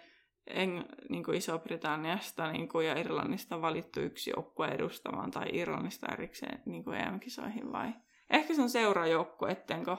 Eng- 0.51 1.09
niinku 1.09 1.33
Iso-Britanniasta 1.33 2.53
niinku 2.53 2.81
ja 2.81 2.99
Irlannista 2.99 3.63
valittu 3.63 4.01
yksi 4.01 4.31
joukkue 4.37 4.69
edustamaan 4.69 5.31
tai 5.31 5.49
Irlannista 5.53 6.07
erikseen 6.13 6.63
niinku 6.67 6.91
EM-kisoihin 6.91 7.73
vai? 7.73 7.93
Ehkä 8.31 8.55
se 8.55 8.63
on 8.63 8.71
seurajoukkueiden, 8.71 9.85
kun 9.85 9.99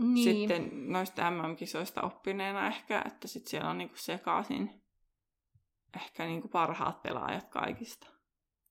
niin. 0.00 0.24
sitten 0.24 0.92
noista 0.92 1.30
MM-kisoista 1.30 2.02
oppineena 2.02 2.66
ehkä, 2.66 3.02
että 3.06 3.28
sitten 3.28 3.50
siellä 3.50 3.70
on 3.70 3.78
niinku 3.78 3.96
sekaisin 3.96 4.82
ehkä 5.96 6.24
niinku 6.24 6.48
parhaat 6.48 7.02
pelaajat 7.02 7.48
kaikista. 7.48 8.06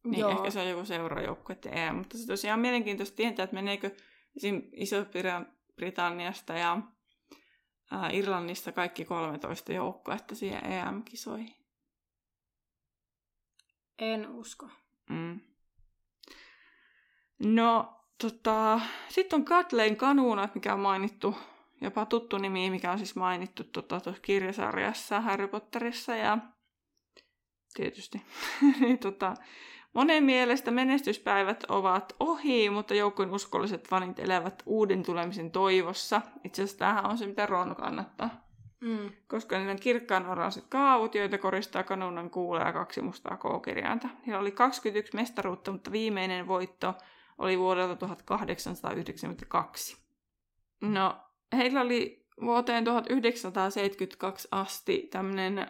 Niin 0.03 0.19
Joo. 0.19 0.31
ehkä 0.31 0.49
se 0.49 0.59
on 0.59 0.69
joku 0.69 0.85
seurajoukkue 0.85 1.57
EM, 1.71 1.95
mutta 1.95 2.17
se 2.17 2.27
tosiaan 2.27 2.59
mielenkiintoista 2.59 3.15
tietää, 3.15 3.43
että 3.43 3.53
meneekö 3.53 3.91
esim. 4.35 4.61
Iso-Britanniasta 5.79 6.53
ja 6.53 6.81
ää, 7.91 8.09
Irlannista 8.09 8.71
kaikki 8.71 9.05
13 9.05 9.73
joukkuetta 9.73 10.35
siihen 10.35 10.65
EM-kisoihin. 10.65 11.55
En 13.99 14.29
usko. 14.29 14.69
Mm. 15.09 15.39
No, 17.39 17.99
Tota, 18.21 18.79
sitten 19.09 19.39
on 19.39 19.45
Kathleen 19.45 19.95
Kanuunat, 19.95 20.55
mikä 20.55 20.73
on 20.73 20.79
mainittu, 20.79 21.35
jopa 21.81 22.05
tuttu 22.05 22.37
nimi, 22.37 22.69
mikä 22.69 22.91
on 22.91 22.97
siis 22.97 23.15
mainittu 23.15 23.63
tota, 23.63 23.99
tuossa 23.99 24.21
kirjasarjassa 24.21 25.21
Harry 25.21 25.47
Potterissa 25.47 26.15
ja 26.15 26.37
tietysti. 27.73 28.21
niin, 28.79 28.99
tota, 28.99 29.33
monen 29.93 30.23
mielestä 30.23 30.71
menestyspäivät 30.71 31.63
ovat 31.69 32.15
ohi, 32.19 32.69
mutta 32.69 32.93
joukkueen 32.93 33.33
uskolliset 33.33 33.87
fanit 33.87 34.19
elävät 34.19 34.63
uuden 34.65 35.03
tulemisen 35.03 35.51
toivossa. 35.51 36.21
Itse 36.43 36.63
asiassa 36.63 36.79
tämähän 36.79 37.05
on 37.05 37.17
se, 37.17 37.27
mitä 37.27 37.45
Ron 37.45 37.75
kannattaa. 37.75 38.49
Mm. 38.81 39.11
Koska 39.27 39.57
niillä 39.57 39.71
on 39.71 39.79
kirkkaan 39.79 40.29
oranssit 40.29 40.65
kaavut, 40.69 41.15
joita 41.15 41.37
koristaa 41.37 41.83
kanuunan 41.83 42.29
kuulee 42.29 42.63
ja 42.63 42.73
kaksi 42.73 43.01
mustaa 43.01 43.37
K-kirjainta. 43.37 44.09
Niillä 44.25 44.39
oli 44.39 44.51
21 44.51 45.15
mestaruutta, 45.15 45.71
mutta 45.71 45.91
viimeinen 45.91 46.47
voitto 46.47 46.93
oli 47.37 47.59
vuodelta 47.59 47.95
1892. 47.95 49.97
No, 50.81 51.15
heillä 51.53 51.81
oli 51.81 52.27
vuoteen 52.41 52.83
1972 52.83 54.47
asti 54.51 55.07
tämmöinen 55.11 55.67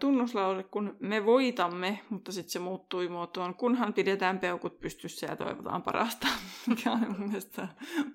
tunnuslause, 0.00 0.62
kun 0.62 0.96
me 1.00 1.26
voitamme, 1.26 2.00
mutta 2.10 2.32
sitten 2.32 2.50
se 2.50 2.58
muuttui 2.58 3.08
muotoon, 3.08 3.54
kunhan 3.54 3.94
pidetään 3.94 4.38
peukut 4.38 4.80
pystyssä 4.80 5.26
ja 5.26 5.36
toivotaan 5.36 5.82
parasta. 5.82 6.26
Mikä 6.66 6.92
on 6.92 7.16
mun 7.18 7.28
mielestä 7.28 7.68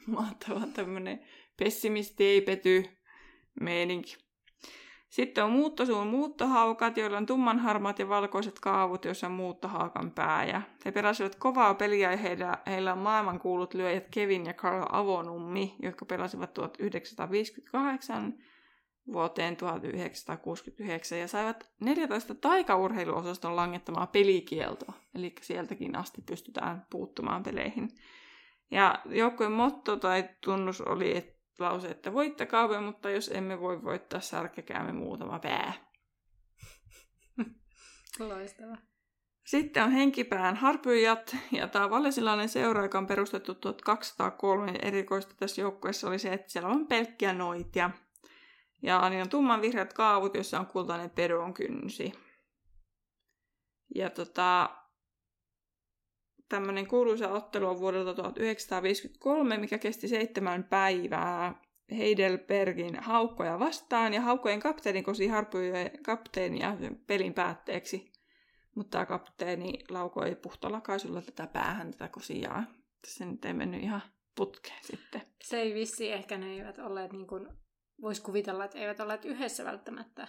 mahtava 0.06 0.62
tämmöinen 0.74 1.20
pessimisti 1.58 2.26
ei 2.26 2.42
pety 2.42 2.86
meininki. 3.62 4.18
Sitten 5.10 5.44
on 5.44 5.52
muuttosuun 5.52 6.08
muuttohaukat, 6.08 6.98
joilla 6.98 7.18
on 7.18 7.26
tummanharmaat 7.26 8.00
ja 8.00 8.10
valkoiset 8.10 8.60
kaavut, 8.60 9.06
joissa 9.06 9.28
on 9.28 9.34
muuttohaukan 9.34 10.12
pää. 10.12 10.46
Ja 10.46 10.62
he 10.86 10.92
pelasivat 10.92 11.36
kovaa 11.36 11.74
peliä 11.74 12.12
ja 12.12 12.18
heillä, 12.18 12.58
heillä 12.68 12.94
on 12.94 13.00
maailmankuulut 13.00 13.74
lyöjät 13.74 14.08
Kevin 14.12 14.46
ja 14.46 14.54
Carl 14.54 14.86
Avonummi, 14.92 15.76
jotka 15.82 16.06
pelasivat 16.06 16.54
1958 16.54 18.34
vuoteen 19.14 19.58
1969 19.58 21.20
ja 21.20 21.28
saivat 21.28 21.70
14 21.80 22.36
taikaurheiluosaston 22.36 23.56
langettamaa 23.56 24.08
pelikieltoa. 24.08 24.94
Eli 25.16 25.34
sieltäkin 25.42 25.96
asti 25.96 26.22
pystytään 26.22 26.86
puuttumaan 26.90 27.44
peleihin. 27.44 27.90
Ja 28.72 29.02
joukkueen 29.06 29.52
motto 29.52 29.98
tai 29.98 30.30
tunnus 30.44 30.82
oli, 30.82 31.18
että 31.18 31.40
lause, 31.60 31.88
että 31.88 32.14
voittakaamme, 32.14 32.82
mutta 32.82 33.10
jos 33.10 33.32
emme 33.34 33.60
voi 33.60 33.84
voittaa, 33.84 34.20
särkekäämme 34.20 34.94
muutama 34.94 35.40
pää. 35.40 35.74
Loistava. 38.20 38.78
Sitten 39.46 39.84
on 39.84 39.92
henkipään 39.92 40.56
harpyjat, 40.56 41.36
ja 41.52 41.68
tämä 41.68 41.90
vallesilainen 41.90 42.50
seura, 42.50 42.84
joka 42.84 42.98
on 42.98 43.08
perustettu 43.08 43.56
1203 43.56 44.72
erikoista 44.82 45.36
tässä 45.40 45.62
joukkueessa, 45.62 46.08
oli 46.08 46.20
se, 46.20 46.34
että 46.34 46.52
siellä 46.52 46.70
on 46.70 46.88
pelkkiä 46.88 47.34
noitia. 47.34 47.90
Ja 48.82 49.10
niin 49.10 49.22
on 49.22 49.30
tumman 49.30 49.62
vihreät 49.62 49.94
kaavut, 49.94 50.36
jossa 50.36 50.60
on 50.60 50.66
kultainen 50.66 51.10
pedon 51.10 51.54
kynsi. 51.54 52.12
Ja 53.96 54.10
tota, 54.10 54.70
tämmöinen 56.50 56.88
kuuluisa 56.88 57.30
ottelu 57.30 57.68
on 57.68 57.80
vuodelta 57.80 58.14
1953, 58.14 59.58
mikä 59.58 59.78
kesti 59.78 60.08
seitsemän 60.08 60.64
päivää 60.64 61.62
Heidelbergin 61.98 62.96
haukkoja 62.96 63.60
vastaan, 63.60 64.14
ja 64.14 64.22
haukkojen 64.22 64.60
kapteeni 64.60 65.04
kosi 65.04 65.28
harppujen 65.28 65.92
kapteenia 66.04 66.78
pelin 67.08 67.34
päätteeksi. 67.34 68.12
Mutta 68.76 68.92
tämä 68.92 69.06
kapteeni 69.06 69.74
laukoi 69.90 70.36
puhtolakaisulla 70.36 71.22
tätä 71.22 71.48
päähän 71.48 71.92
tätä 71.92 72.08
kosiaa. 72.08 72.64
Se 73.08 73.26
nyt 73.26 73.46
ei 73.46 73.54
mennyt 73.54 73.84
ihan 73.84 74.02
putkeen 74.36 74.84
sitten. 74.84 75.22
Se 75.42 75.62
ei 75.62 75.74
vissi, 75.74 76.12
ehkä 76.12 76.38
ne 76.38 76.54
eivät 76.54 76.80
olleet 76.80 77.14
niin 77.14 77.28
kuin, 77.28 77.48
voisi 78.02 78.22
kuvitella, 78.22 78.66
että 78.66 78.78
eivät 78.78 79.00
olleet 79.00 79.26
yhdessä 79.26 79.66
välttämättä. 79.66 80.28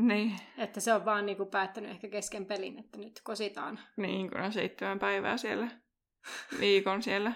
Niin. 0.00 0.36
Että 0.58 0.80
se 0.80 0.94
on 0.94 1.04
vaan 1.04 1.26
niin 1.26 1.36
kuin 1.36 1.48
päättänyt 1.48 1.90
ehkä 1.90 2.08
kesken 2.08 2.46
pelin, 2.46 2.78
että 2.78 2.98
nyt 2.98 3.20
kositaan. 3.24 3.78
Niin, 3.96 4.30
kun 4.30 4.40
on 4.40 4.52
seitsemän 4.52 4.98
päivää 4.98 5.36
siellä, 5.36 5.68
viikon 6.60 7.02
siellä 7.02 7.32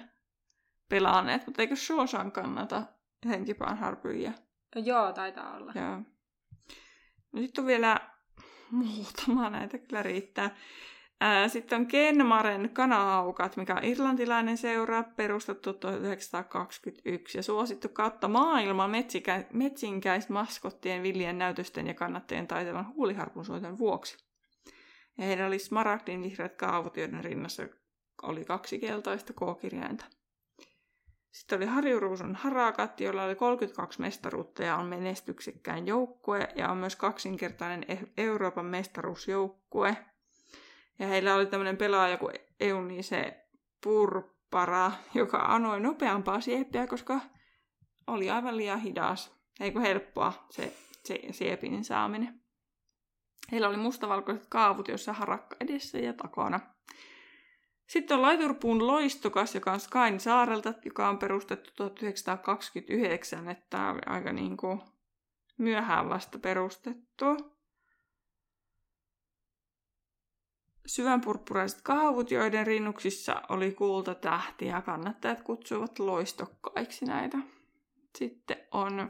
pelaaneet. 0.89 1.47
Mutta 1.47 1.63
eikö 1.63 1.77
Shawshan 1.77 2.33
kannata 2.33 2.83
henkipaan 3.27 3.79
harpyjä? 3.79 4.33
Joo, 4.77 5.13
taitaa 5.13 5.57
olla. 5.57 5.73
Joo. 5.75 6.03
No 7.33 7.43
sitten 7.43 7.63
on 7.63 7.67
vielä 7.67 8.01
muutama, 8.71 9.51
näitä 9.51 9.79
kyllä 9.79 10.03
riittää. 10.03 10.57
Sitten 11.49 11.81
on 11.81 11.87
Kenmaren 11.87 12.71
kanahaukat, 12.73 13.57
mikä 13.57 13.75
on 13.75 13.85
irlantilainen 13.85 14.57
seura, 14.57 15.03
perustettu 15.03 15.73
1921 15.73 17.39
ja 17.39 17.43
suosittu 17.43 17.89
kautta 17.89 18.29
maailman 18.29 18.91
metsikä, 18.91 19.45
metsinkäismaskottien, 19.53 21.03
viljen 21.03 21.39
näytösten 21.39 21.87
ja 21.87 21.95
kannattajien 21.95 22.47
taitevan 22.47 22.95
huuliharpunsoiton 22.95 23.79
vuoksi. 23.79 24.27
Ja 25.19 25.25
heillä 25.25 25.47
oli 25.47 25.59
smaragdin 25.59 26.23
vihreät 26.23 26.57
kaavut, 26.57 26.97
joiden 26.97 27.25
rinnassa 27.25 27.63
oli 28.23 28.45
kaksi 28.45 28.79
keltaista 28.79 29.33
k-kirjainta. 29.33 30.05
Sitten 31.31 31.57
oli 31.57 31.67
Harju 31.67 32.01
Ruusun 32.01 32.35
harakat, 32.35 33.01
jolla 33.01 33.25
oli 33.25 33.35
32 33.35 34.01
mestaruutta 34.01 34.63
ja 34.63 34.77
on 34.77 34.87
menestyksekkäin 34.87 35.87
joukkue 35.87 36.49
ja 36.55 36.69
on 36.69 36.77
myös 36.77 36.97
kaksinkertainen 36.97 37.85
e- 37.89 38.23
Euroopan 38.23 38.67
mestaruusjoukkue. 38.67 39.97
Ja 40.99 41.07
heillä 41.07 41.35
oli 41.35 41.47
tämmöinen 41.47 41.77
pelaaja 41.77 42.17
kuin 42.17 42.35
Eunice 42.61 43.47
Purpara, 43.83 44.93
joka 45.15 45.39
anoi 45.39 45.81
nopeampaa 45.81 46.41
sieppiä, 46.41 46.87
koska 46.87 47.21
oli 48.07 48.31
aivan 48.31 48.57
liian 48.57 48.81
hidas. 48.81 49.37
Eikö 49.61 49.81
helppoa 49.81 50.47
se, 50.51 50.73
se 51.05 51.21
siepin 51.31 51.85
saaminen. 51.85 52.41
Heillä 53.53 53.69
oli 53.69 53.77
mustavalkoiset 53.77 54.47
kaavut, 54.47 54.89
joissa 54.89 55.13
harakka 55.13 55.57
edessä 55.61 55.99
ja 55.99 56.13
takana. 56.13 56.61
Sitten 57.87 58.17
on 58.17 58.23
Laiturpuun 58.23 58.87
loistokas, 58.87 59.55
joka 59.55 59.73
on 59.73 59.81
Skain 59.81 60.21
saarelta, 60.21 60.75
joka 60.85 61.09
on 61.09 61.19
perustettu 61.19 61.71
1929, 61.77 63.49
että 63.49 63.67
tämä 63.71 63.91
oli 63.91 64.01
aika 64.07 64.33
niin 64.33 64.57
kuin 64.57 64.81
myöhään 65.59 66.09
vasta 66.09 66.39
perustettu. 66.39 67.56
Syvänpurppuraiset 70.87 71.81
kaavut, 71.83 72.31
joiden 72.31 72.67
rinnuksissa 72.67 73.43
oli 73.49 73.73
kultatähti 73.73 74.67
ja 74.67 74.83
kannattajat 74.83 75.43
kutsuivat 75.43 75.99
loistokkaiksi 75.99 77.05
näitä. 77.05 77.39
Sitten 78.19 78.57
on 78.73 79.09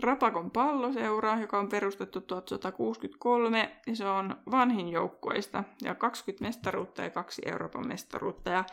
Rapakon 0.00 0.50
palloseura, 0.50 1.40
joka 1.40 1.58
on 1.58 1.68
perustettu 1.68 2.20
1163 2.20 3.80
ja 3.86 3.96
se 3.96 4.06
on 4.06 4.36
vanhin 4.50 4.88
joukkueista 4.88 5.64
ja 5.82 5.94
20 5.94 6.44
mestaruutta 6.44 7.02
ja 7.02 7.10
kaksi 7.10 7.42
Euroopan 7.46 7.88
mestaruutta. 7.88 8.50
Ja 8.50 8.64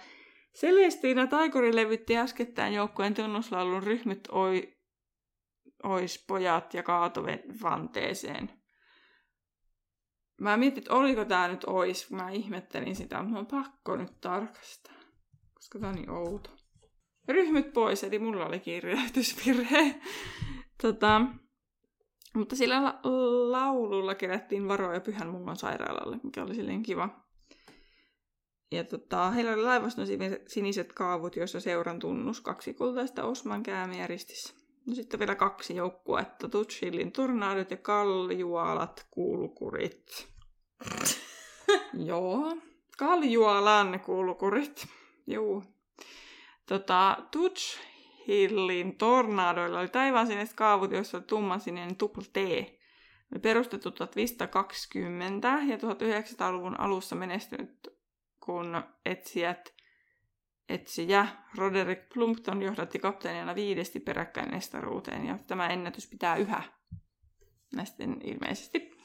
Celestina 0.60 1.28
Taikuri 1.28 1.76
levytti 1.76 2.18
äskettäin 2.18 2.74
joukkueen 2.74 3.14
tunnuslaulun 3.14 3.84
ryhmät 3.84 4.20
oi, 4.32 4.74
ois 5.84 6.26
pojat 6.28 6.74
ja 6.74 6.84
kaatoven 6.84 7.43
vanteeseen. 7.64 8.64
Mä 10.42 10.58
mietin, 10.58 10.78
että 10.78 10.94
oliko 10.94 11.26
tää 11.26 11.48
nyt 11.48 11.64
ois, 11.68 12.08
kun 12.08 12.18
mä 12.18 12.30
ihmettelin 12.30 12.96
sitä, 12.96 13.24
mutta 13.24 13.40
on 13.40 13.46
pakko 13.46 13.96
nyt 13.96 14.22
tarkastaa, 14.22 14.94
koska 15.54 15.80
tää 15.80 15.90
on 15.90 15.96
niin 15.96 16.10
outo. 16.10 16.50
Ryhmyt 17.28 17.74
pois, 17.74 18.04
eli 18.04 18.20
mulla 18.20 18.46
oli 18.46 18.60
kirjoitusvirhe. 18.60 19.96
tota, 20.82 21.22
mutta 22.36 22.56
sillä 22.56 22.84
la- 22.84 23.00
laululla 23.52 24.16
kerättiin 24.16 24.68
varoja 24.68 25.00
Pyhän 25.00 25.30
Mungon 25.30 25.58
sairaalalle, 25.58 26.20
mikä 26.24 26.44
oli 26.44 26.56
silleen 26.56 26.84
kiva. 26.84 27.26
Ja 28.72 28.84
tota, 28.84 29.32
heillä 29.32 29.54
oli 29.54 29.64
laivaston 29.64 30.08
siniset 30.48 30.94
kaavut, 30.94 31.36
joissa 31.36 31.60
seuran 31.60 32.00
tunnus 32.00 32.42
kaksi 32.42 32.74
kultaista 32.74 33.24
Osman 33.24 33.64
käämiä 33.64 34.08
ristissä. 34.08 34.64
No 34.86 34.96
sitten 34.96 35.20
vielä 35.20 35.36
kaksi 35.36 35.76
joukkuetta, 35.76 36.50
Tutschillin 36.50 37.12
tornaadot 37.12 37.72
ja 37.72 37.78
Kaljualat 37.78 39.08
kuulukurit. 39.12 40.28
Joo, 41.94 42.58
Kaljualan 42.98 44.00
kuulukurit. 44.00 44.88
Joo. 45.28 45.64
Tota, 46.66 47.18
Tutschillin 47.32 48.98
tornaadoilla 48.98 49.80
oli 49.80 49.88
taivaan 49.88 50.28
siniset 50.28 50.56
kaavut, 50.56 50.92
joissa 50.92 51.18
oli 51.18 51.26
tummansininen 51.26 51.96
tupl 51.96 52.22
T. 52.34 52.38
Ne 53.30 53.40
perustettu 53.42 53.92
1520 53.92 55.48
ja 55.48 55.78
1900-luvun 55.78 56.80
alussa 56.80 57.16
menestynyt, 57.16 57.88
kun 58.40 58.84
etsijät 59.06 59.74
etsijä 60.70 61.28
Roderick 61.55 62.09
Plumpton 62.13 62.61
johdatti 62.61 62.99
kapteenina 62.99 63.55
viidesti 63.55 63.99
peräkkäin 63.99 64.51
mestaruuteen 64.51 65.26
ja 65.26 65.38
tämä 65.47 65.68
ennätys 65.68 66.07
pitää 66.07 66.36
yhä 66.36 66.63
näistä 67.76 68.03
ilmeisesti. 68.24 68.95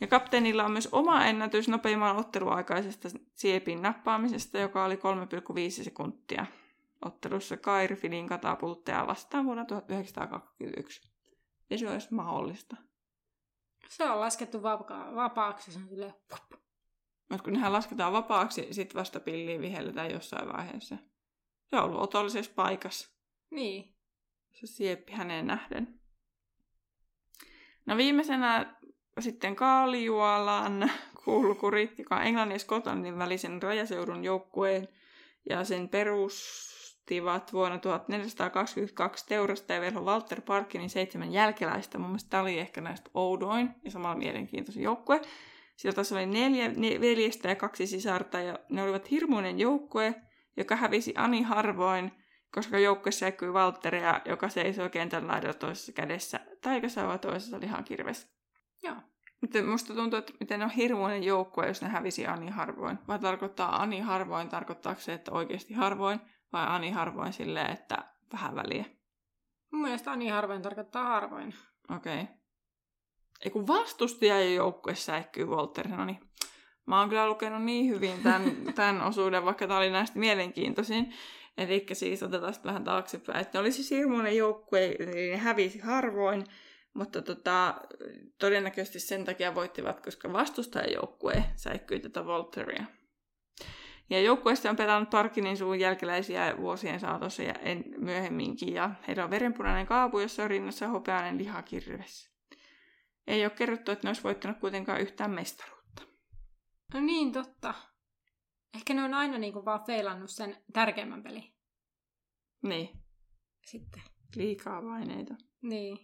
Ja 0.00 0.06
kapteenilla 0.06 0.64
on 0.64 0.72
myös 0.72 0.88
oma 0.92 1.24
ennätys 1.24 1.68
nopeimman 1.68 2.16
otteluaikaisesta 2.16 3.08
siepin 3.34 3.82
nappaamisesta, 3.82 4.58
joka 4.58 4.84
oli 4.84 4.94
3,5 4.94 5.84
sekuntia 5.84 6.46
ottelussa 7.04 7.56
Kairfilin 7.56 8.26
katapultteja 8.26 9.06
vastaan 9.06 9.44
vuonna 9.44 9.64
1921. 9.64 11.12
Ja 11.70 11.78
se 11.78 11.90
olisi 11.90 12.14
mahdollista. 12.14 12.76
Se 13.88 14.10
on 14.10 14.20
laskettu 14.20 14.62
vapa- 14.62 15.14
vapaaksi. 15.14 15.72
Se 15.72 15.78
on 15.78 15.88
silleen... 15.88 16.14
Mutta 17.32 17.44
kun 17.44 17.52
nehän 17.52 17.72
lasketaan 17.72 18.12
vapaaksi, 18.12 18.68
sit 18.70 18.94
vasta 18.94 19.20
pilliin 19.20 19.60
vihelletään 19.60 20.10
jossain 20.10 20.52
vaiheessa. 20.52 20.96
Se 21.70 21.76
on 21.76 21.84
ollut 21.84 22.00
otollisessa 22.00 22.52
paikassa. 22.54 23.08
Niin. 23.50 23.94
Se 24.52 24.66
sieppi 24.66 25.12
häneen 25.12 25.46
nähden. 25.46 26.00
No 27.86 27.96
viimeisenä 27.96 28.76
sitten 29.20 29.56
Kaalijualan 29.56 30.90
kulkuri, 31.24 31.94
joka 31.98 32.16
on 32.16 32.22
Englannin 32.22 32.54
ja 32.54 32.58
Skotlannin 32.58 33.18
välisen 33.18 33.62
rajaseudun 33.62 34.24
joukkueen 34.24 34.88
ja 35.50 35.64
sen 35.64 35.88
perus 35.88 36.72
vastustivat 37.02 37.52
vuonna 37.52 37.78
1422 37.78 39.26
teurastaja 39.26 39.80
Velho 39.80 40.00
Walter 40.00 40.40
Parkinin 40.40 40.90
seitsemän 40.90 41.32
jälkeläistä. 41.32 41.98
Mun 41.98 42.08
mielestä 42.08 42.30
tämä 42.30 42.42
oli 42.42 42.58
ehkä 42.58 42.80
näistä 42.80 43.10
oudoin 43.14 43.70
ja 43.84 43.90
samalla 43.90 44.16
mielenkiintoisin 44.16 44.82
joukkue. 44.82 45.20
Siellä 45.76 45.94
taas 45.94 46.12
oli 46.12 46.26
neljä 46.26 46.70
veljestä 47.00 47.48
ja 47.48 47.56
kaksi 47.56 47.86
sisarta 47.86 48.40
ja 48.40 48.58
ne 48.68 48.82
olivat 48.82 49.10
hirmuinen 49.10 49.58
joukkue, 49.58 50.14
joka 50.56 50.76
hävisi 50.76 51.14
Ani 51.16 51.42
harvoin, 51.42 52.12
koska 52.54 52.78
joukkueessa 52.78 53.18
säikkyi 53.18 53.52
Valtteria, 53.52 54.20
joka 54.24 54.48
seisoi 54.48 54.90
kentän 54.90 55.28
laidalla 55.28 55.54
toisessa 55.54 55.92
kädessä 55.92 56.40
taikasauva 56.60 57.18
toisessa 57.18 57.60
lihakirves. 57.60 58.32
Joo. 58.82 58.96
Mutta 59.40 59.62
musta 59.62 59.94
tuntuu, 59.94 60.18
että 60.18 60.32
miten 60.40 60.62
on 60.62 60.70
hirmuinen 60.70 61.24
joukkue, 61.24 61.66
jos 61.66 61.82
ne 61.82 61.88
hävisi 61.88 62.26
Ani 62.26 62.50
harvoin. 62.50 62.98
Vai 63.08 63.18
tarkoittaa 63.18 63.82
Ani 63.82 64.00
harvoin, 64.00 64.48
tarkoittaako 64.48 65.00
se, 65.00 65.12
että 65.12 65.32
oikeasti 65.32 65.74
harvoin, 65.74 66.20
vai 66.52 66.66
Ani 66.68 66.90
harvoin 66.90 67.32
silleen, 67.32 67.70
että 67.72 68.04
vähän 68.32 68.54
väliä? 68.54 68.84
Mun 69.72 69.82
mielestä 69.82 70.12
Ani 70.12 70.28
harvoin 70.28 70.62
tarkoittaa 70.62 71.04
harvoin. 71.04 71.54
Okei. 71.96 72.20
Okay. 72.22 72.34
Ei 73.44 73.50
kun 73.50 73.66
vastustajan 73.66 74.54
joukkue 74.54 74.94
säikkyy 74.94 75.44
Walter, 75.44 75.88
no 75.88 76.04
niin. 76.04 76.20
Mä 76.86 77.00
oon 77.00 77.08
kyllä 77.08 77.28
lukenut 77.28 77.62
niin 77.62 77.88
hyvin 77.88 78.22
tämän, 78.22 78.42
tämän 78.74 79.02
osuuden, 79.02 79.44
vaikka 79.44 79.66
tämä 79.66 79.78
oli 79.78 79.90
näistä 79.90 80.18
mielenkiintoisin. 80.18 81.14
Eli 81.58 81.86
siis 81.92 82.22
otetaan 82.22 82.52
sitten 82.54 82.68
vähän 82.68 82.84
taaksepäin. 82.84 83.40
Että 83.40 83.58
ne 83.58 83.60
oli 83.60 83.72
siis 83.72 83.90
hirmuinen 83.90 84.36
joukkue, 84.36 84.96
eli 84.98 85.30
ne 85.30 85.36
hävisi 85.36 85.78
harvoin, 85.78 86.44
mutta 86.94 87.22
tota, 87.22 87.74
todennäköisesti 88.38 89.00
sen 89.00 89.24
takia 89.24 89.54
voittivat, 89.54 90.00
koska 90.00 90.32
vastustajajoukkue 90.32 91.44
säikkyi 91.56 92.00
tätä 92.00 92.24
Volteria. 92.24 92.84
Ja 94.10 94.20
joukkueesta 94.20 94.70
on 94.70 94.76
pelannut 94.76 95.10
Parkinin 95.10 95.56
suun 95.56 95.80
jälkeläisiä 95.80 96.54
vuosien 96.56 97.00
saatossa 97.00 97.42
ja 97.42 97.54
en, 97.54 97.84
myöhemminkin. 97.96 98.74
Ja 98.74 98.90
heillä 99.08 99.24
on 99.24 99.30
verenpunainen 99.30 99.86
kaapu, 99.86 100.18
jossa 100.18 100.42
on 100.42 100.50
rinnassa 100.50 100.88
hopeainen 100.88 101.38
lihakirves. 101.38 102.31
Ei 103.26 103.44
ole 103.44 103.50
kerrottu, 103.50 103.92
että 103.92 104.06
ne 104.06 104.08
olisi 104.08 104.22
voittanut 104.22 104.58
kuitenkaan 104.58 105.00
yhtään 105.00 105.30
mestaruutta. 105.30 106.02
No 106.94 107.00
niin, 107.00 107.32
totta. 107.32 107.74
Ehkä 108.74 108.94
ne 108.94 109.04
on 109.04 109.14
aina 109.14 109.38
niinku 109.38 109.64
vaan 109.64 109.86
feilannut 109.86 110.30
sen 110.30 110.56
tärkeimmän 110.72 111.22
peli. 111.22 111.52
Niin. 112.62 112.88
Sitten. 113.66 114.02
Liikaa 114.36 114.84
vaineita. 114.84 115.34
Niin. 115.62 115.98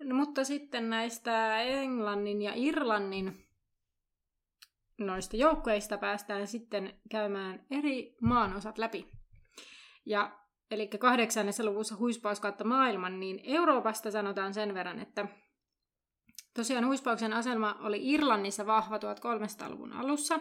No, 0.00 0.14
mutta 0.14 0.44
sitten 0.44 0.90
näistä 0.90 1.62
Englannin 1.62 2.42
ja 2.42 2.52
Irlannin 2.54 3.46
noista 4.98 5.36
joukkueista 5.36 5.98
päästään 5.98 6.46
sitten 6.46 7.00
käymään 7.10 7.66
eri 7.70 8.16
maanosat 8.22 8.78
läpi. 8.78 9.12
Ja 10.06 10.40
eli 10.70 10.88
kahdeksannessa 10.88 11.64
luvussa 11.64 11.96
huispaus 11.96 12.40
kautta 12.40 12.64
maailman, 12.64 13.20
niin 13.20 13.40
Euroopasta 13.44 14.10
sanotaan 14.10 14.54
sen 14.54 14.74
verran, 14.74 14.98
että 14.98 15.26
tosiaan 16.54 16.86
huispauksen 16.86 17.32
asema 17.32 17.76
oli 17.80 18.12
Irlannissa 18.12 18.66
vahva 18.66 18.96
1300-luvun 18.96 19.92
alussa, 19.92 20.40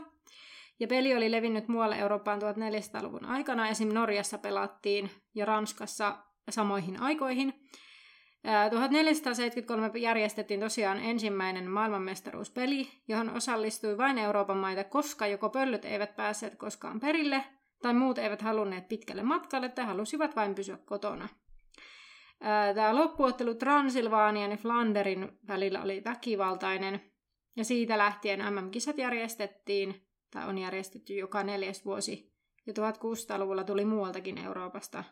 ja 0.79 0.87
peli 0.87 1.15
oli 1.15 1.31
levinnyt 1.31 1.67
muualle 1.67 1.95
Eurooppaan 1.95 2.41
1400-luvun 2.41 3.25
aikana, 3.25 3.69
esim. 3.69 3.93
Norjassa 3.93 4.37
pelattiin 4.37 5.09
ja 5.35 5.45
Ranskassa 5.45 6.17
samoihin 6.49 7.01
aikoihin. 7.01 7.53
1473 8.71 9.91
järjestettiin 9.99 10.59
tosiaan 10.59 10.97
ensimmäinen 10.97 11.69
maailmanmestaruuspeli, 11.69 12.87
johon 13.07 13.29
osallistui 13.29 13.97
vain 13.97 14.17
Euroopan 14.17 14.57
maita, 14.57 14.83
koska 14.83 15.27
joko 15.27 15.49
pöllyt 15.49 15.85
eivät 15.85 16.15
päässeet 16.15 16.55
koskaan 16.55 16.99
perille, 16.99 17.43
tai 17.81 17.93
muut 17.93 18.17
eivät 18.17 18.41
halunneet 18.41 18.87
pitkälle 18.87 19.23
matkalle 19.23 19.69
tai 19.69 19.85
halusivat 19.85 20.35
vain 20.35 20.55
pysyä 20.55 20.77
kotona. 20.85 21.29
Tämä 22.75 22.95
loppuottelu 22.95 23.55
Transilvaanian 23.55 24.51
ja 24.51 24.57
Flanderin 24.57 25.39
välillä 25.47 25.81
oli 25.81 26.01
väkivaltainen, 26.05 27.11
ja 27.55 27.65
siitä 27.65 27.97
lähtien 27.97 28.39
MM-kisat 28.53 28.97
järjestettiin, 28.97 30.07
tai 30.31 30.47
on 30.47 30.57
järjestetty 30.57 31.13
joka 31.13 31.43
neljäs 31.43 31.85
vuosi, 31.85 32.33
ja 32.65 32.73
1600-luvulla 32.73 33.63
tuli 33.63 33.85
muualtakin 33.85 34.37
Euroopasta, 34.37 35.03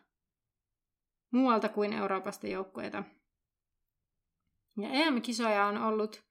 muualta 1.30 1.68
kuin 1.68 1.92
Euroopasta 1.92 2.46
joukkueita. 2.46 3.04
Ja 4.80 4.88
EM-kisoja 4.88 5.66
on 5.66 5.78
ollut 5.78 6.24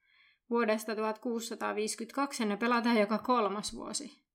vuodesta 0.50 0.96
1652 0.96 2.44
ja 2.44 2.50
ne 2.50 2.58
pelataan 2.58 2.98
joka 2.98 3.18
kolmas 3.18 3.76
vuosi. 3.76 4.28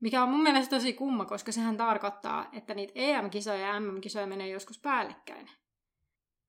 Mikä 0.00 0.22
on 0.22 0.28
mun 0.28 0.42
mielestä 0.42 0.76
tosi 0.76 0.92
kumma, 0.92 1.24
koska 1.24 1.52
sehän 1.52 1.76
tarkoittaa, 1.76 2.48
että 2.52 2.74
niitä 2.74 2.92
EM-kisoja 2.94 3.58
ja 3.58 3.80
MM-kisoja 3.80 4.26
menee 4.26 4.48
joskus 4.48 4.78
päällekkäin. 4.78 5.50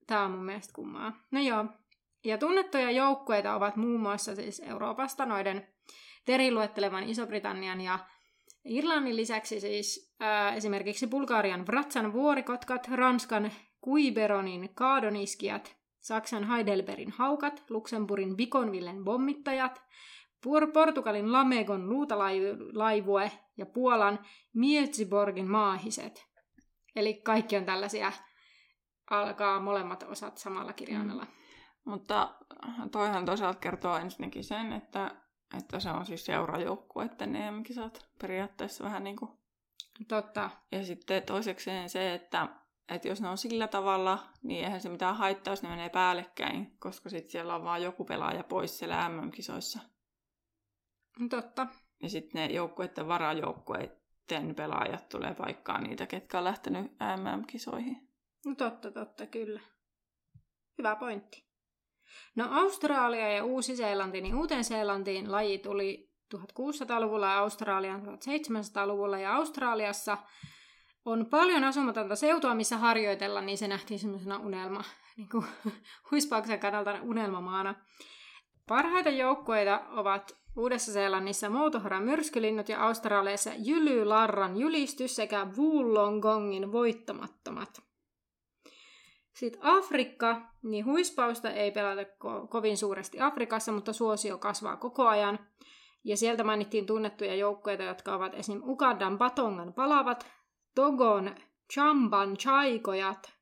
Tämä 0.07 0.23
on 0.23 0.31
mun 0.31 0.45
mielestä 0.45 0.73
kummaa. 0.73 1.13
No 1.31 1.41
joo. 1.41 1.65
Ja 2.23 2.37
tunnettuja 2.37 2.91
joukkueita 2.91 3.55
ovat 3.55 3.75
muun 3.75 3.99
muassa 3.99 4.35
siis 4.35 4.59
Euroopasta 4.59 5.25
noiden 5.25 5.67
Teri 6.25 6.51
luettelevan 6.51 7.03
Iso-Britannian 7.03 7.81
ja 7.81 7.99
Irlannin 8.65 9.15
lisäksi 9.15 9.59
siis 9.59 10.15
ää, 10.19 10.53
esimerkiksi 10.53 11.07
Bulgarian 11.07 11.67
Vratsan 11.67 12.13
vuorikotkat, 12.13 12.87
Ranskan 12.87 13.51
Kuiberonin 13.81 14.69
kaadoniskijat, 14.75 15.75
Saksan 15.99 16.47
Heidelbergin 16.47 17.11
haukat, 17.11 17.63
Luxemburgin 17.69 18.37
Biconvillen 18.37 19.03
pommittajat, 19.03 19.81
Portugalin 20.73 21.31
Lamegon 21.31 21.89
luutalaivue 21.89 23.31
ja 23.57 23.65
Puolan 23.65 24.19
Mietsiborgin 24.53 25.51
maahiset. 25.51 26.27
Eli 26.95 27.13
kaikki 27.13 27.57
on 27.57 27.65
tällaisia, 27.65 28.11
alkaa 29.19 29.59
molemmat 29.59 30.03
osat 30.03 30.37
samalla 30.37 30.73
kirjaimella. 30.73 31.23
Mm. 31.23 31.31
Mutta 31.85 32.35
toihan 32.91 33.25
toisaalta 33.25 33.59
kertoo 33.59 33.97
ensinnäkin 33.97 34.43
sen, 34.43 34.73
että, 34.73 35.11
että 35.57 35.79
se 35.79 35.89
on 35.89 36.05
siis 36.05 36.27
että 37.05 37.25
ne 37.25 37.47
EM-kisat 37.47 38.05
periaatteessa 38.21 38.83
vähän 38.83 39.03
niin 39.03 39.15
kuin... 39.15 39.31
Totta. 40.07 40.49
Ja 40.71 40.85
sitten 40.85 41.23
toisekseen 41.23 41.89
se, 41.89 42.13
että 42.13 42.47
että 42.89 43.07
jos 43.07 43.21
ne 43.21 43.29
on 43.29 43.37
sillä 43.37 43.67
tavalla, 43.67 44.19
niin 44.43 44.65
eihän 44.65 44.81
se 44.81 44.89
mitään 44.89 45.15
haittaa, 45.15 45.51
jos 45.51 45.63
ne 45.63 45.69
menee 45.69 45.89
päällekkäin, 45.89 46.75
koska 46.79 47.09
sitten 47.09 47.31
siellä 47.31 47.55
on 47.55 47.63
vaan 47.63 47.83
joku 47.83 48.05
pelaaja 48.05 48.43
pois 48.43 48.79
siellä 48.79 49.09
MM-kisoissa. 49.09 49.79
Totta. 51.29 51.67
Ja 52.01 52.09
sitten 52.09 52.41
ne 52.41 52.53
joukkueiden 52.53 53.07
varajoukkueiden 53.07 54.55
pelaajat 54.55 55.09
tulee 55.09 55.33
paikkaan 55.33 55.83
niitä, 55.83 56.07
ketkä 56.07 56.37
on 56.37 56.43
lähtenyt 56.43 56.91
MM-kisoihin. 56.91 58.02
No 58.45 58.55
totta, 58.55 58.91
totta, 58.91 59.25
kyllä. 59.25 59.59
Hyvä 60.77 60.95
pointti. 60.95 61.45
No 62.35 62.47
Australia 62.51 63.31
ja 63.31 63.45
Uusi-Seelanti, 63.45 64.21
niin 64.21 64.35
Uuteen-Seelantiin 64.35 65.31
laji 65.31 65.57
tuli 65.57 66.09
1600-luvulla 66.35 67.27
ja 67.27 67.39
Australian 67.39 68.01
1700-luvulla 68.01 69.17
ja 69.19 69.35
Australiassa 69.35 70.17
on 71.05 71.25
paljon 71.25 71.63
asumatonta 71.63 72.15
seutua, 72.15 72.55
missä 72.55 72.77
harjoitella, 72.77 73.41
niin 73.41 73.57
se 73.57 73.67
nähtiin 73.67 73.99
semmoisena 73.99 74.37
unelma, 74.37 74.83
niin 75.17 75.29
kuin 75.29 75.45
huispauksen 76.11 76.59
kannalta 76.59 76.99
unelmamaana. 77.01 77.75
Parhaita 78.67 79.09
joukkueita 79.09 79.81
ovat 79.89 80.37
Uudessa-Seelannissa 80.57 81.49
Moutohoran 81.49 82.03
myrskylinnut 82.03 82.69
ja 82.69 82.83
Australiassa 82.83 83.51
Jyly 83.57 84.05
Larran 84.05 84.57
jylistys 84.57 85.15
sekä 85.15 85.47
Wollongongin 85.57 86.71
voittamattomat. 86.71 87.92
Sitten 89.33 89.63
Afrikka, 89.63 90.41
niin 90.63 90.85
huispausta 90.85 91.51
ei 91.51 91.71
pelata 91.71 92.01
ko- 92.01 92.47
kovin 92.47 92.77
suuresti 92.77 93.19
Afrikassa, 93.19 93.71
mutta 93.71 93.93
suosio 93.93 94.37
kasvaa 94.37 94.77
koko 94.77 95.07
ajan. 95.07 95.39
Ja 96.03 96.17
sieltä 96.17 96.43
mainittiin 96.43 96.85
tunnettuja 96.85 97.35
joukkueita, 97.35 97.83
jotka 97.83 98.15
ovat 98.15 98.33
esim. 98.33 98.61
Ugandan 98.63 99.17
Batongan 99.17 99.73
palavat, 99.73 100.27
Togon 100.75 101.35
Chamban 101.73 102.37
chaikojat, 102.37 103.33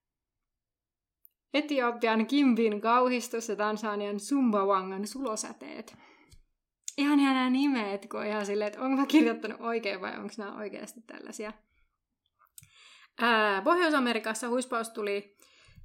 Etiopian 1.54 2.26
Kimpin 2.26 2.82
kauhistus 2.82 3.50
ja 3.50 3.56
Tansanian 3.56 4.20
Sumbawangan 4.20 5.08
sulosäteet. 5.08 5.98
Ihan 6.98 7.18
nämä 7.18 7.50
nimet, 7.50 8.08
kun 8.12 8.20
on 8.20 8.26
ihan 8.26 8.46
silleen, 8.46 8.68
että 8.68 8.82
onko 8.82 8.98
mä 8.98 9.06
kirjoittanut 9.06 9.62
oikein 9.62 10.02
vai 10.02 10.18
onko 10.18 10.34
nämä 10.38 10.58
oikeasti 10.58 11.02
tällaisia. 11.02 11.54
Ää, 13.20 13.62
Pohjois-Amerikassa 13.62 14.50
huispaus 14.50 14.89
tuli 14.89 15.38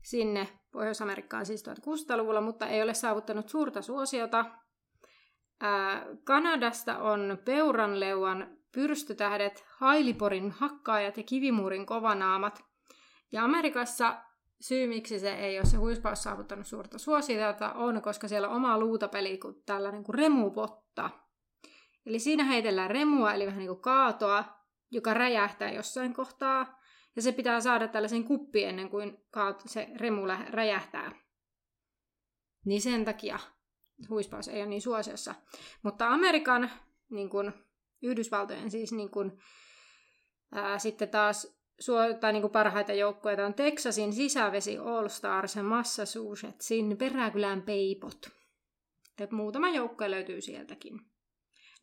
sinne 0.06 0.48
Pohjois-Amerikkaan 0.72 1.46
siis 1.46 1.64
1600-luvulla, 1.68 2.40
mutta 2.40 2.66
ei 2.66 2.82
ole 2.82 2.94
saavuttanut 2.94 3.48
suurta 3.48 3.82
suosiota. 3.82 4.44
Ää, 5.60 6.06
Kanadasta 6.24 6.98
on 6.98 7.38
peuranleuan 7.44 8.58
pyrstötähdet, 8.72 9.64
Hailiporin 9.68 10.50
hakkaajat 10.50 11.16
ja 11.16 11.22
kivimuurin 11.22 11.86
kovanaamat. 11.86 12.64
Ja 13.32 13.44
Amerikassa 13.44 14.16
syy, 14.60 14.86
miksi 14.86 15.18
se 15.18 15.34
ei 15.34 15.58
ole 15.58 15.66
se 15.66 15.76
huispaus 15.76 16.22
saavuttanut 16.22 16.66
suurta 16.66 16.98
suosiota, 16.98 17.72
on, 17.72 18.02
koska 18.02 18.28
siellä 18.28 18.48
on 18.48 18.56
oma 18.56 18.78
luutapeli 18.78 19.38
kuin 19.38 19.62
tällainen 19.66 20.04
kuin 20.04 20.14
remupotta. 20.14 21.10
Eli 22.06 22.18
siinä 22.18 22.44
heitellään 22.44 22.90
remua, 22.90 23.32
eli 23.32 23.46
vähän 23.46 23.58
niin 23.58 23.68
kuin 23.68 23.80
kaatoa, 23.80 24.44
joka 24.90 25.14
räjähtää 25.14 25.72
jossain 25.72 26.14
kohtaa. 26.14 26.75
Ja 27.16 27.22
se 27.22 27.32
pitää 27.32 27.60
saada 27.60 27.88
tällaisen 27.88 28.24
kuppi 28.24 28.64
ennen 28.64 28.90
kuin 28.90 29.18
se 29.66 29.88
remu 29.96 30.22
räjähtää. 30.50 31.12
Niin 32.64 32.82
sen 32.82 33.04
takia 33.04 33.38
huispaus 34.08 34.48
ei 34.48 34.60
ole 34.60 34.68
niin 34.68 34.82
suosiossa. 34.82 35.34
Mutta 35.82 36.08
Amerikan, 36.08 36.70
niin 37.10 37.30
kuin, 37.30 37.52
Yhdysvaltojen 38.02 38.70
siis 38.70 38.92
niin 38.92 39.10
kuin, 39.10 39.32
ää, 40.52 40.78
sitten 40.78 41.08
taas 41.08 41.56
suo, 41.80 42.14
tai 42.20 42.32
niin 42.32 42.40
kuin 42.40 42.52
parhaita 42.52 42.92
joukkueita 42.92 43.46
on 43.46 43.54
Texasin 43.54 44.12
sisävesi 44.12 44.78
All 44.78 45.08
Stars 45.08 45.56
ja 45.56 45.62
Massachusettsin 45.62 46.96
peräkylän 46.96 47.62
peipot. 47.62 48.30
Et 49.20 49.30
muutama 49.30 49.68
joukkue 49.68 50.10
löytyy 50.10 50.40
sieltäkin. 50.40 51.00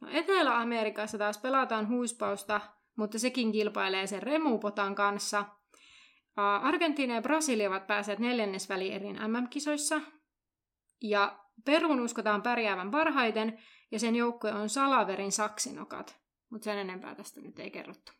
No 0.01 0.07
Etelä-Amerikassa 0.11 1.17
taas 1.17 1.37
pelataan 1.37 1.89
huispausta, 1.89 2.61
mutta 2.95 3.19
sekin 3.19 3.51
kilpailee 3.51 4.07
sen 4.07 4.23
remupotan 4.23 4.95
kanssa. 4.95 5.45
Argentiina 6.61 7.15
ja 7.15 7.21
Brasilia 7.21 7.69
ovat 7.69 7.87
päässeet 7.87 8.19
neljännesvälierin 8.19 9.19
MM-kisoissa. 9.27 10.01
Ja 11.01 11.39
Perun 11.65 11.99
uskotaan 11.99 12.41
pärjäävän 12.41 12.91
parhaiten, 12.91 13.59
ja 13.91 13.99
sen 13.99 14.15
joukkue 14.15 14.51
on 14.51 14.69
Salaverin 14.69 15.31
saksinokat. 15.31 16.19
Mutta 16.49 16.65
sen 16.65 16.77
enempää 16.77 17.15
tästä 17.15 17.41
nyt 17.41 17.59
ei 17.59 17.71
kerrottu. 17.71 18.11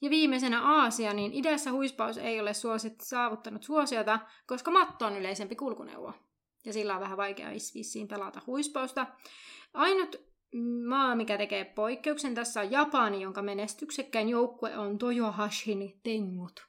Ja 0.00 0.10
viimeisenä 0.10 0.62
Aasia, 0.62 1.12
niin 1.12 1.32
idässä 1.32 1.72
huispaus 1.72 2.18
ei 2.18 2.40
ole 2.40 2.54
suosit, 2.54 3.00
saavuttanut 3.00 3.62
suosiota, 3.62 4.18
koska 4.46 4.70
matto 4.70 5.06
on 5.06 5.16
yleisempi 5.16 5.56
kulkuneuvo. 5.56 6.14
Ja 6.64 6.72
sillä 6.72 6.94
on 6.94 7.00
vähän 7.00 7.16
vaikea 7.16 7.50
vissiin 7.74 8.08
pelata 8.08 8.40
huispausta. 8.46 9.06
Ainut 9.74 10.16
maa, 10.88 11.16
mikä 11.16 11.38
tekee 11.38 11.64
poikkeuksen 11.64 12.34
tässä 12.34 12.60
on 12.60 12.70
Japani, 12.70 13.22
jonka 13.22 13.42
menestyksekkäin 13.42 14.28
joukkue 14.28 14.78
on 14.78 14.98
Toyohashin 14.98 16.00
Tengut. 16.02 16.66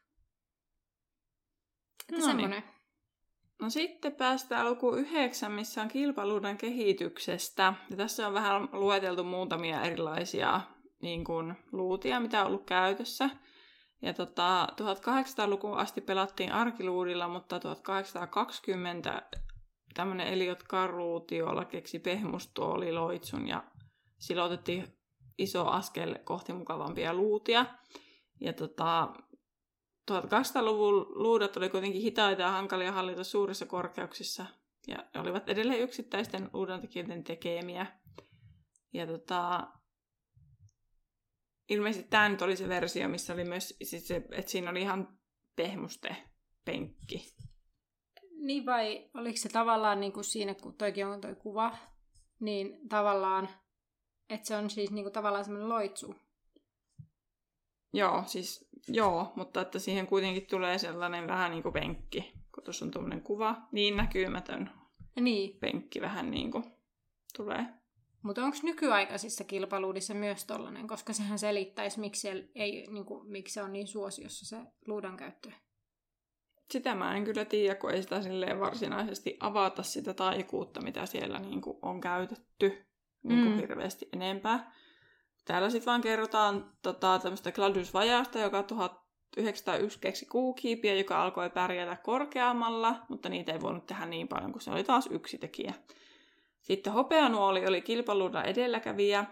Että 2.04 2.22
no 2.22 2.26
semmoinen. 2.26 2.50
Niin. 2.50 2.76
No 3.62 3.70
sitten 3.70 4.16
päästään 4.16 4.70
luku 4.70 4.92
yhdeksän, 4.92 5.52
missä 5.52 5.82
on 5.82 5.88
kilpailuuden 5.88 6.58
kehityksestä. 6.58 7.74
Ja 7.90 7.98
tässä 7.98 8.28
on 8.28 8.34
vähän 8.34 8.70
lueteltu 8.72 9.24
muutamia 9.24 9.82
erilaisia 9.82 10.62
niin 11.02 11.24
kuin, 11.24 11.54
luutia, 11.72 12.20
mitä 12.20 12.42
on 12.42 12.48
ollut 12.48 12.66
käytössä. 12.66 13.30
Ja 14.02 14.14
tota, 14.14 14.68
1800-lukuun 14.82 15.78
asti 15.78 16.02
pelattiin 16.02 16.52
arkiluudilla, 16.52 17.28
mutta 17.28 17.60
1820 17.60 19.22
tämmöinen 19.94 20.28
Eliot 20.28 20.64
Karruutiolla 20.64 21.66
keksi 21.66 22.02
loitsun 22.92 23.48
ja 23.48 23.64
silloin 24.28 24.52
otettiin 24.52 24.98
iso 25.38 25.68
askel 25.68 26.20
kohti 26.24 26.54
mukavampia 26.54 27.14
luutia. 27.14 27.66
Ja 28.42 28.54
tota, 28.54 29.14
1200-luvun 30.12 31.06
luudat 31.10 31.58
oli 31.58 31.70
kuitenkin 31.70 32.02
hitaita 32.02 32.42
ja 32.42 32.52
hankalia 32.52 32.92
hallita 32.92 33.24
suurissa 33.24 33.66
korkeuksissa 33.66 34.46
ja 34.88 35.06
olivat 35.22 35.50
edelleen 35.50 35.80
yksittäisten 35.80 36.50
luudantekijöiden 36.54 37.24
tekemiä. 37.24 37.86
Ja 38.94 39.08
tota, 39.08 39.68
ilmeisesti 41.70 42.10
tämä 42.10 42.30
nyt 42.30 42.42
oli 42.42 42.56
se 42.56 42.68
versio, 42.68 43.10
missä 43.10 43.34
oli 43.34 43.44
myös, 43.44 43.78
siis 43.84 44.08
se, 44.08 44.16
että 44.16 44.52
siinä 44.52 44.72
oli 44.72 44.82
ihan 44.82 45.20
pehmuste 45.56 46.16
penkki. 46.66 47.36
Niin 48.32 48.66
vai 48.66 49.10
oliko 49.14 49.38
se 49.38 49.50
tavallaan 49.50 50.00
niin 50.00 50.14
kuin 50.14 50.24
siinä, 50.24 50.54
kun 50.54 50.78
toikin 50.78 51.08
on 51.08 51.22
toi 51.22 51.36
kuva, 51.36 51.78
niin 52.40 52.90
tavallaan, 52.90 53.50
että 54.30 54.48
se 54.48 54.56
on 54.56 54.70
siis 54.70 54.92
niin 54.92 55.04
kuin 55.04 55.14
tavallaan 55.14 55.46
semmoinen 55.46 55.70
loitsu? 55.70 56.16
Joo, 57.94 58.24
siis 58.26 58.68
joo, 58.88 59.34
mutta 59.36 59.62
että 59.62 59.80
siihen 59.80 60.08
kuitenkin 60.08 60.48
tulee 60.48 60.78
sellainen 60.78 61.28
vähän 61.28 61.52
niin 61.52 61.64
kuin 61.64 61.74
penkki, 61.74 62.34
kun 62.56 62.64
tuossa 62.64 62.86
on 62.86 62.92
tuommoinen 62.92 63.22
kuva, 63.22 63.68
niin 63.72 63.98
näkymätön 63.98 64.72
niin. 65.20 65.60
penkki 65.60 66.02
vähän 66.02 66.32
niin 66.32 66.52
kuin 66.52 66.64
tulee. 67.38 67.66
Mutta 68.24 68.44
onko 68.44 68.58
nykyaikaisissa 68.64 69.44
kilpailuudissa 69.44 70.14
myös 70.14 70.46
tollainen, 70.46 70.88
koska 70.88 71.14
sehän 71.14 71.40
selittäisi, 71.40 72.00
miksi, 72.00 72.28
ei, 72.56 72.88
niin 72.92 73.06
kuin, 73.06 73.32
miksi 73.32 73.54
se 73.54 73.62
on 73.62 73.74
niin 73.74 73.88
suosiossa 73.88 74.46
se 74.46 74.64
luudan 74.88 75.18
käyttö? 75.18 75.52
Sitä 76.72 76.96
mä 76.96 77.16
en 77.16 77.24
kyllä 77.24 77.46
tiedä, 77.46 77.76
kun 77.76 77.92
ei 77.92 78.04
sitä 78.04 78.22
varsinaisesti 78.60 79.38
avata 79.40 79.84
sitä 79.84 80.14
taikuutta, 80.14 80.82
mitä 80.82 81.06
siellä 81.06 81.40
niin 81.40 81.62
kuin 81.62 81.78
on 81.82 82.02
käytetty 82.02 82.86
niin 83.28 83.44
kuin 83.44 83.54
mm. 83.54 83.60
hirveästi 83.60 84.10
enempää. 84.14 84.74
Täällä 85.46 85.70
sitten 85.70 85.86
vaan 85.86 86.02
kerrotaan 86.02 86.72
tota, 86.82 87.20
tämmöistä 87.24 87.52
Gladius 87.52 87.94
Vajasta, 87.94 88.40
joka 88.40 88.64
1901 88.64 90.00
keksi 90.00 90.26
kuukiipiä, 90.26 90.94
joka 90.94 91.24
alkoi 91.24 91.50
pärjätä 91.50 91.96
korkeammalla, 91.96 92.96
mutta 93.10 93.30
niitä 93.30 93.54
ei 93.54 93.62
voinut 93.62 93.86
tehdä 93.86 94.06
niin 94.06 94.28
paljon, 94.28 94.52
kun 94.52 94.62
se 94.62 94.72
oli 94.72 94.84
taas 94.84 95.08
yksi 95.12 95.38
tekijä. 95.38 95.74
Sitten 96.62 96.94
hopeanuoli 96.94 97.68
oli 97.68 97.82
kilpailuudella 97.82 98.44
edelläkävijä, 98.44 99.26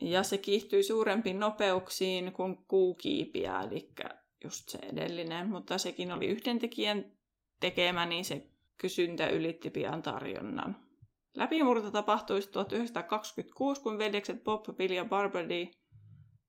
ja 0.00 0.22
se 0.22 0.38
kiihtyi 0.38 0.82
suurempiin 0.82 1.40
nopeuksiin 1.40 2.32
kuin 2.32 2.56
kuukiipiä, 2.68 3.60
eli 3.60 3.92
just 4.44 4.68
se 4.68 4.78
edellinen, 4.78 5.48
mutta 5.48 5.78
sekin 5.78 6.12
oli 6.12 6.26
yhden 6.26 6.58
tekijän 6.58 7.04
tekemä, 7.60 8.06
niin 8.06 8.24
se 8.24 8.46
kysyntä 8.78 9.28
ylitti 9.28 9.70
pian 9.70 10.02
tarjonnan. 10.02 10.85
Läpimurto 11.36 11.90
tapahtui 11.90 12.40
1926, 12.40 13.82
kun 13.82 13.98
veljekset 13.98 14.44
Bob, 14.44 14.64
Bill 14.76 14.92
ja 14.92 15.04
Barbary 15.04 15.66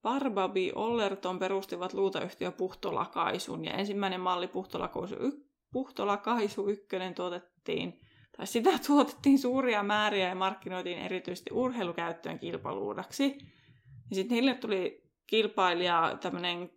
Barbaby 0.02 0.72
Ollerton 0.76 1.40
perustivat 1.40 1.94
luutayhtiö 1.94 2.52
Puhtolakaisun 2.52 3.66
ja 3.66 3.74
ensimmäinen 3.74 4.22
malli 4.22 4.48
Puhtolakaisu, 4.48 5.16
Puhtolakaisu 5.72 6.68
1 6.68 6.88
tuotettiin 7.16 8.00
tai 8.38 8.48
sitä 8.48 8.70
tuotettiin 8.88 9.40
suuria 9.40 9.84
määriä 9.84 10.30
ja 10.30 10.36
markkinoitiin 10.36 11.00
erityisesti 11.00 11.50
urheilukäyttöön 11.54 12.40
kilpaluudaksi. 12.40 13.38
Ja 14.10 14.16
sitten 14.16 14.36
niille 14.36 14.54
tuli 14.54 15.04
kilpailija 15.28 16.18
tämmöinen 16.22 16.70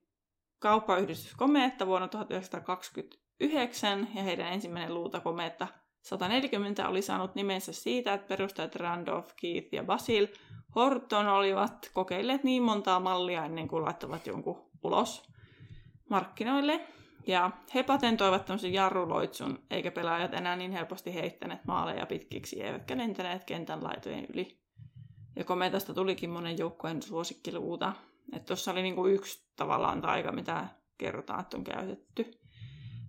kauppayhdistys 0.58 1.34
Kometta 1.34 1.86
vuonna 1.86 2.08
1929 2.08 4.08
ja 4.14 4.22
heidän 4.22 4.52
ensimmäinen 4.52 4.94
luutakometta 4.94 5.68
140 6.02 6.88
oli 6.88 7.02
saanut 7.02 7.34
nimensä 7.34 7.72
siitä, 7.72 8.14
että 8.14 8.28
perustajat 8.28 8.76
Randolph, 8.76 9.34
Keith 9.36 9.74
ja 9.74 9.84
Basil 9.84 10.26
Horton 10.74 11.28
olivat 11.28 11.90
kokeilleet 11.94 12.44
niin 12.44 12.62
montaa 12.62 13.00
mallia 13.00 13.44
ennen 13.44 13.68
kuin 13.68 13.84
laittavat 13.84 14.26
jonkun 14.26 14.70
ulos 14.82 15.22
markkinoille. 16.08 16.80
Ja 17.26 17.50
he 17.74 17.82
patentoivat 17.82 18.44
tämmöisen 18.44 18.72
jarruloitsun, 18.72 19.58
eikä 19.70 19.90
pelaajat 19.90 20.34
enää 20.34 20.56
niin 20.56 20.72
helposti 20.72 21.14
heittäneet 21.14 21.64
maaleja 21.64 22.06
pitkiksi, 22.06 22.62
eivätkä 22.62 22.96
lentäneet 22.96 23.44
kentän 23.44 23.84
laitojen 23.84 24.26
yli. 24.34 24.60
Ja 25.36 25.44
kometasta 25.44 25.94
tulikin 25.94 26.30
monen 26.30 26.58
joukkueen 26.58 27.02
suosikkiluuta. 27.02 27.92
Että 28.32 28.46
tuossa 28.46 28.70
oli 28.70 28.82
niinku 28.82 29.06
yksi 29.06 29.50
tavallaan 29.56 30.00
taika, 30.00 30.32
mitä 30.32 30.66
kerrotaan, 30.98 31.40
että 31.40 31.56
on 31.56 31.64
käytetty. 31.64 32.39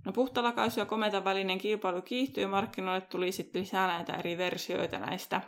No 0.06 0.12
puhtalakaisu 0.12 0.80
ja 0.80 0.86
kometan 0.86 1.24
välinen 1.24 1.58
kilpailu 1.58 2.02
kiihtyi 2.02 2.44
ja 2.44 2.48
markkinoille 2.48 3.02
tuli 3.02 3.32
sitten 3.32 3.62
lisää 3.62 3.88
näitä 3.88 4.14
eri 4.14 4.38
versioita 4.38 5.00
näistä, 5.00 5.42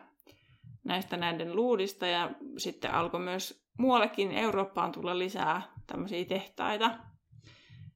näistä 0.84 1.18
näiden 1.18 1.56
luudista 1.56 2.08
ja 2.08 2.32
sitten 2.58 2.94
alkoi 2.94 3.20
myös 3.20 3.68
muuallekin 3.78 4.32
Eurooppaan 4.32 4.92
tulla 4.92 5.20
lisää 5.20 5.62
tämmöisiä 5.88 6.26
tehtaita. 6.26 6.92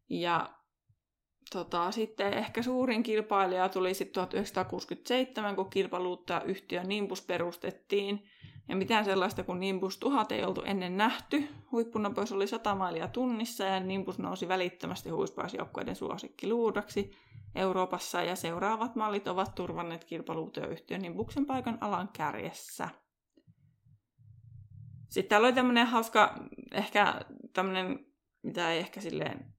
Ja 0.09 0.49
tota, 1.51 1.91
sitten 1.91 2.33
ehkä 2.33 2.61
suurin 2.61 3.03
kilpailija 3.03 3.69
tuli 3.69 3.93
sitten 3.93 4.13
1967, 4.13 5.55
kun 5.55 5.69
kilpailuttajayhtiö 5.69 6.83
Nimbus 6.83 7.21
perustettiin. 7.21 8.29
Ja 8.69 8.75
mitään 8.75 9.05
sellaista 9.05 9.43
kuin 9.43 9.59
Nimbus 9.59 9.97
1000 9.97 10.31
ei 10.31 10.43
oltu 10.43 10.61
ennen 10.61 10.97
nähty. 10.97 11.47
Huippunopeus 11.71 12.31
oli 12.31 12.47
100 12.47 12.75
mailia 12.75 13.07
tunnissa 13.07 13.63
ja 13.63 13.79
Nimbus 13.79 14.19
nousi 14.19 14.47
välittömästi 14.47 15.09
huispaisjoukkoiden 15.09 15.95
suosikkiluudaksi 15.95 17.11
Euroopassa 17.55 18.21
ja 18.21 18.35
seuraavat 18.35 18.95
mallit 18.95 19.27
ovat 19.27 19.55
turvanneet 19.55 20.03
kilpailuttajayhtiön 20.03 21.01
Nimbuksen 21.01 21.45
paikan 21.45 21.77
alan 21.81 22.09
kärjessä. 22.13 22.89
Sitten 25.09 25.29
täällä 25.29 25.47
oli 25.47 25.55
tämmöinen 25.55 25.87
hauska, 25.87 26.35
ehkä 26.73 27.21
tämmöinen, 27.53 28.05
mitä 28.43 28.71
ei 28.71 28.79
ehkä 28.79 29.01
silleen 29.01 29.53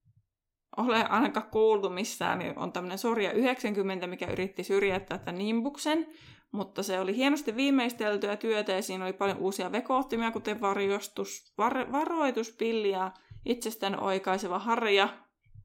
ole 0.77 1.05
ainakaan 1.05 1.51
kuultu 1.51 1.91
missään, 1.91 2.39
niin 2.39 2.59
on 2.59 2.73
tämmöinen 2.73 2.99
Sorja 2.99 3.33
90, 3.33 4.07
mikä 4.07 4.27
yritti 4.27 4.65
syrjäyttää 4.65 5.19
tämän 5.19 5.39
Nimbuksen, 5.39 6.07
mutta 6.53 6.83
se 6.83 7.01
oli 7.01 7.17
hienosti 7.17 7.57
viimeisteltyä 7.57 8.37
työtä 8.37 8.73
ja 8.73 8.83
siinä 8.83 9.05
oli 9.05 9.13
paljon 9.13 9.39
uusia 9.39 9.73
vekoottimia, 9.73 10.31
kuten 10.31 10.61
varjostus, 10.61 11.53
var, 11.59 11.93
varoituspilli 11.93 12.91
ja 12.91 13.13
itsestään 13.45 14.03
oikaiseva 14.03 14.59
harja, 14.59 15.09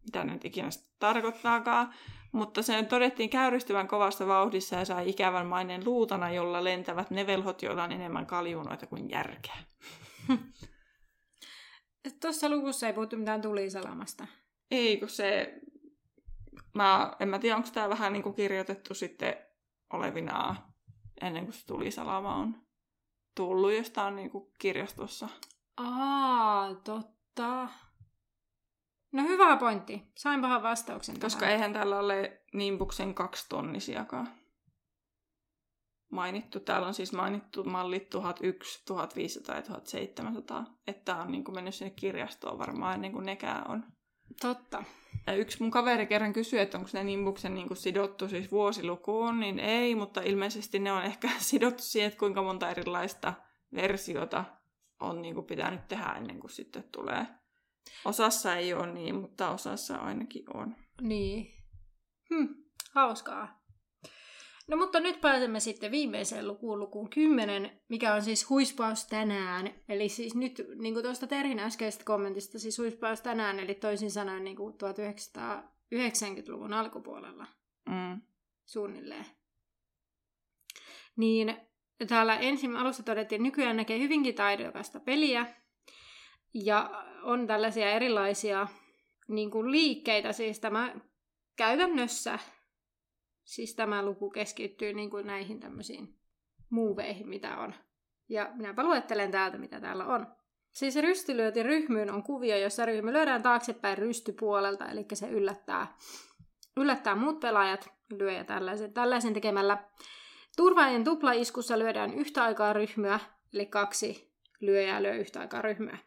mitä 0.03 0.23
nyt 0.23 0.45
ikinä 0.45 0.69
tarkoittaakaan, 0.99 1.93
mutta 2.31 2.61
se 2.61 2.84
todettiin 2.84 3.29
käyristyvän 3.29 3.88
kovassa 3.88 4.27
vauhdissa 4.27 4.75
ja 4.75 4.86
sai 4.86 5.09
ikävän 5.09 5.47
mainen 5.47 5.86
luutana, 5.86 6.31
jolla 6.31 6.63
lentävät 6.63 7.11
ne 7.11 7.27
velhot, 7.27 7.61
joilla 7.61 7.84
on 7.84 7.91
enemmän 7.91 8.25
kaljunoita 8.25 8.88
kuin 8.88 9.09
järkeä. 9.09 9.55
Tuossa 12.21 12.49
luvussa 12.49 12.88
ei 12.88 12.93
puhuttu 12.93 13.17
mitään 13.17 13.41
tulisalamasta. 13.41 14.27
Ei, 14.71 14.97
kun 14.97 15.09
se... 15.09 15.59
Mä, 16.73 17.13
en 17.19 17.29
mä 17.29 17.39
tiedä, 17.39 17.55
onko 17.55 17.69
tämä 17.73 17.89
vähän 17.89 18.13
niin 18.13 18.23
kuin 18.23 18.36
kirjoitettu 18.36 18.93
sitten 18.93 19.36
olevinaa 19.93 20.72
ennen 21.24 21.43
kuin 21.43 21.53
se 21.53 21.65
tulisalama 21.65 22.36
on 22.36 22.55
tullut 23.36 23.74
jostain 23.74 24.15
niin 24.15 24.30
kuin 24.30 24.51
kirjastossa. 24.59 25.30
Aa, 25.78 26.76
totta. 26.76 27.69
No 29.11 29.24
hyvä 29.24 29.57
pointti. 29.57 30.11
Sainpahan 30.17 30.63
vastauksen 30.63 31.19
Koska 31.19 31.39
tähän. 31.39 31.53
eihän 31.53 31.74
tällä 31.74 31.99
ole 31.99 32.41
Nimbuksen 32.53 33.13
kaksitonnisiakaan 33.13 34.30
mainittu. 36.11 36.59
Täällä 36.59 36.88
on 36.88 36.93
siis 36.93 37.13
mainittu 37.13 37.63
mallit 37.63 38.09
1001, 38.09 38.86
1500 38.86 39.55
ja 39.55 39.61
1700. 39.61 40.65
Että 40.88 41.05
tää 41.05 41.21
on 41.21 41.32
niin 41.32 41.43
kuin 41.43 41.55
mennyt 41.55 41.76
sinne 41.76 41.93
kirjastoon 41.95 42.57
varmaan 42.59 42.93
ennen 42.93 43.11
kuin 43.11 43.26
nekään 43.26 43.71
on. 43.71 43.86
Totta. 44.41 44.84
Ja 45.27 45.34
yksi 45.34 45.57
mun 45.59 45.71
kaveri 45.71 46.07
kerran 46.07 46.34
kysyi, 46.34 46.59
että 46.59 46.77
onko 46.77 46.89
ne 46.93 47.03
Nimbuksen 47.03 47.53
niin 47.53 47.77
sidottu 47.77 48.29
siis 48.29 48.51
vuosilukuun, 48.51 49.39
niin 49.39 49.59
ei, 49.59 49.95
mutta 49.95 50.21
ilmeisesti 50.21 50.79
ne 50.79 50.91
on 50.91 51.03
ehkä 51.03 51.29
sidottu 51.39 51.84
siihen, 51.84 52.07
että 52.07 52.19
kuinka 52.19 52.43
monta 52.43 52.69
erilaista 52.69 53.34
versiota 53.75 54.45
on 54.99 55.21
niin 55.21 55.36
kuin 55.36 55.45
pitänyt 55.45 55.88
tehdä 55.88 56.13
ennen 56.17 56.39
kuin 56.39 56.51
sitten 56.51 56.84
tulee. 56.91 57.27
Osassa 58.05 58.55
ei 58.55 58.73
ole 58.73 58.91
niin, 58.91 59.15
mutta 59.15 59.49
osassa 59.49 59.95
ainakin 59.95 60.43
on. 60.53 60.75
Niin. 61.01 61.53
Hm, 62.29 62.53
hauskaa. 62.91 63.62
No 64.68 64.78
mutta 64.78 64.99
nyt 64.99 65.22
pääsemme 65.22 65.59
sitten 65.59 65.91
viimeiseen 65.91 66.47
lukuun, 66.47 66.80
lukuun 66.80 67.09
10, 67.09 67.82
mikä 67.89 68.14
on 68.14 68.22
siis 68.22 68.49
huispaus 68.49 69.07
tänään. 69.07 69.74
Eli 69.89 70.09
siis 70.09 70.36
nyt, 70.36 70.61
niin 70.76 70.93
kuin 70.93 71.03
tuosta 71.03 71.28
Terhin 71.28 71.59
äskeisestä 71.59 72.05
kommentista, 72.05 72.59
siis 72.59 72.78
huispaus 72.78 73.22
tänään, 73.22 73.59
eli 73.59 73.76
toisin 73.76 74.11
sanoen 74.11 74.43
niin 74.43 74.55
kuin 74.55 74.74
1990-luvun 74.74 76.74
alkupuolella 76.74 77.47
Mm. 77.89 78.22
suunnilleen. 78.66 79.26
Niin 81.16 81.57
täällä 82.07 82.36
ensin 82.36 82.76
alussa 82.76 83.03
todettiin, 83.03 83.39
että 83.39 83.43
nykyään 83.43 83.78
näkee 83.78 83.99
hyvinkin 83.99 84.36
taidokasta 84.36 84.99
peliä. 84.99 85.45
Ja 86.53 87.05
on 87.24 87.47
tällaisia 87.47 87.91
erilaisia 87.91 88.68
niin 89.28 89.51
kuin 89.51 89.72
liikkeitä, 89.72 90.32
siis 90.32 90.59
tämä 90.59 90.95
käytännössä, 91.55 92.39
siis 93.43 93.75
tämä 93.75 94.05
luku 94.05 94.29
keskittyy 94.29 94.93
niin 94.93 95.09
kuin 95.09 95.27
näihin 95.27 95.59
tämmöisiin 95.59 96.19
muuveihin, 96.69 97.29
mitä 97.29 97.57
on. 97.57 97.73
Ja 98.29 98.51
minäpä 98.55 98.83
luettelen 98.83 99.31
täältä, 99.31 99.57
mitä 99.57 99.81
täällä 99.81 100.05
on. 100.05 100.27
Siis 100.71 100.95
rystylyöti 100.95 101.63
ryhmyyn 101.63 102.11
on 102.11 102.23
kuvio, 102.23 102.57
jossa 102.57 102.85
ryhmä 102.85 103.13
lyödään 103.13 103.43
taaksepäin 103.43 103.97
rystypuolelta, 103.97 104.85
eli 104.85 105.05
se 105.13 105.29
yllättää, 105.29 105.97
yllättää 106.77 107.15
muut 107.15 107.39
pelaajat 107.39 107.89
lyöjä 108.09 108.43
tällaisen, 108.43 108.93
tällaisen 108.93 109.33
tekemällä. 109.33 109.77
Turvaajien 110.57 111.03
tuplaiskussa 111.03 111.79
lyödään 111.79 112.13
yhtä 112.13 112.43
aikaa 112.43 112.73
ryhmyä, 112.73 113.19
eli 113.53 113.65
kaksi 113.65 114.33
lyöjää 114.61 115.03
lyö 115.03 115.13
yhtä 115.13 115.39
aikaa 115.39 115.61
ryhmyä. 115.61 115.97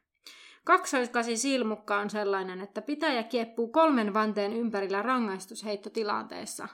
Kaksoiskasi 0.65 1.37
silmukka 1.37 1.99
on 1.99 2.11
sellainen, 2.11 2.61
että 2.61 2.83
pitäjä 2.83 3.23
kieppuu 3.23 3.69
kolmen 3.69 4.15
vanteen 4.15 4.53
ympärillä 4.53 5.03
rangaistusheittotilanteessa. 5.03 6.69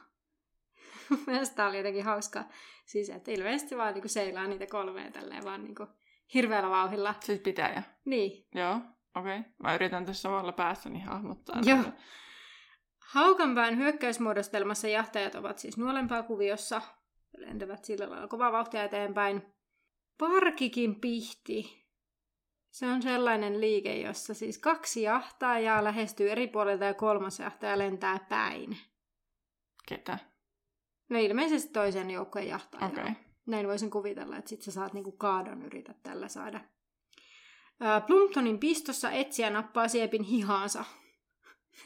Mielestäni 1.27 1.69
oli 1.69 1.77
jotenkin 1.77 2.05
hauska. 2.05 2.45
Siis, 2.87 3.11
että 3.11 3.31
ilmeisesti 3.31 3.77
vaan 3.77 3.95
niin 3.95 4.09
seilaa 4.09 4.47
niitä 4.47 4.67
kolmea 4.67 5.11
tälleen 5.11 5.45
vaan 5.45 5.65
niin 5.65 5.75
hirveällä 6.35 6.71
vauhilla. 6.71 7.15
Siis 7.21 7.41
pitäjä. 7.41 7.83
Niin. 8.05 8.47
Joo, 8.55 8.81
okei. 9.17 9.39
Okay. 9.39 9.53
Mä 9.63 9.75
yritän 9.75 10.05
tässä 10.05 10.23
samalla 10.23 10.53
päässäni 10.53 11.01
hahmottaa. 11.01 11.61
Joo. 11.65 11.85
Haukanpään 13.13 13.77
hyökkäysmuodostelmassa 13.77 14.89
jahtajat 14.89 15.35
ovat 15.35 15.59
siis 15.59 15.77
nuolempaa 15.77 16.23
kuviossa, 16.23 16.83
lentävät 17.37 17.85
sillä 17.85 18.11
lailla 18.11 18.29
kovaa 18.29 18.53
vauhtia 18.53 18.85
eteenpäin. 18.85 19.43
Parkikin 20.19 21.01
pihti. 21.01 21.83
Se 22.71 22.87
on 22.87 23.03
sellainen 23.03 23.61
liike, 23.61 23.97
jossa 23.97 24.35
siis 24.35 24.59
kaksi 24.59 25.03
jahtaajaa 25.03 25.85
lähestyy 25.85 26.31
eri 26.31 26.49
puolilta 26.49 26.85
ja 26.85 26.95
kolmas 26.95 27.41
jahtaja 27.41 27.79
lentää 27.79 28.19
päin. 28.29 28.77
Ketä? 29.89 30.19
No 31.13 31.19
ilmeisesti 31.19 31.73
toisen 31.73 32.11
joukkueen 32.11 32.49
jahtaja. 32.49 32.87
Okei. 32.87 33.03
Okay. 33.03 33.15
Näin 33.47 33.69
voisin 33.69 33.91
kuvitella, 33.91 34.37
että 34.37 34.49
sit 34.49 34.63
sä 34.63 34.71
saat 34.71 34.93
niinku 34.93 35.13
kaadon 35.13 35.63
yritä 35.63 35.95
tällä 36.03 36.29
saada. 36.29 36.61
Plumptonin 38.07 38.59
pistossa 38.59 39.11
etsiä 39.11 39.51
nappaa 39.51 39.89
siepin 39.89 40.23
hihaansa. 40.23 40.85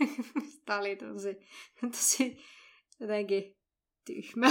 Tämä 0.66 0.78
oli 0.78 0.96
tosi, 0.96 1.38
tosi 1.80 2.38
jotenkin 3.00 3.56
tyhmä. 4.04 4.46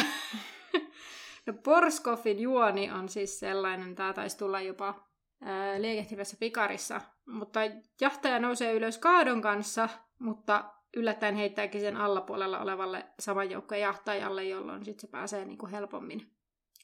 no 1.45 1.53
Porskoffin 1.63 2.39
juoni 2.39 2.91
on 2.91 3.09
siis 3.09 3.39
sellainen, 3.39 3.95
tämä 3.95 4.13
taisi 4.13 4.37
tulla 4.37 4.61
jopa 4.61 5.09
ää, 5.41 5.81
liekehtivässä 5.81 6.37
pikarissa, 6.39 7.01
mutta 7.25 7.59
jahtaja 8.01 8.39
nousee 8.39 8.73
ylös 8.73 8.97
kaadon 8.97 9.41
kanssa, 9.41 9.89
mutta 10.19 10.74
yllättäen 10.95 11.35
heittääkin 11.35 11.81
sen 11.81 11.97
allapuolella 11.97 12.59
olevalle 12.59 13.05
saman 13.19 13.51
joukkojen 13.51 13.81
jahtajalle, 13.81 14.43
jolloin 14.43 14.85
sitten 14.85 15.01
se 15.01 15.07
pääsee 15.07 15.45
niinku 15.45 15.67
helpommin, 15.67 16.31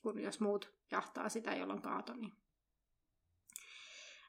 kuin 0.01 0.19
jos 0.19 0.39
muut 0.39 0.73
jahtaa 0.91 1.29
sitä, 1.29 1.55
jolloin 1.55 1.81
kaato. 1.81 2.13
Niin. 2.13 2.33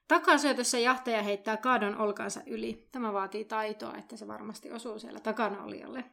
Takasyötössä 0.09 0.79
jahtaja 0.79 1.23
heittää 1.23 1.57
kaadon 1.57 1.99
olkansa 1.99 2.41
yli. 2.47 2.89
Tämä 2.93 3.13
vaatii 3.13 3.45
taitoa, 3.45 3.97
että 3.97 4.17
se 4.17 4.27
varmasti 4.27 4.73
osuu 4.73 4.99
siellä 4.99 5.21
takana 5.21 5.65
olijalle. 5.65 6.05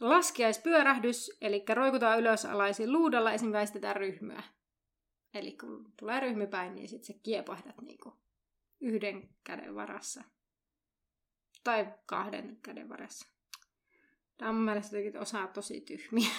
Laskiaispyörähdys, 0.00 1.38
eli 1.40 1.64
roikutaan 1.74 2.18
ylös 2.18 2.44
alaisin 2.44 2.92
luudalla, 2.92 3.32
esim. 3.32 3.52
väistetään 3.52 3.96
ryhmyä. 3.96 4.42
Eli 5.34 5.56
kun 5.56 5.92
tulee 5.98 6.20
ryhmy 6.20 6.46
päin, 6.46 6.74
niin 6.74 6.88
sitten 6.88 7.06
se 7.06 7.20
kiepahdat 7.22 7.80
niinku 7.80 8.16
yhden 8.80 9.28
käden 9.44 9.74
varassa. 9.74 10.24
Tai 11.68 11.86
kahden 12.06 12.58
käden 12.62 12.88
varassa. 12.88 13.28
Tämä 14.38 14.48
on 14.48 14.54
mun 14.54 14.64
mielestä 14.64 14.96
jotenkin 14.96 15.20
osa 15.20 15.46
tosi 15.46 15.80
tyhmiä. 15.80 16.30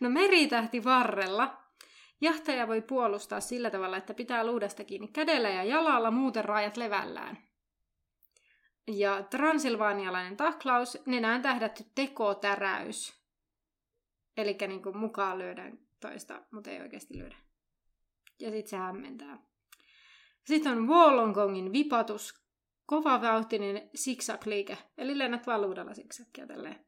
no 0.00 0.10
meritähti 0.10 0.84
varrella. 0.84 1.62
Jahtaja 2.20 2.68
voi 2.68 2.82
puolustaa 2.82 3.40
sillä 3.40 3.70
tavalla, 3.70 3.96
että 3.96 4.14
pitää 4.14 4.46
luudasta 4.46 4.84
kiinni 4.84 5.08
kädellä 5.08 5.48
ja 5.48 5.64
jalalla, 5.64 6.10
muuten 6.10 6.44
raajat 6.44 6.76
levällään. 6.76 7.38
Ja 8.86 9.22
transilvaanialainen 9.22 10.36
taklaus, 10.36 10.98
nenään 11.06 11.42
tähdätty 11.42 11.84
tekotäräys. 11.94 13.22
Eli 14.36 14.56
niin 14.68 14.98
mukaan 14.98 15.38
lyödään 15.38 15.78
toista, 16.00 16.42
mutta 16.50 16.70
ei 16.70 16.80
oikeasti 16.80 17.18
lyödä. 17.18 17.36
Ja 18.38 18.50
sitten 18.50 18.70
se 18.70 18.76
hämmentää. 18.76 19.38
Sitten 20.44 20.72
on 20.72 20.88
Wollongongin 20.88 21.72
vipatus, 21.72 22.41
kova 22.92 23.22
vauhtinen 23.22 23.90
zigzag-liike, 23.96 24.78
eli 24.98 25.18
lennät 25.18 25.46
vaan 25.46 25.62
luudalla 25.62 25.94
zigzagia 25.94 26.46
tälleen. 26.46 26.84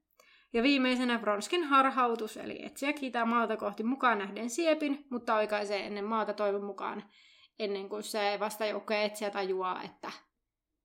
Ja 0.52 0.62
viimeisenä 0.62 1.18
Bronskin 1.18 1.64
harhautus, 1.64 2.36
eli 2.36 2.64
etsiä 2.64 2.92
kiitää 2.92 3.24
maata 3.24 3.56
kohti 3.56 3.82
mukaan 3.82 4.18
nähden 4.18 4.50
siepin, 4.50 5.06
mutta 5.10 5.34
oikaisee 5.34 5.86
ennen 5.86 6.04
maata 6.04 6.32
toivon 6.32 6.64
mukaan, 6.64 7.10
ennen 7.58 7.88
kuin 7.88 8.02
se 8.02 8.36
vastajoukkoja 8.40 9.02
etsiä 9.02 9.30
tajuaa, 9.30 9.82
että 9.82 10.12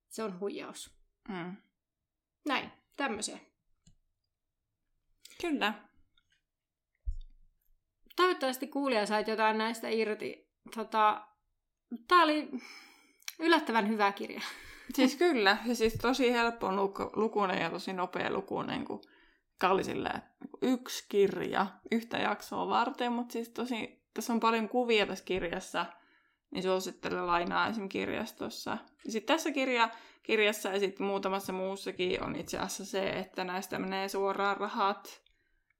se 0.09 0.23
on 0.23 0.39
huijaus. 0.39 0.99
Mm. 1.29 1.57
Näin, 2.47 2.71
tämmöisiä. 2.97 3.39
Kyllä. 5.41 5.73
Toivottavasti 8.15 8.67
kuulija 8.67 9.05
sait 9.05 9.27
jotain 9.27 9.57
näistä 9.57 9.89
irti. 9.89 10.49
Tota, 10.75 11.27
Tämä 12.07 12.23
oli 12.23 12.49
yllättävän 13.39 13.89
hyvä 13.89 14.11
kirja. 14.11 14.41
Siis 14.93 15.15
kyllä. 15.15 15.57
Ja 15.65 15.75
siis 15.75 15.93
tosi 15.93 16.31
helppo 16.31 16.71
luku, 16.71 17.09
lukunen 17.15 17.61
ja 17.61 17.69
tosi 17.69 17.93
nopea 17.93 18.31
lukunen, 18.33 18.85
kun 18.85 19.01
oli 19.63 19.83
silleen, 19.83 20.21
yksi 20.61 21.05
kirja 21.09 21.67
yhtä 21.91 22.17
jaksoa 22.17 22.67
varten, 22.67 23.11
mutta 23.11 23.33
siis 23.33 23.49
tosi, 23.49 24.03
tässä 24.13 24.33
on 24.33 24.39
paljon 24.39 24.69
kuvia 24.69 25.05
tässä 25.05 25.25
kirjassa, 25.25 25.85
niin 26.51 26.63
suosittelen 26.63 27.27
lainaa 27.27 27.67
esim. 27.67 27.89
kirjastossa. 27.89 28.77
Ja 29.05 29.11
sitten 29.11 29.35
tässä 29.35 29.51
kirja, 29.51 29.89
kirjassa 30.23 30.69
ja 30.69 30.79
sitten 30.79 31.05
muutamassa 31.05 31.53
muussakin 31.53 32.23
on 32.23 32.35
itse 32.35 32.57
asiassa 32.57 32.85
se, 32.85 33.09
että 33.09 33.43
näistä 33.43 33.79
menee 33.79 34.09
suoraan 34.09 34.57
rahat 34.57 35.21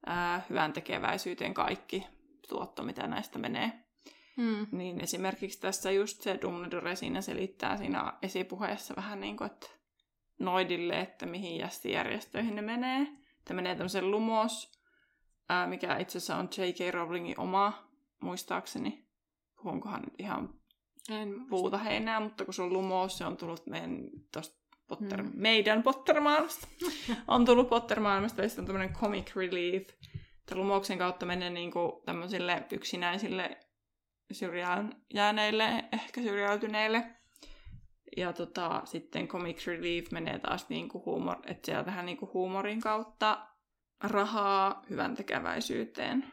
ää, 0.05 0.41
hyvän 0.49 0.73
tekeväisyyteen 0.73 1.53
kaikki 1.53 2.07
tuotto, 2.49 2.83
mitä 2.83 3.07
näistä 3.07 3.39
menee. 3.39 3.88
Hmm. 4.39 4.67
Niin 4.71 5.01
esimerkiksi 5.01 5.61
tässä 5.61 5.91
just 5.91 6.21
se 6.21 6.39
Dumbledore 6.41 6.95
siinä 6.95 7.21
selittää 7.21 7.77
siinä 7.77 8.13
esipuheessa 8.21 8.93
vähän 8.95 9.19
niin 9.19 9.37
kuin, 9.37 9.51
että 9.51 9.67
noidille, 10.39 10.99
että 10.99 11.25
mihin 11.25 11.59
jästijärjestöihin 11.59 12.55
ne 12.55 12.61
menee. 12.61 13.07
Että 13.39 13.53
menee 13.53 13.75
tämmöisen 13.75 14.11
Lumos, 14.11 14.71
ää, 15.49 15.67
mikä 15.67 15.97
itse 15.97 16.17
asiassa 16.17 16.35
on 16.35 16.49
J.K. 16.57 16.93
Rowlingin 16.93 17.39
oma, 17.39 17.89
muistaakseni. 18.21 19.05
Puhunkohan 19.63 20.01
nyt 20.01 20.13
ihan 20.19 20.49
En 21.09 21.45
puuta 21.49 21.77
heinää, 21.77 22.19
mutta 22.19 22.45
kun 22.45 22.53
se 22.53 22.61
on 22.61 22.73
lumous, 22.73 23.17
se 23.17 23.25
on 23.25 23.37
tullut 23.37 23.67
meidän, 23.67 23.99
tosta 24.33 24.59
Potter, 24.87 25.23
Mm. 25.23 25.31
meidän 25.33 25.83
Pottermaailmasta. 25.83 26.67
on 27.27 27.45
tullut 27.45 27.69
Pottermaailmasta 27.69 28.41
ja 28.41 28.49
sitten 28.49 28.63
on 28.63 28.67
tämmöinen 28.67 28.93
comic 28.95 29.35
relief. 29.35 29.89
Että 30.39 30.55
lumouksen 30.55 30.97
kautta 30.97 31.25
menee 31.25 31.49
niinku 31.49 32.01
tämmöisille 32.05 32.63
yksinäisille 32.71 33.57
syrjään 34.31 34.95
jääneille, 35.13 35.85
ehkä 35.93 36.21
syrjäytyneille. 36.21 37.05
Ja 38.17 38.33
tota, 38.33 38.81
sitten 38.85 39.27
comic 39.27 39.67
relief 39.67 40.11
menee 40.11 40.39
taas 40.39 40.69
niinku 40.69 41.03
huumor, 41.05 41.37
että 41.45 41.65
sieltähän 41.65 42.05
niinku 42.05 42.29
huumorin 42.33 42.81
kautta 42.81 43.47
rahaa 44.03 44.83
hyvän 44.89 45.15
tekeväisyyteen. 45.15 46.19
Niin 46.19 46.31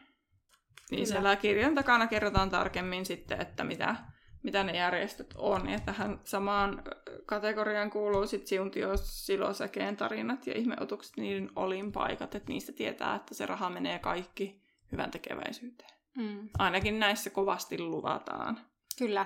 Kyllä. 0.89 1.05
siellä 1.05 1.35
kirjan 1.35 1.75
takana 1.75 2.07
kerrotaan 2.07 2.49
tarkemmin 2.49 3.05
sitten, 3.05 3.41
että 3.41 3.63
mitä, 3.63 3.95
mitä 4.43 4.63
ne 4.63 4.77
järjestöt 4.77 5.33
on. 5.37 5.69
Ja 5.69 5.79
tähän 5.79 6.19
samaan 6.23 6.83
kategoriaan 7.25 7.89
kuuluu 7.89 8.27
sitten 8.27 8.47
Siuntio 8.47 8.97
Silosäkeen 8.97 9.97
tarinat 9.97 10.47
ja 10.47 10.53
ihmeotukset, 10.57 11.17
niiden 11.17 11.49
olinpaikat, 11.55 12.35
että 12.35 12.49
niistä 12.49 12.71
tietää, 12.71 13.15
että 13.15 13.33
se 13.33 13.45
raha 13.45 13.69
menee 13.69 13.99
kaikki 13.99 14.61
hyvän 14.91 15.11
tekeväisyyteen. 15.11 15.96
Mm. 16.17 16.49
Ainakin 16.57 16.99
näissä 16.99 17.29
kovasti 17.29 17.79
luvataan. 17.79 18.59
Kyllä. 18.97 19.25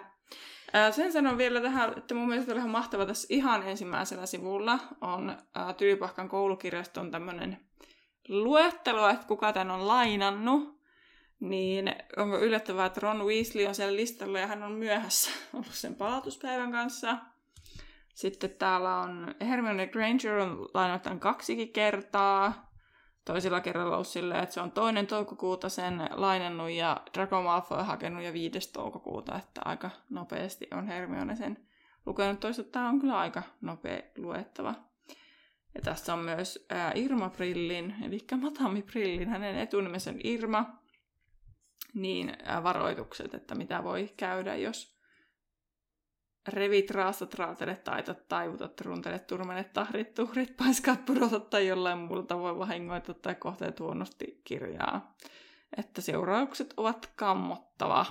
Sen 0.91 1.13
sanon 1.13 1.37
vielä 1.37 1.61
tähän, 1.61 1.93
että 1.97 2.15
mun 2.15 2.27
mielestä 2.27 2.51
oli 2.51 2.59
ihan 2.59 2.71
mahtava 2.71 3.05
tässä 3.05 3.27
ihan 3.29 3.67
ensimmäisellä 3.67 4.25
sivulla 4.25 4.79
on 5.01 5.37
ää, 5.55 5.73
Tylypahkan 5.73 6.29
koulukirjaston 6.29 7.11
tämmöinen 7.11 7.57
luettelo, 8.29 9.09
että 9.09 9.27
kuka 9.27 9.53
tän 9.53 9.71
on 9.71 9.87
lainannut. 9.87 10.81
Niin 11.39 11.95
onko 12.17 12.39
yllättävää, 12.39 12.85
että 12.85 12.99
Ron 12.99 13.25
Weasley 13.25 13.65
on 13.65 13.75
siellä 13.75 13.95
listalla 13.95 14.39
ja 14.39 14.47
hän 14.47 14.63
on 14.63 14.71
myöhässä 14.71 15.31
ollut 15.53 15.73
sen 15.73 15.95
palautuspäivän 15.95 16.71
kanssa. 16.71 17.17
Sitten 18.13 18.49
täällä 18.49 18.97
on 18.97 19.35
Hermione 19.41 19.87
Granger 19.87 20.37
on 20.37 20.69
lainannut 20.73 21.03
tämän 21.03 21.19
kaksikin 21.19 21.73
kertaa. 21.73 22.70
Toisella 23.25 23.61
kerralla 23.61 23.95
ollut 23.95 24.07
silleen, 24.07 24.43
että 24.43 24.53
se 24.53 24.61
on 24.61 24.71
toinen 24.71 25.07
toukokuuta 25.07 25.69
sen 25.69 26.09
lainannut 26.11 26.71
ja 26.71 27.01
Draco 27.13 27.41
Malfoy 27.41 27.83
hakenut 27.83 28.23
ja 28.23 28.33
5. 28.33 28.73
toukokuuta, 28.73 29.37
että 29.37 29.61
aika 29.65 29.89
nopeasti 30.09 30.67
on 30.71 30.87
Hermione 30.87 31.35
sen 31.35 31.67
lukenut. 32.05 32.39
Toisaalta 32.39 32.71
tämä 32.71 32.89
on 32.89 32.99
kyllä 32.99 33.19
aika 33.19 33.43
nopea 33.61 34.01
luettava. 34.17 34.75
Ja 35.75 35.81
tässä 35.81 36.13
on 36.13 36.19
myös 36.19 36.65
ää, 36.69 36.91
Irma 36.95 37.29
Prillin, 37.29 37.95
eli 38.03 38.19
Matami 38.41 38.81
Prillin, 38.81 39.29
hänen 39.29 39.57
etunimensä 39.57 40.09
on 40.09 40.19
Irma, 40.23 40.81
niin 41.93 42.33
ää, 42.43 42.63
varoitukset, 42.63 43.33
että 43.33 43.55
mitä 43.55 43.83
voi 43.83 44.13
käydä, 44.17 44.55
jos 44.55 45.00
revit, 46.47 46.91
raastat, 46.91 47.33
raatelet, 47.33 47.83
taitat, 47.83 48.27
taivutat, 48.27 48.81
runtelet, 48.81 49.27
turmenet, 49.27 49.73
tahdit, 49.73 50.13
tuhrit, 50.13 50.57
paiskaat, 50.57 51.05
pudotat 51.05 51.49
tai 51.49 51.67
jollain 51.67 51.97
muulla 51.97 52.23
tavoin 52.23 52.57
vahingoitat 52.59 53.21
tai 53.21 53.35
kohteet 53.35 53.79
huonosti 53.79 54.41
kirjaa. 54.43 55.15
Että 55.77 56.01
seuraukset 56.01 56.73
ovat 56.77 57.11
kammottava. 57.15 58.05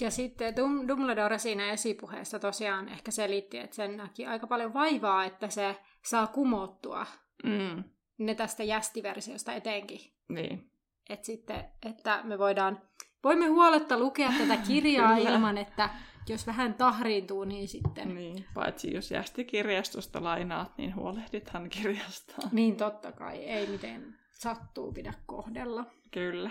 Ja 0.00 0.10
sitten 0.10 0.54
Dum- 0.54 0.88
Dumbledore 0.88 1.38
siinä 1.38 1.70
esipuheessa 1.70 2.38
tosiaan 2.38 2.88
ehkä 2.88 3.10
selitti, 3.10 3.58
että 3.58 3.76
sen 3.76 3.96
näki 3.96 4.26
aika 4.26 4.46
paljon 4.46 4.74
vaivaa, 4.74 5.24
että 5.24 5.48
se 5.48 5.76
saa 6.04 6.26
kumottua 6.26 7.06
Mm, 7.44 7.84
ne 8.18 8.34
tästä 8.34 8.62
jästiversiosta 8.62 9.52
etenkin. 9.52 10.00
niin. 10.28 10.70
Et 11.10 11.24
sitten, 11.24 11.64
että 11.86 12.20
me 12.24 12.38
voidaan, 12.38 12.82
voimme 13.24 13.46
huoletta 13.46 13.98
lukea 13.98 14.30
tätä 14.38 14.56
kirjaa 14.56 15.16
ilman, 15.16 15.58
että 15.58 15.90
jos 16.32 16.46
vähän 16.46 16.74
tahriintuu, 16.74 17.44
niin 17.44 17.68
sitten. 17.68 18.14
niin. 18.14 18.44
Paitsi 18.54 18.94
jos 18.94 19.10
jästi 19.10 19.44
kirjastosta 19.44 20.22
lainaat, 20.22 20.78
niin 20.78 20.94
huolehdithan 20.94 21.70
kirjasta. 21.70 22.34
Niin 22.52 22.76
totta 22.76 23.12
kai, 23.12 23.36
ei 23.44 23.66
miten 23.66 24.18
sattuu 24.32 24.92
pidä 24.92 25.14
kohdella. 25.26 25.84
Kyllä. 26.10 26.50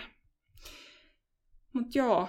Mutta 1.72 1.98
joo, 1.98 2.28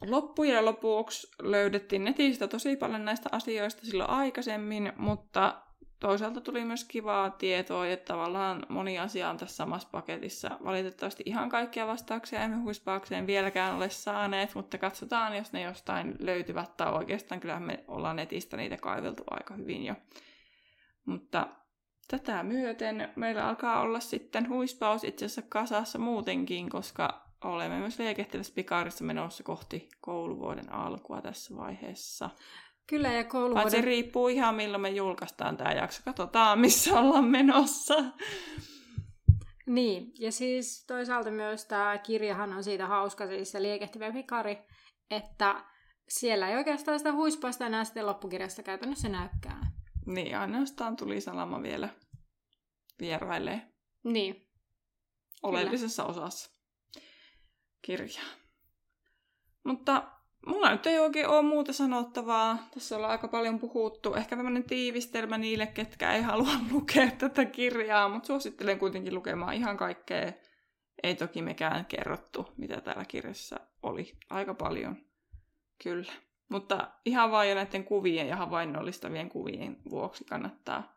loppujen 0.00 0.64
lopuksi 0.64 1.28
löydettiin 1.42 2.04
netistä 2.04 2.48
tosi 2.48 2.76
paljon 2.76 3.04
näistä 3.04 3.28
asioista 3.32 3.86
silloin 3.86 4.10
aikaisemmin, 4.10 4.92
mutta 4.96 5.62
toisaalta 6.02 6.40
tuli 6.40 6.64
myös 6.64 6.84
kivaa 6.84 7.30
tietoa, 7.30 7.86
että 7.86 8.12
tavallaan 8.12 8.66
moni 8.68 8.98
asia 8.98 9.30
on 9.30 9.36
tässä 9.36 9.56
samassa 9.56 9.88
paketissa. 9.92 10.50
Valitettavasti 10.64 11.22
ihan 11.26 11.48
kaikkia 11.48 11.86
vastauksia 11.86 12.42
emme 12.42 12.56
huispaakseen 12.56 13.26
vieläkään 13.26 13.76
ole 13.76 13.90
saaneet, 13.90 14.54
mutta 14.54 14.78
katsotaan, 14.78 15.36
jos 15.36 15.52
ne 15.52 15.62
jostain 15.62 16.14
löytyvät, 16.18 16.76
tai 16.76 16.92
oikeastaan 16.92 17.40
kyllähän 17.40 17.62
me 17.62 17.84
ollaan 17.88 18.16
netistä 18.16 18.56
niitä 18.56 18.76
kaiveltu 18.76 19.22
aika 19.30 19.54
hyvin 19.54 19.84
jo. 19.84 19.94
Mutta 21.04 21.46
tätä 22.08 22.42
myöten 22.42 23.12
meillä 23.16 23.48
alkaa 23.48 23.80
olla 23.80 24.00
sitten 24.00 24.48
huispaus 24.48 25.04
itse 25.04 25.24
asiassa 25.24 25.42
kasassa 25.48 25.98
muutenkin, 25.98 26.70
koska 26.70 27.22
olemme 27.44 27.78
myös 27.78 27.98
liekehtivässä 27.98 28.54
pikaarissa 28.54 29.04
menossa 29.04 29.42
kohti 29.42 29.88
kouluvuoden 30.00 30.72
alkua 30.72 31.22
tässä 31.22 31.56
vaiheessa. 31.56 32.30
Kyllä, 32.86 33.08
ja 33.08 33.14
Paitsi 33.14 33.30
kouluvuoden... 33.30 33.84
riippuu 33.84 34.28
ihan 34.28 34.54
milloin 34.54 34.80
me 34.80 34.90
julkaistaan 34.90 35.56
tämä 35.56 35.72
jakso. 35.72 36.02
Katsotaan, 36.04 36.58
missä 36.58 37.00
ollaan 37.00 37.24
menossa. 37.24 38.04
Niin, 39.66 40.12
ja 40.18 40.32
siis 40.32 40.84
toisaalta 40.86 41.30
myös 41.30 41.64
tämä 41.64 41.98
kirjahan 41.98 42.52
on 42.52 42.64
siitä 42.64 42.86
hauska, 42.86 43.26
siis 43.26 43.50
se 43.50 43.62
liekehtivä 43.62 44.12
pikari, 44.12 44.58
että 45.10 45.64
siellä 46.08 46.48
ei 46.48 46.56
oikeastaan 46.56 46.98
sitä 46.98 47.12
huispaista 47.12 47.66
enää 47.66 47.84
sitten 47.84 48.06
loppukirjasta 48.06 48.62
käytännössä 48.62 49.08
näykään. 49.08 49.72
Niin, 50.06 50.38
ainoastaan 50.38 50.96
tuli 50.96 51.20
salama 51.20 51.62
vielä 51.62 51.88
vierailee 53.00 53.72
Niin, 54.04 54.48
oleellisessa 55.42 56.04
osassa 56.04 56.50
kirjaa. 57.82 58.26
Mutta 59.64 60.21
mulla 60.46 60.70
nyt 60.70 60.86
ei 60.86 60.98
oikein 60.98 61.28
ole 61.28 61.42
muuta 61.42 61.72
sanottavaa. 61.72 62.58
Tässä 62.74 62.96
ollaan 62.96 63.12
aika 63.12 63.28
paljon 63.28 63.58
puhuttu. 63.58 64.14
Ehkä 64.14 64.36
tämmöinen 64.36 64.64
tiivistelmä 64.64 65.38
niille, 65.38 65.66
ketkä 65.66 66.12
ei 66.12 66.22
halua 66.22 66.52
lukea 66.72 67.10
tätä 67.10 67.44
kirjaa, 67.44 68.08
mutta 68.08 68.26
suosittelen 68.26 68.78
kuitenkin 68.78 69.14
lukemaan 69.14 69.54
ihan 69.54 69.76
kaikkea. 69.76 70.32
Ei 71.02 71.14
toki 71.14 71.42
mekään 71.42 71.86
kerrottu, 71.86 72.46
mitä 72.56 72.80
täällä 72.80 73.04
kirjassa 73.04 73.60
oli. 73.82 74.12
Aika 74.30 74.54
paljon, 74.54 74.96
kyllä. 75.82 76.12
Mutta 76.50 76.90
ihan 77.04 77.30
vain 77.30 77.48
jo 77.48 77.54
näiden 77.54 77.84
kuvien 77.84 78.28
ja 78.28 78.36
havainnollistavien 78.36 79.28
kuvien 79.28 79.76
vuoksi 79.90 80.24
kannattaa, 80.24 80.96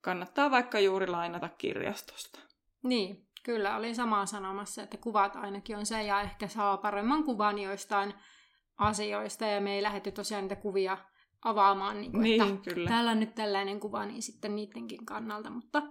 kannattaa 0.00 0.50
vaikka 0.50 0.80
juuri 0.80 1.06
lainata 1.06 1.48
kirjastosta. 1.48 2.40
niin, 2.82 3.28
kyllä 3.42 3.76
olin 3.76 3.94
samaa 3.94 4.26
sanomassa, 4.26 4.82
että 4.82 4.96
kuvat 4.96 5.36
ainakin 5.36 5.76
on 5.76 5.86
se, 5.86 6.02
ja 6.02 6.20
ehkä 6.20 6.48
saa 6.48 6.76
paremman 6.76 7.24
kuvan 7.24 7.58
joistain 7.58 8.14
asioista, 8.78 9.46
ja 9.46 9.60
me 9.60 9.74
ei 9.74 9.82
lähdetty 9.82 10.12
tosiaan 10.12 10.44
niitä 10.44 10.56
kuvia 10.56 10.98
avaamaan, 11.44 12.00
niin 12.00 12.12
kuin, 12.12 12.22
Niin, 12.22 12.42
että 12.42 12.74
kyllä. 12.74 12.88
täällä 12.88 13.10
on 13.10 13.20
nyt 13.20 13.34
tällainen 13.34 13.80
kuva, 13.80 14.06
niin 14.06 14.22
sitten 14.22 14.56
niidenkin 14.56 15.06
kannalta, 15.06 15.50
mutta 15.50 15.82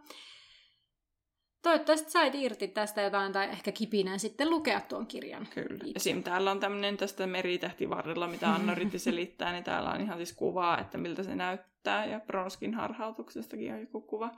toivottavasti 1.64 2.12
sait 2.12 2.36
irti 2.36 2.68
tästä 2.68 3.02
jotain, 3.02 3.34
tai 3.34 3.50
ehkä 3.50 3.72
kipinän 3.72 4.20
sitten 4.20 4.50
lukea 4.50 4.82
tuon 4.82 5.08
kirjan. 5.08 5.48
Kyllä. 5.54 5.84
itse. 5.86 5.92
Esim. 5.96 6.24
täällä 6.24 6.52
on 6.52 6.60
tämmöinen 6.60 6.98
tästä 6.98 7.28
meritähtivarrella, 7.28 8.28
mitä 8.28 8.52
Anna 8.56 8.72
yritti 8.72 9.00
selittää, 9.00 9.52
niin 9.52 9.64
täällä 9.64 9.90
on 9.90 10.02
ihan 10.02 10.18
siis 10.18 10.34
kuvaa, 10.34 10.80
että 10.80 10.98
miltä 10.98 11.24
se 11.24 11.36
näyttää, 11.36 12.06
ja 12.06 12.20
Bronskin 12.20 12.74
harhautuksestakin 12.74 13.74
on 13.74 13.82
joku 13.82 14.02
kuva. 14.02 14.32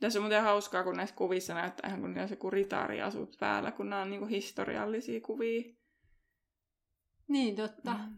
Tässä 0.00 0.18
on 0.18 0.22
muuten 0.22 0.42
hauskaa, 0.42 0.84
kun 0.84 0.96
näissä 0.96 1.16
kuvissa 1.16 1.54
näyttää 1.54 1.88
ihan 1.88 2.00
kun 2.00 2.18
olisi 2.18 2.32
joku 2.34 2.50
ritaariasut 2.50 3.36
päällä, 3.40 3.72
kun 3.72 3.90
nämä 3.90 4.02
on 4.02 4.10
niinku 4.10 4.26
historiallisia 4.26 5.20
kuvia. 5.20 5.79
Niin, 7.30 7.56
totta. 7.56 7.94
Mm. 7.94 8.16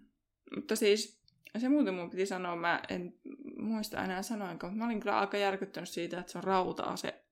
Mutta 0.57 0.77
siis, 0.77 1.23
se 1.59 1.69
muuten 1.69 1.95
mun 1.95 2.11
piti 2.11 2.27
sanoa, 2.27 2.57
mä 2.57 2.81
en 2.89 3.15
muista 3.59 4.05
enää 4.05 4.23
sanoinko, 4.23 4.67
mutta 4.67 4.79
mä 4.79 4.87
olin 4.87 5.01
kyllä 5.01 5.19
aika 5.19 5.37
järkyttynyt 5.37 5.89
siitä, 5.89 6.21
että 6.21 6.33
se 6.33 6.39
on 6.39 6.45
rauta-ase. 6.45 7.25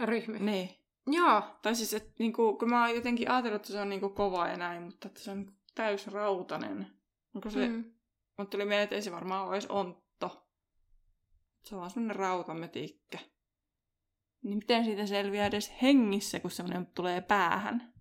Ryhmy. 0.00 0.38
Niin. 0.38 0.70
Joo, 1.06 1.42
Tai 1.62 1.74
siis, 1.74 1.94
että 1.94 2.12
niinku, 2.18 2.58
kun 2.58 2.70
mä 2.70 2.86
oon 2.86 2.94
jotenkin 2.94 3.30
ajatellut, 3.30 3.56
että 3.56 3.72
se 3.72 3.80
on 3.80 3.88
niinku 3.88 4.08
kova 4.08 4.48
ja 4.48 4.56
näin, 4.56 4.82
mutta 4.82 5.08
että 5.08 5.20
se 5.20 5.30
on 5.30 5.38
niinku 5.38 5.54
täysrautainen. 5.74 6.86
Onko 7.34 7.50
se, 7.50 7.68
mm. 7.68 7.74
mm. 7.74 7.92
mutta 8.38 8.50
tuli 8.50 8.64
mieleen, 8.64 8.84
että 8.84 8.96
ei 8.96 9.02
se 9.02 9.12
varmaan 9.12 9.46
ole 9.46 9.54
edes 9.54 9.66
ontto. 9.66 10.48
Se 11.64 11.74
on 11.74 11.78
vaan 11.78 11.90
semmonen 11.90 12.16
rautametikkä. 12.16 13.18
Niin 14.42 14.58
miten 14.58 14.84
siitä 14.84 15.06
selviää 15.06 15.46
edes 15.46 15.72
hengissä, 15.82 16.40
kun 16.40 16.50
semmoinen 16.50 16.86
tulee 16.86 17.20
päähän? 17.20 17.92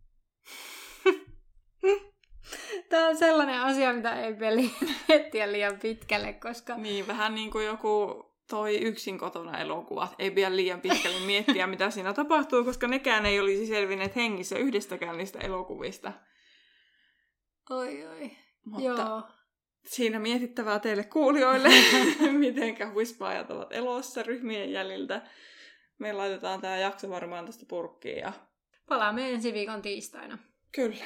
Tämä 2.92 3.08
on 3.08 3.18
sellainen 3.18 3.62
asia, 3.62 3.94
mitä 3.94 4.22
ei 4.22 4.34
peli 4.34 4.72
miettiä 5.08 5.52
liian 5.52 5.80
pitkälle, 5.80 6.34
koska... 6.34 6.78
Niin, 6.78 7.08
vähän 7.08 7.36
niin 7.36 7.52
kuin 7.52 7.66
joku 7.66 8.26
toi 8.50 8.78
yksin 8.78 9.18
kotona 9.18 9.58
elokuvat. 9.58 10.16
Ei 10.20 10.32
pidä 10.32 10.56
liian 10.56 10.82
pitkälle 10.82 11.20
miettiä, 11.20 11.68
mitä 11.68 11.90
siinä 11.90 12.14
tapahtuu, 12.14 12.64
koska 12.64 12.88
nekään 12.88 13.26
ei 13.26 13.40
olisi 13.40 13.68
selvinneet 13.68 14.16
hengissä 14.16 14.58
yhdestäkään 14.58 15.18
niistä 15.18 15.40
elokuvista. 15.40 16.14
Oi, 17.70 18.08
oi. 18.08 18.32
Mutta 18.66 19.02
Joo. 19.02 19.22
siinä 19.86 20.20
mietittävää 20.20 20.80
teille 20.80 21.04
kuulijoille, 21.04 21.70
mitenkä 22.32 22.90
huispaajat 22.90 23.52
ovat 23.52 23.72
elossa 23.72 24.24
ryhmien 24.24 24.72
jäljiltä. 24.72 25.22
Me 26.00 26.14
laitetaan 26.14 26.62
tämä 26.62 26.78
jakso 26.78 27.10
varmaan 27.10 27.46
tästä 27.46 27.66
purkkiin 27.68 28.18
ja 28.18 28.34
Palaamme 28.88 29.32
ensi 29.32 29.54
viikon 29.54 29.82
tiistaina. 29.82 30.38
kyllä. 30.72 31.06